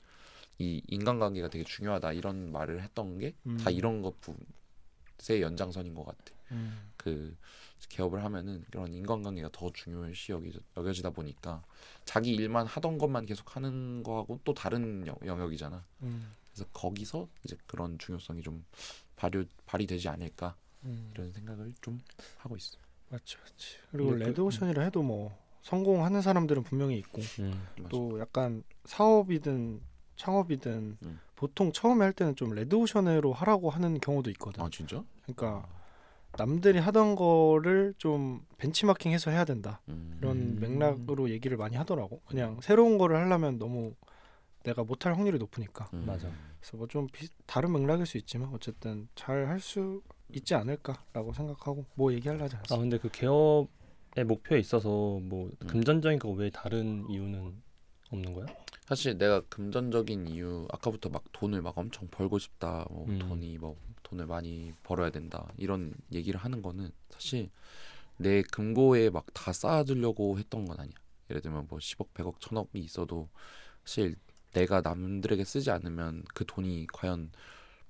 이 0.58 0.82
인간관계가 0.88 1.48
되게 1.48 1.64
중요하다 1.64 2.12
이런 2.12 2.52
말을 2.52 2.82
했던 2.82 3.18
게다 3.18 3.36
음. 3.46 3.58
이런 3.70 4.02
것의 4.02 5.42
연장선인 5.42 5.94
것 5.94 6.04
같아. 6.04 6.24
음. 6.52 6.92
그 6.96 7.36
개업을 7.88 8.22
하면은 8.24 8.64
그런 8.70 8.92
인간관계가 8.92 9.50
더 9.52 9.70
중요시 9.72 10.32
여기, 10.32 10.52
여겨지다 10.76 11.10
보니까 11.10 11.62
자기 12.04 12.34
일만 12.34 12.66
하던 12.66 12.98
것만 12.98 13.26
계속 13.26 13.56
하는 13.56 14.02
거하고 14.02 14.40
또 14.44 14.54
다른 14.54 15.06
영, 15.06 15.16
영역이잖아. 15.24 15.84
음. 16.02 16.32
그래서 16.52 16.68
거기서 16.72 17.28
이제 17.44 17.56
그런 17.66 17.98
중요성이 17.98 18.42
좀 18.42 18.64
발휘 19.16 19.46
발휘되지 19.66 20.08
않을까 20.08 20.54
음. 20.84 21.10
이런 21.14 21.32
생각을 21.32 21.72
좀 21.80 22.00
하고 22.38 22.56
있어. 22.56 22.78
맞죠, 23.08 23.38
맞지. 23.40 23.76
그리고 23.90 24.10
그- 24.10 24.14
레드오션이라 24.16 24.82
해도 24.84 25.02
뭐 25.02 25.36
성공하는 25.62 26.22
사람들은 26.22 26.62
분명히 26.64 26.98
있고 26.98 27.22
음. 27.40 27.66
맞아. 27.76 27.88
또 27.88 28.18
약간 28.18 28.62
사업이든 28.84 29.80
창업이든 30.16 30.98
음. 31.02 31.20
보통 31.36 31.72
처음에 31.72 32.04
할 32.04 32.12
때는 32.12 32.36
좀 32.36 32.50
레드오션으로 32.54 33.32
하라고 33.32 33.70
하는 33.70 33.98
경우도 34.00 34.30
있거든. 34.30 34.62
아 34.62 34.68
진짜? 34.70 35.02
그러니까 35.22 35.68
남들이 36.38 36.78
하던 36.78 37.14
거를 37.14 37.94
좀 37.98 38.44
벤치마킹해서 38.58 39.30
해야 39.30 39.44
된다. 39.44 39.80
음. 39.88 40.16
이런 40.18 40.36
음. 40.36 40.58
맥락으로 40.60 41.30
얘기를 41.30 41.56
많이 41.56 41.76
하더라고. 41.76 42.20
그냥 42.26 42.58
새로운 42.62 42.98
거를 42.98 43.16
하려면 43.16 43.58
너무 43.58 43.94
내가 44.64 44.84
못할 44.84 45.14
확률이 45.14 45.38
높으니까. 45.38 45.88
음. 45.92 46.04
맞아. 46.06 46.30
그래서 46.60 46.76
뭐 46.76 46.86
좀 46.86 47.06
다른 47.46 47.72
맥락일 47.72 48.06
수 48.06 48.16
있지만 48.18 48.48
어쨌든 48.54 49.08
잘 49.14 49.46
할 49.48 49.60
수 49.60 50.00
있지 50.34 50.54
않을까라고 50.54 51.32
생각하고 51.34 51.84
뭐 51.94 52.10
얘기하려지 52.14 52.56
아 52.56 52.58
않았어. 52.60 52.78
근데 52.78 52.96
그 52.98 53.10
개업의 53.10 54.24
목표에 54.26 54.58
있어서 54.60 54.88
뭐 54.88 55.50
음. 55.60 55.66
금전적인 55.66 56.18
거 56.18 56.30
외에 56.30 56.48
다른 56.48 57.04
이유는 57.10 57.62
없는 58.10 58.32
거야? 58.32 58.46
사실 58.86 59.18
내가 59.18 59.40
금전적인 59.48 60.28
이유 60.28 60.66
아까부터 60.70 61.08
막 61.10 61.22
돈을 61.32 61.60
막 61.60 61.76
엄청 61.76 62.08
벌고 62.10 62.38
싶다 62.38 62.86
뭐 62.90 63.04
음. 63.08 63.18
돈이 63.18 63.58
뭐 63.58 63.76
돈을 64.12 64.26
많이 64.26 64.72
벌어야 64.82 65.10
된다 65.10 65.50
이런 65.56 65.94
얘기를 66.12 66.38
하는 66.38 66.60
거는 66.62 66.90
사실 67.08 67.50
내 68.18 68.42
금고에 68.42 69.10
막 69.10 69.26
다 69.32 69.52
쌓아두려고 69.52 70.38
했던 70.38 70.64
건 70.66 70.78
아니야 70.78 70.94
예를 71.30 71.40
들면 71.42 71.66
뭐 71.68 71.78
10억 71.78 72.12
100억 72.14 72.38
1000억이 72.38 72.76
있어도 72.76 73.28
사실 73.84 74.16
내가 74.52 74.82
남들에게 74.82 75.42
쓰지 75.44 75.70
않으면 75.70 76.24
그 76.34 76.44
돈이 76.46 76.86
과연 76.92 77.32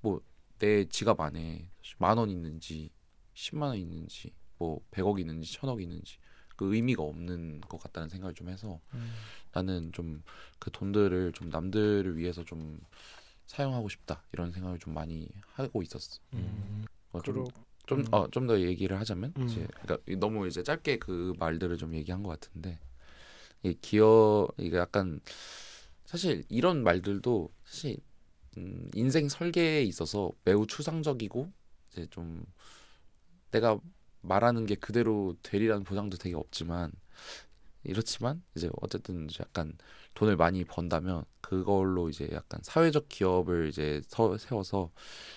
뭐 0.01 0.21
내 0.61 0.85
지갑 0.85 1.21
안에 1.21 1.69
만 1.99 2.19
원 2.19 2.31
있는지 2.31 2.89
10만 3.35 3.63
원 3.63 3.77
있는지 3.79 4.33
뭐 4.59 4.81
100억 4.93 5.19
있는지 5.19 5.59
1000억 5.59 5.83
있는지 5.83 6.19
그 6.57 6.73
의미가 6.73 7.03
없는 7.03 7.63
것 7.63 7.83
같다는 7.83 8.09
생각을 8.09 8.33
좀 8.35 8.49
해서 8.49 8.79
음. 8.95 9.13
나는 9.53 9.91
좀 9.91 10.23
그 10.61 10.71
돈들을 10.71 11.33
좀 11.33 11.49
남들을 11.51 12.17
위해서 12.17 12.45
좀 12.45 12.79
사용하고 13.53 13.91
싶다 13.91 14.23
이런 14.33 14.51
생각을 14.51 14.79
좀 14.79 14.95
많이 14.95 15.29
하고 15.53 15.83
있었어. 15.83 16.21
음. 16.33 16.87
어, 17.13 17.21
그러 17.21 17.47
좀 17.87 18.01
음. 18.01 18.05
어좀 18.11 18.47
더 18.47 18.59
얘기를 18.59 18.99
하자면 18.99 19.35
음. 19.37 19.45
이제 19.45 19.67
그러니까 19.75 19.99
너무 20.19 20.47
이제 20.47 20.63
짧게 20.63 20.99
그 20.99 21.35
말들을 21.39 21.77
좀 21.77 21.95
얘기한 21.95 22.23
것 22.23 22.31
같은데 22.31 22.79
이 23.63 23.77
기어 23.83 24.49
이게 24.57 24.79
약간 24.79 25.21
사실 26.07 26.45
이런 26.49 26.83
말들도 26.83 27.53
사실 27.65 27.99
음, 28.57 28.91
인생 28.95 29.29
설계에 29.29 29.83
있어서 29.83 30.33
매우 30.45 30.67
추상적이고 30.67 31.53
이제 31.91 32.07
좀 32.11 32.43
내가 33.51 33.79
말하는 34.23 34.65
게 34.65 34.77
그대로 34.77 35.37
되리라는 35.43 35.85
보장도 35.85 36.17
되게 36.17 36.35
없지만 36.35 36.91
이렇지만 37.85 38.43
이제 38.55 38.71
어쨌든 38.81 39.29
이제 39.29 39.39
약간 39.41 39.77
돈을 40.15 40.37
많이 40.37 40.65
번다면 40.65 41.25
그걸로 41.41 42.09
이제 42.09 42.29
약간 42.33 42.61
사회적 42.63 43.09
기업을 43.09 43.69
이제 43.69 44.01
서, 44.07 44.37
세워서 44.39 44.91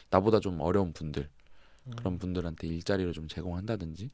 나보다 0.09 0.39
좀 0.39 0.59
어려운 0.61 0.93
분들 0.93 1.29
음. 1.87 1.91
그런 1.95 2.19
분들한테 2.19 2.67
일자리를 2.67 3.11
좀 3.13 3.27
제공한다든지 3.27 4.11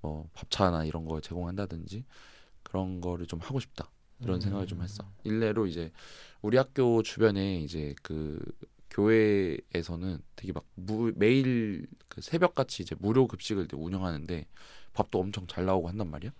뭐 0.00 0.28
밥차나 0.32 0.84
이런 0.84 1.04
거 1.04 1.20
제공한다든지 1.20 2.04
그런 2.62 3.00
거를 3.00 3.26
좀 3.26 3.40
하고 3.40 3.60
싶다 3.60 3.90
이런 4.20 4.36
음. 4.36 4.40
생각을 4.40 4.66
좀 4.66 4.82
했어 4.82 5.04
일례로 5.24 5.66
이제 5.66 5.92
우리 6.42 6.56
학교 6.56 7.02
주변에 7.02 7.60
이제 7.60 7.94
그 8.02 8.38
교회에서는 8.90 10.20
되게 10.36 10.52
막 10.52 10.64
무, 10.74 11.12
매일 11.14 11.86
그 12.08 12.20
새벽 12.20 12.54
같이 12.54 12.82
이제 12.82 12.96
무료 12.98 13.26
급식을 13.28 13.68
운영하는데 13.72 14.46
밥도 14.92 15.20
엄청 15.20 15.46
잘 15.46 15.64
나오고 15.64 15.88
한단 15.88 16.10
말이야 16.10 16.32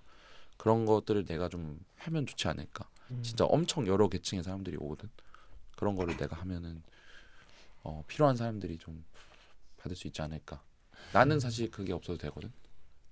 그런 0.60 0.84
것들을 0.84 1.24
내가 1.24 1.48
좀 1.48 1.82
하면 1.96 2.26
좋지 2.26 2.46
않을까 2.46 2.86
음. 3.12 3.22
진짜 3.22 3.46
엄청 3.46 3.86
여러 3.86 4.10
계층의 4.10 4.44
사람들이 4.44 4.76
오거든. 4.78 5.08
그런 5.74 5.94
거를 5.96 6.18
내가 6.18 6.36
하면은 6.36 6.82
어, 7.82 8.04
필요한 8.06 8.36
사람들이 8.36 8.76
좀 8.76 9.02
받을 9.78 9.96
수 9.96 10.06
있지 10.06 10.20
않을까. 10.20 10.62
나는 11.14 11.36
음. 11.36 11.40
사실 11.40 11.70
그게 11.70 11.94
없어도 11.94 12.18
되거든. 12.18 12.52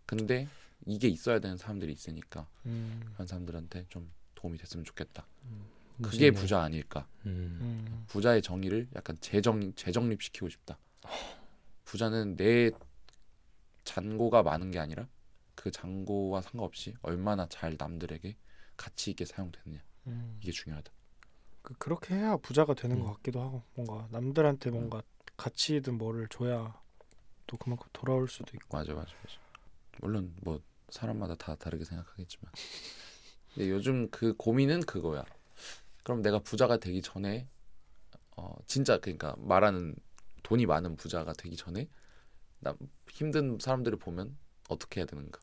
근데 0.05 0.46
이게 0.84 1.09
있어야 1.09 1.38
되는 1.38 1.57
사람들이 1.57 1.90
있으니까 1.90 2.46
음. 2.66 3.01
그런 3.14 3.26
사람들한테 3.26 3.86
좀 3.88 4.12
도움이 4.34 4.59
됐으면 4.59 4.84
좋겠다. 4.84 5.26
음. 5.44 5.64
그게. 6.03 6.30
부자 6.30 6.61
아닐까. 6.61 7.09
음. 7.24 7.59
음. 7.62 8.05
부자의 8.09 8.42
정의를 8.42 8.88
약간 8.94 9.16
재정 9.22 9.72
재정립시키고 9.74 10.51
싶다. 10.51 10.76
부자는 11.86 12.36
내 12.36 12.72
잔고가 13.84 14.42
많은 14.42 14.70
게 14.70 14.78
아니라 14.78 15.09
그 15.59 15.73
잔고와 15.73 16.41
상관없이 16.41 16.95
얼마나 17.03 17.49
잘 17.49 17.75
남들에게 17.77 18.37
가치 18.77 19.11
있게 19.11 19.25
사용되느냐 19.25 19.83
음. 20.07 20.39
이게 20.41 20.53
중요하다. 20.53 20.93
그 21.63 21.75
그렇게 21.79 22.15
해야 22.15 22.37
부자가 22.37 22.75
되는 22.75 22.97
음. 22.99 23.03
것 23.03 23.15
같기도 23.15 23.41
하고 23.41 23.65
뭔가 23.75 24.07
남들한테 24.13 24.71
뭔가 24.71 25.03
가치든 25.37 25.99
뭐를 25.99 26.29
줘야 26.29 26.81
또 27.49 27.57
그만큼 27.57 27.89
돌아올 27.93 28.29
수도 28.29 28.53
있고. 28.55 28.77
맞아 28.77 28.95
맞아 28.95 29.13
맞아 29.17 29.37
물론 30.01 30.33
뭐 30.43 30.63
사람마다 30.91 31.35
다 31.35 31.57
다르게 31.57 31.85
생각하겠지만 31.85 32.53
근데 33.53 33.69
요즘 33.69 34.09
그 34.11 34.35
고민은 34.35 34.83
그거야 34.83 35.25
그럼 36.05 36.23
내가 36.23 36.39
부자가 36.39 36.77
되기 36.77 37.03
전에 37.03 37.49
어 38.37 38.55
진짜 38.67 38.99
그러니까 38.99 39.35
말하는 39.39 39.97
돈이 40.45 40.67
많은 40.67 40.95
부자가 40.95 41.33
되기 41.33 41.57
전에 41.57 41.89
나 42.61 42.77
힘든 43.11 43.59
사람들을 43.59 43.99
보면 43.99 44.39
어떻게 44.69 45.01
해야 45.01 45.07
되는가 45.07 45.41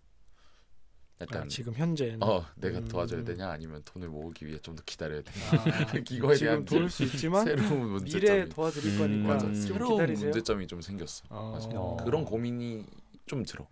약간 1.21 1.43
아, 1.43 1.47
지금 1.47 1.73
현재는 1.73 2.21
어 2.21 2.45
내가 2.55 2.79
음. 2.79 2.87
도와줘야 2.89 3.23
되냐 3.23 3.49
아니면 3.49 3.81
돈을 3.85 4.09
모으기 4.09 4.45
위해 4.45 4.59
좀 4.59 4.75
더 4.75 4.83
기다려야 4.85 5.21
되냐 5.21 5.45
아, 5.61 5.97
이거에 6.11 6.35
지금 6.35 6.37
대한 6.37 6.65
도울 6.65 6.89
수 6.89 7.03
있지만 7.03 7.45
새로운 7.45 8.03
미래에 8.03 8.43
문제점이 8.43 8.49
도와드릴 8.49 8.93
음, 8.93 8.97
거니까 8.99 9.27
맞아 9.33 9.47
음. 9.47 9.53
좀 9.53 9.61
새로운 9.61 9.93
기다리세요. 9.93 10.25
문제점이 10.29 10.67
좀 10.67 10.81
생겼어 10.81 11.23
어. 11.29 11.51
맞아. 11.53 11.69
어. 11.73 11.97
그런 12.03 12.25
고민이 12.25 12.85
좀 13.25 13.43
들어 13.45 13.65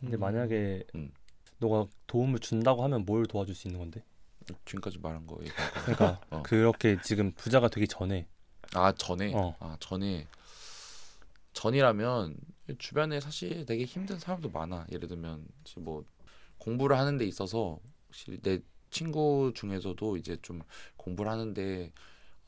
근데 0.00 0.16
음. 0.16 0.20
만약에 0.20 0.84
음. 0.96 1.10
너가 1.58 1.86
도움을 2.06 2.40
준다고 2.40 2.84
하면 2.84 3.04
뭘 3.06 3.24
도와줄 3.26 3.54
수 3.54 3.66
있는 3.68 3.80
건데? 3.80 4.04
지금까지 4.66 4.98
말한 4.98 5.26
거 5.26 5.36
그러니까 5.36 6.20
어. 6.28 6.42
그렇게 6.42 6.98
지금 7.02 7.32
부자가 7.32 7.68
되기 7.68 7.88
전에 7.88 8.26
아 8.74 8.92
전에 8.92 9.32
어. 9.34 9.56
아 9.60 9.78
전에 9.80 10.26
전이라면 11.54 12.36
주변에 12.78 13.20
사실 13.20 13.64
되게 13.64 13.84
힘든 13.84 14.18
사람도 14.18 14.50
많아 14.50 14.86
예를 14.92 15.08
들면 15.08 15.46
뭐 15.78 16.04
공부를 16.64 16.98
하는 16.98 17.18
데 17.18 17.24
있어서 17.26 17.78
혹시 18.08 18.38
내 18.42 18.60
친구 18.90 19.52
중에서도 19.54 20.16
이제 20.18 20.36
좀 20.42 20.60
공부를 20.96 21.30
하는데 21.30 21.92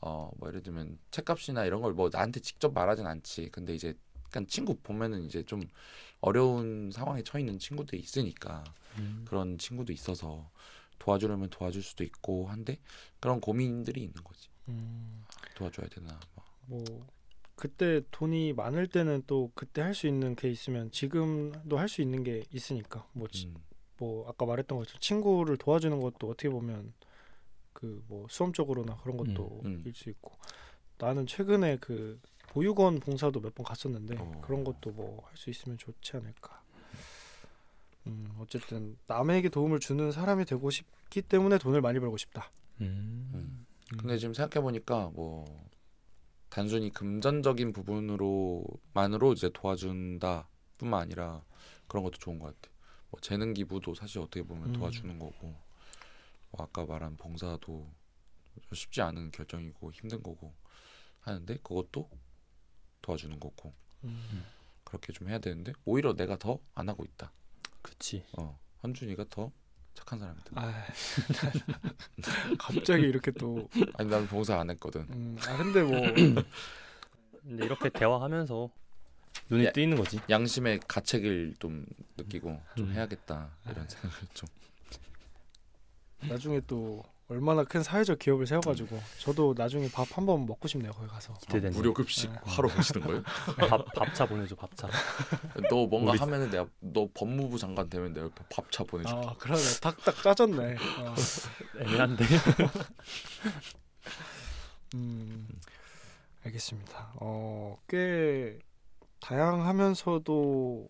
어 0.01 0.31
뭐 0.39 0.49
예를 0.49 0.63
들면 0.63 0.99
책값이나 1.11 1.65
이런 1.65 1.81
걸 1.81 1.93
뭐 1.93 2.09
나한테 2.11 2.39
직접 2.41 2.73
말하진 2.73 3.05
않지 3.07 3.49
근데 3.51 3.75
이제 3.75 3.95
약간 4.25 4.47
친구 4.47 4.75
보면은 4.75 5.23
이제 5.25 5.43
좀 5.43 5.61
어려운 6.21 6.91
상황에 6.91 7.23
처해 7.23 7.41
있는 7.43 7.59
친구들이 7.59 7.99
있으니까 8.01 8.63
음. 8.97 9.25
그런 9.25 9.57
친구도 9.57 9.93
있어서 9.93 10.51
도와주려면 10.99 11.49
도와줄 11.49 11.83
수도 11.83 12.03
있고 12.03 12.47
한데 12.47 12.79
그런 13.19 13.39
고민들이 13.41 14.01
있는 14.03 14.23
거지 14.23 14.49
음, 14.69 15.23
도와줘야 15.55 15.87
되나 15.89 16.19
뭐. 16.35 16.43
뭐 16.65 17.07
그때 17.55 18.01
돈이 18.11 18.53
많을 18.53 18.87
때는 18.87 19.23
또 19.27 19.51
그때 19.55 19.81
할 19.81 19.93
수 19.95 20.07
있는 20.07 20.35
게 20.35 20.49
있으면 20.49 20.91
지금도 20.91 21.77
할 21.77 21.87
수 21.89 22.01
있는 22.01 22.23
게 22.23 22.43
있으니까 22.51 23.07
뭐, 23.13 23.27
지- 23.27 23.47
음. 23.47 23.55
뭐 23.99 24.27
아까 24.29 24.45
말했던 24.45 24.77
것처럼 24.77 24.99
친구를 25.01 25.57
도와주는 25.57 25.99
것도 25.99 26.29
어떻게 26.29 26.49
보면 26.49 26.93
그 27.73 28.03
뭐 28.07 28.25
수험적으로나 28.29 28.97
그런 28.97 29.17
것도 29.17 29.61
음, 29.65 29.67
음. 29.67 29.83
일수 29.85 30.09
있고 30.09 30.31
나는 30.97 31.25
최근에 31.27 31.77
그 31.79 32.19
보육원 32.47 32.99
봉사도 32.99 33.39
몇 33.41 33.53
번 33.53 33.63
갔었는데 33.65 34.15
어. 34.17 34.41
그런 34.43 34.63
것도 34.63 34.91
뭐 34.91 35.21
할 35.27 35.37
수 35.37 35.49
있으면 35.51 35.77
좋지 35.77 36.17
않을까. 36.17 36.61
음 38.07 38.29
어쨌든 38.39 38.97
남에게 39.07 39.49
도움을 39.49 39.79
주는 39.79 40.11
사람이 40.11 40.45
되고 40.45 40.69
싶기 40.69 41.21
때문에 41.21 41.57
돈을 41.57 41.81
많이 41.81 41.99
벌고 41.99 42.17
싶다. 42.17 42.49
음. 42.81 43.29
음. 43.33 43.65
근데 43.99 44.17
지금 44.17 44.33
생각해 44.33 44.61
보니까 44.63 45.11
뭐 45.13 45.45
단순히 46.49 46.89
금전적인 46.91 47.73
부분으로만으로 47.73 49.33
이제 49.33 49.49
도와준다 49.53 50.47
뿐만 50.77 51.01
아니라 51.01 51.43
그런 51.87 52.03
것도 52.03 52.17
좋은 52.19 52.39
것 52.39 52.47
같아. 52.59 52.73
뭐 53.09 53.19
재능 53.21 53.53
기부도 53.53 53.95
사실 53.95 54.19
어떻게 54.19 54.43
보면 54.43 54.69
음. 54.69 54.73
도와주는 54.73 55.17
거고, 55.19 55.47
뭐 56.51 56.65
아까 56.65 56.85
말한 56.85 57.17
봉사도 57.17 57.87
쉽지 58.73 59.01
않은 59.01 59.31
결정이고 59.31 59.91
힘든 59.91 60.21
거고 60.23 60.53
하는데 61.21 61.55
그것도 61.57 62.09
도와주는 63.01 63.39
거고 63.39 63.73
음. 64.03 64.43
그렇게 64.83 65.13
좀 65.13 65.29
해야 65.29 65.39
되는데 65.39 65.73
오히려 65.85 66.13
내가 66.15 66.37
더 66.37 66.59
안 66.75 66.89
하고 66.89 67.03
있다. 67.05 67.31
그치. 67.81 68.23
어, 68.37 68.57
현준이가 68.81 69.25
더 69.29 69.51
착한 69.93 70.19
사람이다. 70.19 70.51
아 70.55 70.85
갑자기 72.59 73.03
이렇게 73.03 73.31
또 73.31 73.67
아니 73.95 74.09
나는 74.09 74.27
봉사 74.27 74.59
안 74.59 74.69
했거든. 74.69 75.01
음, 75.09 75.37
아 75.47 75.57
근데 75.57 75.83
뭐 75.83 75.91
근데 77.41 77.65
이렇게 77.65 77.89
대화하면서 77.89 78.69
눈이 79.49 79.65
야. 79.65 79.71
뜨이는 79.71 79.97
거지. 79.97 80.19
양심의 80.29 80.81
가책을 80.87 81.55
좀 81.59 81.85
느끼고 82.17 82.59
좀 82.75 82.87
음. 82.87 82.93
해야겠다 82.93 83.49
이런 83.69 83.87
생각을 83.87 84.15
좀 84.33 84.49
나중에 86.29 86.61
또 86.67 87.03
얼마나 87.29 87.63
큰 87.65 87.83
사회적 87.83 88.19
기업을 88.19 88.47
세워가지고 88.47 89.01
저도 89.19 89.53
나중에 89.57 89.89
밥 89.91 90.07
한 90.17 90.25
번 90.25 90.45
먹고 90.45 90.65
싶네요 90.69 90.93
거기 90.93 91.07
가서. 91.07 91.33
기대되네. 91.41 91.75
무료 91.75 91.93
급식 91.93 92.31
네. 92.31 92.37
하러 92.45 92.69
가시는 92.69 93.05
거예요? 93.05 93.21
밥 93.69 93.85
밥차 93.93 94.25
보내줘 94.25 94.55
밥차. 94.55 94.87
너 95.69 95.85
뭔가 95.87 96.11
우리- 96.11 96.19
하면은 96.19 96.49
내가 96.49 96.65
너 96.79 97.07
법무부 97.13 97.57
장관 97.59 97.89
되면 97.89 98.13
내가 98.13 98.27
옆에 98.27 98.43
밥차 98.49 98.83
보내줄게. 98.85 99.27
아 99.27 99.33
그러네 99.37 99.61
딱딱 99.81 100.23
짜졌네. 100.23 100.75
어. 100.75 101.15
애매한데. 101.81 102.25
음, 104.95 105.47
알겠습니다. 106.45 107.11
어, 107.15 107.75
꽤 107.89 108.57
다양하면서도 109.19 110.89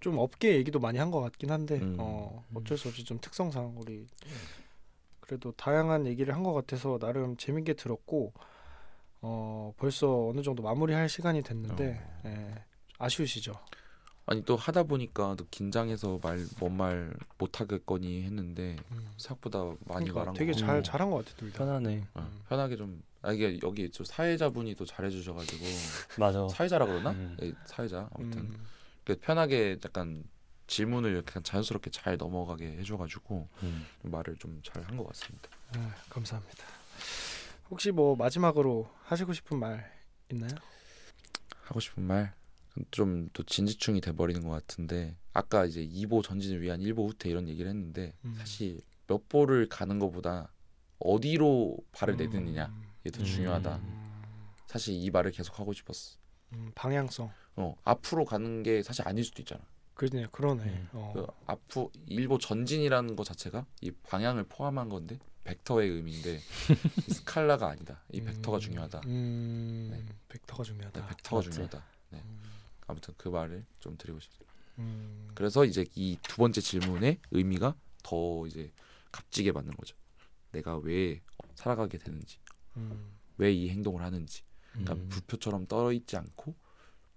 좀 0.00 0.18
업계 0.18 0.54
얘기도 0.56 0.78
많이 0.78 0.98
한 0.98 1.10
것 1.10 1.20
같긴 1.20 1.50
한데 1.50 1.76
음. 1.80 1.96
어, 1.98 2.44
어쩔 2.54 2.76
수 2.76 2.88
없이 2.88 3.04
좀 3.04 3.18
특성상 3.20 3.74
우리 3.78 4.06
그래도 5.20 5.52
다양한 5.52 6.06
얘기를 6.06 6.34
한 6.34 6.42
것 6.42 6.52
같아서 6.52 6.98
나름 6.98 7.36
재밌게 7.36 7.74
들었고 7.74 8.32
어, 9.22 9.72
벌써 9.76 10.28
어느 10.28 10.42
정도 10.42 10.62
마무리할 10.62 11.08
시간이 11.08 11.42
됐는데 11.42 12.00
어. 12.02 12.22
예, 12.28 12.64
아쉬우시죠? 12.98 13.54
아니 14.26 14.44
또 14.44 14.56
하다 14.56 14.82
보니까 14.84 15.34
또 15.36 15.46
긴장해서 15.50 16.18
말 16.22 16.36
뭔 16.58 16.72
말 16.76 17.14
못하겠거니 17.38 18.22
했는데 18.24 18.76
음. 18.92 19.08
생각보다 19.16 19.60
많이 19.64 19.76
그러니까 20.10 20.18
말한 20.18 20.34
되게 20.34 20.52
거잘 20.52 20.78
어. 20.78 20.82
잘한 20.82 21.10
것 21.10 21.24
같아 21.24 21.36
둘 21.36 21.52
다. 21.52 21.58
편하네. 21.58 22.04
어, 22.14 22.20
음. 22.20 22.40
편하게 22.48 22.76
좀 22.76 23.02
아 23.22 23.32
이게 23.32 23.58
여기 23.62 23.90
좀 23.90 24.04
사회자분이 24.06 24.74
또 24.74 24.84
잘해주셔가지고 24.84 25.64
맞아. 26.20 26.48
사회자라 26.48 26.86
그러나? 26.86 27.10
음. 27.10 27.36
예, 27.42 27.52
사회자 27.64 28.08
아무튼 28.14 28.40
음, 28.40 28.66
그 29.04 29.16
편하게 29.18 29.78
약간 29.84 30.24
질문을 30.66 31.22
그냥 31.22 31.42
자연스럽게 31.44 31.90
잘 31.90 32.16
넘어가게 32.16 32.66
해줘가지고 32.78 33.48
음. 33.62 33.86
말을 34.02 34.36
좀 34.36 34.60
잘 34.62 34.82
한 34.84 34.96
것 34.96 35.06
같습니다. 35.08 35.48
아, 35.76 35.94
감사합니다. 36.08 36.64
혹시 37.70 37.90
뭐 37.90 38.14
마지막으로 38.16 38.88
하시고 39.04 39.32
싶은 39.32 39.58
말 39.58 39.92
있나요? 40.32 40.50
하고 41.62 41.80
싶은 41.80 42.02
말 42.02 42.34
좀 42.90 43.30
또 43.32 43.42
진지충이 43.42 44.02
돼버리는 44.02 44.38
것 44.42 44.50
같은데 44.50 45.16
아까 45.32 45.64
이제 45.64 45.80
2보 45.88 46.22
전진을 46.22 46.60
위한 46.60 46.78
1보 46.80 47.08
후퇴 47.08 47.30
이런 47.30 47.48
얘기를 47.48 47.70
했는데 47.70 48.12
음. 48.26 48.34
사실 48.36 48.82
몇 49.06 49.30
보를 49.30 49.66
가는 49.66 49.98
것보다 49.98 50.52
어디로 50.98 51.78
발을 51.92 52.16
내딛느냐 52.18 52.66
음, 52.66 52.82
이게 53.06 53.12
더 53.16 53.20
음. 53.22 53.24
중요하다. 53.24 53.76
음, 53.76 54.22
사실 54.66 54.94
이 54.94 55.10
말을 55.10 55.30
계속 55.30 55.60
하고 55.60 55.72
싶었어. 55.72 56.16
음, 56.54 56.72
방향성. 56.74 57.30
어 57.54 57.76
앞으로 57.84 58.24
가는 58.24 58.62
게 58.64 58.82
사실 58.82 59.06
아닐 59.06 59.22
수도 59.24 59.40
있잖아. 59.42 59.60
그네 59.94 60.26
그러네. 60.32 60.64
음. 60.64 60.88
어. 60.92 61.12
그 61.14 61.26
앞으로 61.46 61.92
일보 62.06 62.38
전진이라는 62.38 63.14
것 63.14 63.24
자체가 63.24 63.64
이 63.80 63.92
방향을 63.92 64.44
포함한 64.48 64.88
건데 64.88 65.18
벡터의 65.44 65.88
의미인데 65.88 66.40
이 67.08 67.12
스칼라가 67.14 67.68
아니다. 67.68 68.02
이 68.12 68.20
벡터가 68.20 68.58
음, 68.58 68.60
중요하다. 68.60 69.00
음, 69.06 69.88
네. 69.92 70.14
벡터가 70.28 70.64
중요하다. 70.64 71.00
네, 71.00 71.06
벡터가 71.08 71.36
맞지. 71.36 71.50
중요하다. 71.50 71.84
네. 72.10 72.22
음, 72.24 72.42
아무튼 72.88 73.14
그 73.16 73.28
말을 73.28 73.64
좀 73.78 73.96
드리고 73.96 74.18
싶습니다. 74.18 74.52
음, 74.80 75.28
그래서 75.34 75.64
이제 75.64 75.86
이 75.94 76.16
두 76.24 76.36
번째 76.38 76.60
질문의 76.60 77.20
의미가 77.30 77.76
더 78.02 78.46
이제 78.48 78.72
값지게 79.12 79.52
받는 79.52 79.74
거죠. 79.76 79.96
내가 80.50 80.76
왜 80.78 81.20
살아가게 81.54 81.98
되는지, 81.98 82.38
음, 82.76 83.10
왜이 83.38 83.70
행동을 83.70 84.02
하는지. 84.02 84.42
그러니까 84.72 84.94
음. 84.94 85.08
부표처럼 85.08 85.66
떠 85.66 85.92
있지 85.92 86.16
않고 86.16 86.54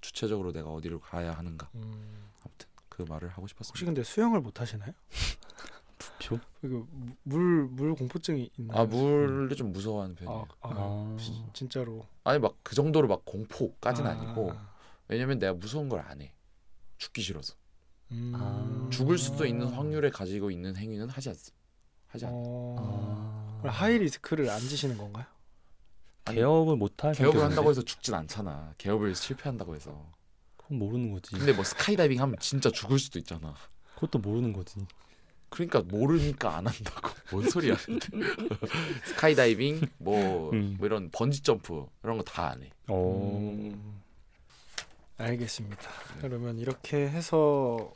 주체적으로 0.02 0.52
내가 0.52 0.72
어디로 0.72 1.00
가야 1.00 1.34
하는가. 1.34 1.70
음. 1.76 2.30
아무튼 2.44 2.68
그 2.88 3.04
말을 3.04 3.30
하고 3.30 3.42
혹시 3.44 3.54
싶었습니다. 3.54 3.86
근데 3.86 4.04
수영을 4.04 4.40
못 4.42 4.62
하시나요? 4.62 4.94
표? 6.22 6.40
이거 6.64 6.86
물물 7.24 7.96
공포증이 7.96 8.52
있나요? 8.58 8.78
아 8.82 8.86
물을 8.86 9.54
좀 9.56 9.72
무서워하는 9.72 10.16
편이에요. 10.16 10.48
아, 10.62 10.70
아, 10.70 10.74
아. 10.74 11.18
지- 11.20 11.44
진짜로 11.54 12.06
아니 12.24 12.40
막 12.40 12.56
그 12.64 12.76
정도로 12.76 13.08
막 13.08 13.24
공포까진 13.26 14.06
아, 14.06 14.12
아니고 14.12 14.54
왜냐면 15.08 15.40
내가 15.40 15.54
무서운 15.54 15.90
걸 15.90 16.00
안 16.02 16.22
해. 16.22 16.34
죽기 16.98 17.22
싫어서. 17.22 17.56
음. 18.12 18.32
아. 18.36 18.90
죽을 18.92 19.18
수도 19.18 19.46
있는 19.46 19.68
확률을 19.68 20.12
가지고 20.12 20.52
있는 20.52 20.76
행위는 20.76 21.10
하지 21.10 21.30
않습니다. 21.30 21.58
하지 22.08 22.26
않. 22.26 22.32
어... 22.34 23.60
아. 23.64 23.70
high 23.70 23.98
risk를 23.98 24.50
안 24.50 24.60
지시는 24.60 24.98
건가요? 24.98 25.26
개업을 26.34 26.76
못할 26.76 27.14
개업을? 27.14 27.42
한다고 27.42 27.70
해서 27.70 27.82
죽진 27.82 28.14
않잖아. 28.14 28.74
개업을 28.78 29.16
실패한다고 29.16 29.76
해서. 29.76 30.06
그건 30.58 30.80
모르는 30.80 31.12
거지. 31.12 31.32
근데 31.36 31.54
뭐 31.54 31.64
스카이다이빙 31.64 32.22
하면 32.22 32.36
진짜 32.40 32.70
죽을 32.72 33.00
수도 33.00 33.20
있잖아. 33.20 33.56
그것도 33.96 34.20
모르는 34.20 34.54
거지. 34.54 34.80
그러니까 35.50 35.82
모르니까 35.82 36.58
안 36.58 36.68
한다고. 36.68 37.10
뭔 37.32 37.50
소리야? 37.50 37.76
스카이다이빙 39.06 39.82
뭐, 39.98 40.52
음. 40.54 40.76
뭐 40.78 40.86
이런 40.88 41.10
번지 41.12 41.42
점프 41.42 41.86
이런 42.04 42.18
거 42.18 42.24
다 42.24 42.52
안 42.52 42.64
해. 42.64 42.70
어. 42.88 43.38
음, 43.42 44.02
알겠습니다. 45.18 45.82
네. 45.82 46.22
그러면 46.22 46.60
이렇게 46.60 46.98
해서 47.10 47.92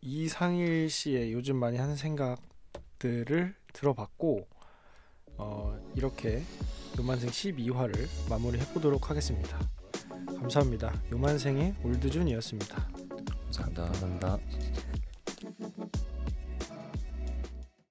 이상일 0.00 0.88
씨의 0.88 1.32
요즘 1.32 1.56
많이 1.56 1.76
하는 1.76 1.96
생각들을 1.96 3.54
들어봤고 3.72 4.46
어, 5.40 5.74
이렇게 5.96 6.42
요만생 6.98 7.30
12화를 7.30 8.06
마무리해 8.28 8.64
보도록 8.74 9.08
하겠습니다. 9.08 9.58
감사합니다. 10.26 10.92
요만생의 11.10 11.74
올드준이었습니다. 11.82 12.88
감사합니다. 13.44 13.84
감사합니다. 13.84 14.38